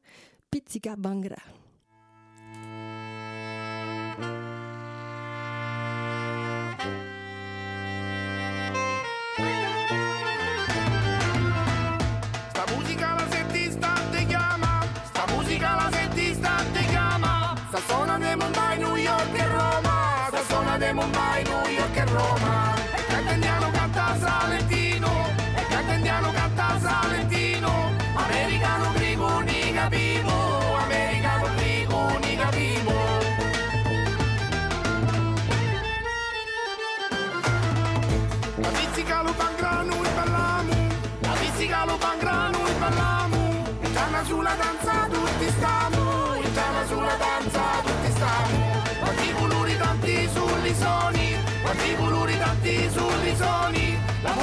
Pizzica 0.51 0.97
Bangara. 0.97 1.43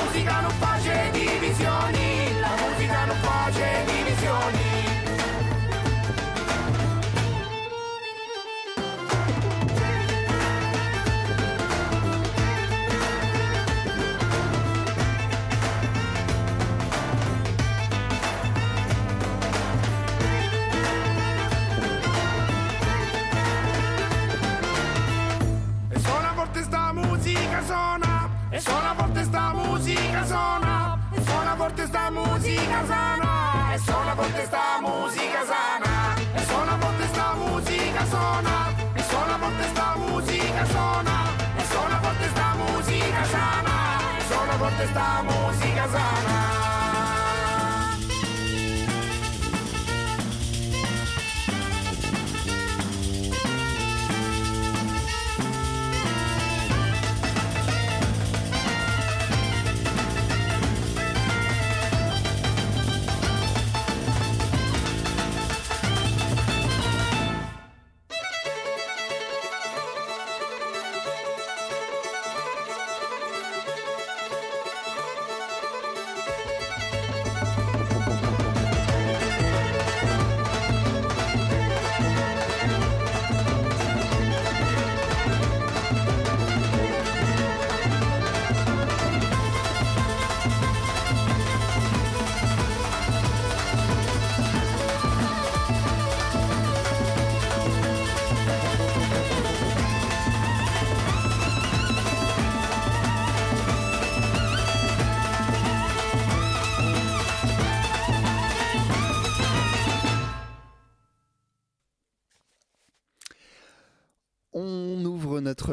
Musica 0.03 0.41
non 0.41 0.51
face 0.51 1.09
divisioni 1.11 2.39
La 2.39 2.51
musica 2.61 3.05
non 3.05 3.15
face 3.21 3.83
divisioni. 3.85 4.71
E 25.89 25.99
suona 25.99 26.91
musica 26.93 27.63
suona 27.63 28.29
E 28.49 28.59
suona 28.59 29.02
musica 29.83 30.25
sana, 30.25 30.97
suona 31.25 31.55
forte 31.57 31.85
sta 31.87 32.09
musica 32.09 32.85
sana, 32.85 33.73
e 33.73 33.77
suona 33.79 34.15
forte 34.15 34.45
sta 34.45 34.79
musica 34.79 35.43
sana, 35.45 36.15
e 36.33 36.39
suona 36.45 36.77
forte 36.79 37.07
sta 37.07 37.33
musica 37.35 38.05
sana, 38.05 38.73
e 38.93 39.03
suona 39.03 39.37
forte 39.37 39.67
sta 39.67 39.95
musica 39.97 40.65
sana, 40.65 41.15
e 41.57 41.63
suona 41.65 41.99
forte 41.99 42.29
sta 42.29 42.55
musica 42.55 43.23
sana, 43.25 43.71
e 44.17 44.21
suona 44.23 44.53
forte 44.57 44.87
sta 44.87 45.21
musica 45.23 45.87
sana. 45.89 46.52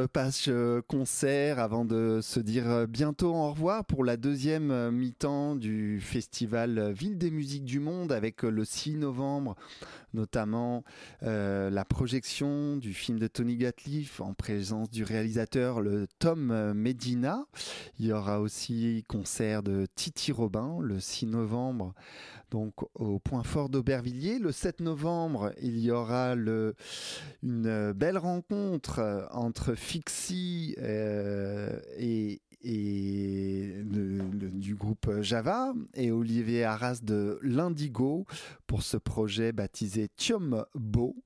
Page 0.06 0.44
euh, 0.48 0.82
concert 0.86 1.58
avant 1.58 1.84
de 1.84 2.20
se 2.22 2.40
dire 2.40 2.68
euh, 2.68 2.86
bientôt 2.86 3.34
au 3.34 3.50
revoir 3.50 3.84
pour 3.84 4.04
la 4.04 4.16
deuxième 4.16 4.70
euh, 4.70 4.90
mi-temps 4.90 5.56
du 5.56 6.00
festival 6.00 6.92
Ville 6.92 7.18
des 7.18 7.30
musiques 7.30 7.64
du 7.64 7.80
monde 7.80 8.12
avec 8.12 8.42
le 8.42 8.64
6 8.64 8.96
novembre 8.96 9.56
notamment 10.12 10.82
la 11.22 11.84
projection 11.84 12.76
du 12.76 12.92
film 12.94 13.20
de 13.20 13.28
Tony 13.28 13.56
Gatliff 13.56 14.20
en 14.20 14.34
présence 14.34 14.90
du 14.90 15.04
réalisateur 15.04 15.80
le 15.80 16.08
Tom 16.18 16.72
Medina. 16.72 17.46
Il 18.00 18.06
y 18.06 18.12
aura 18.12 18.40
aussi 18.40 19.04
concert 19.06 19.62
de 19.62 19.86
Titi 19.94 20.32
Robin 20.32 20.78
le 20.80 20.98
6 20.98 21.26
novembre 21.26 21.94
donc 22.50 22.74
au 22.94 23.18
point 23.18 23.42
fort 23.42 23.68
d'Aubervilliers. 23.68 24.38
Le 24.38 24.52
7 24.52 24.80
novembre, 24.80 25.52
il 25.62 25.78
y 25.78 25.90
aura 25.90 26.32
une 26.32 26.74
euh, 27.66 27.92
belle 27.94 28.18
rencontre 28.18 28.98
euh, 28.98 29.26
entre 29.30 29.74
Fixie 29.74 30.74
euh, 30.78 31.80
et, 31.98 32.40
du 32.62 34.74
groupe 34.74 35.22
Java 35.22 35.72
et 35.94 36.10
Olivier 36.10 36.64
Arras 36.64 37.00
de 37.02 37.38
l'Indigo 37.42 38.26
pour 38.66 38.82
ce 38.82 38.98
projet 38.98 39.52
baptisé 39.52 40.08
Tiom 40.14 40.66
Bo 40.74 41.16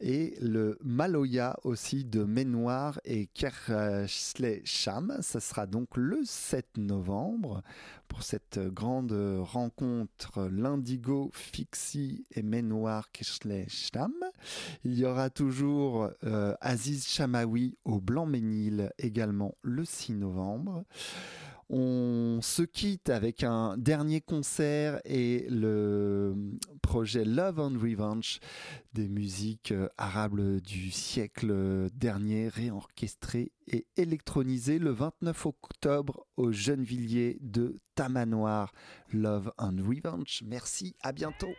et 0.00 0.34
le 0.40 0.78
Maloya 0.82 1.58
aussi 1.64 2.04
de 2.04 2.24
Ménoir 2.24 3.00
et 3.04 3.26
Kersle 3.26 4.60
Cham. 4.64 5.16
Ça 5.20 5.40
sera 5.40 5.66
donc 5.66 5.96
le 5.96 6.20
7 6.24 6.78
novembre 6.78 7.62
pour 8.08 8.22
cette 8.22 8.58
grande 8.58 9.12
rencontre 9.40 10.48
l'Indigo, 10.50 11.30
Fixie 11.32 12.24
et 12.32 12.42
Ménoir 12.42 13.12
Kersle 13.12 13.64
Cham. 13.68 14.14
Il 14.84 14.98
y 14.98 15.04
aura 15.04 15.30
toujours 15.30 16.10
euh, 16.24 16.54
Aziz 16.60 17.06
Chamaoui 17.06 17.76
au 17.84 18.00
Blanc-Ménil 18.00 18.92
également 18.98 19.54
le 19.62 19.84
6 19.84 20.14
novembre. 20.14 20.84
On 21.72 22.40
se 22.42 22.62
quitte 22.62 23.10
avec 23.10 23.44
un 23.44 23.76
dernier 23.78 24.20
concert 24.20 25.00
et 25.04 25.46
le 25.48 26.34
projet 26.82 27.24
Love 27.24 27.60
and 27.60 27.78
Revenge 27.80 28.40
des 28.92 29.08
musiques 29.08 29.70
euh, 29.70 29.88
arabes 29.96 30.58
du 30.62 30.90
siècle 30.90 31.88
dernier 31.94 32.48
réorchestrées 32.48 33.52
et 33.68 33.86
électronisées 33.96 34.80
le 34.80 34.90
29 34.90 35.46
octobre 35.46 36.26
au 36.36 36.50
Gennevilliers 36.50 37.38
de 37.40 37.78
Tamanoir. 37.94 38.72
Love 39.12 39.52
and 39.56 39.76
Revenge. 39.78 40.42
Merci, 40.44 40.96
à 41.02 41.12
bientôt. 41.12 41.54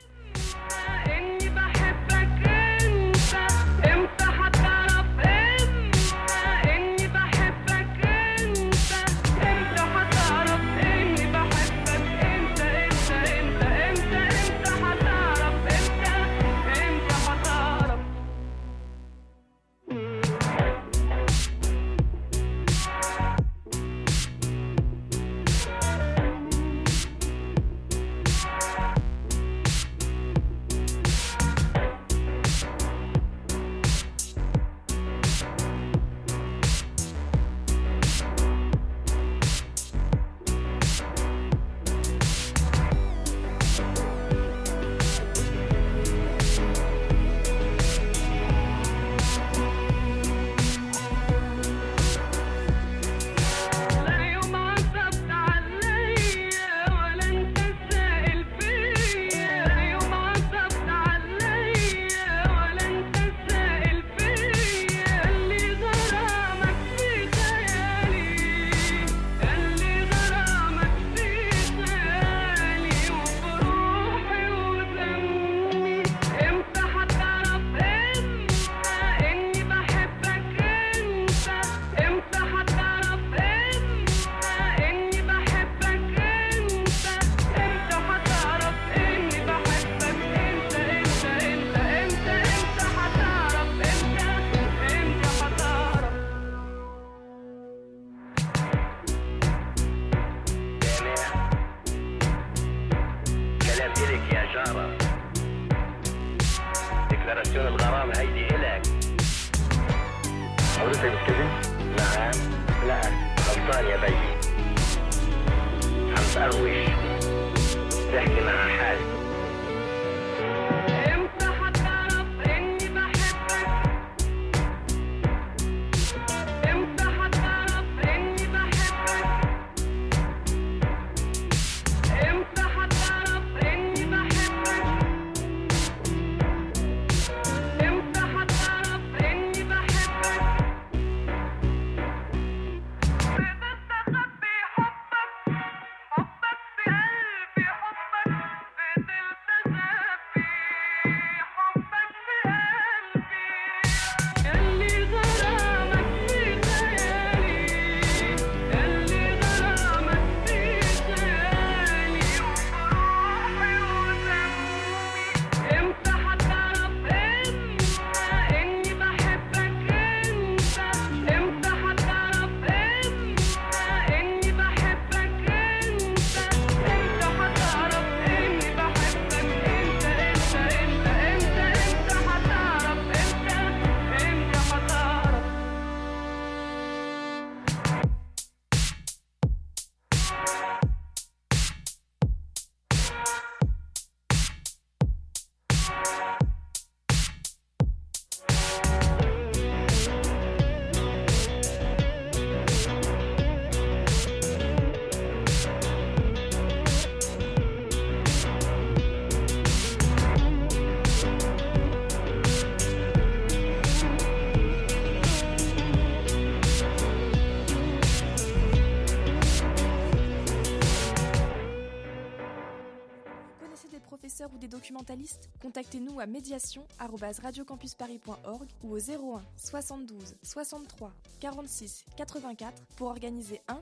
Contactez-nous 225.72 226.19
à 226.19 226.26
médiation@radiocampusparis.org 226.26 228.68
ou 228.84 228.91
au 228.91 228.98
01 228.98 229.41
72 229.56 230.35
63 230.43 231.14
46 231.39 232.03
84 232.18 232.84
pour 232.98 233.07
organiser 233.07 233.61
un 233.69 233.81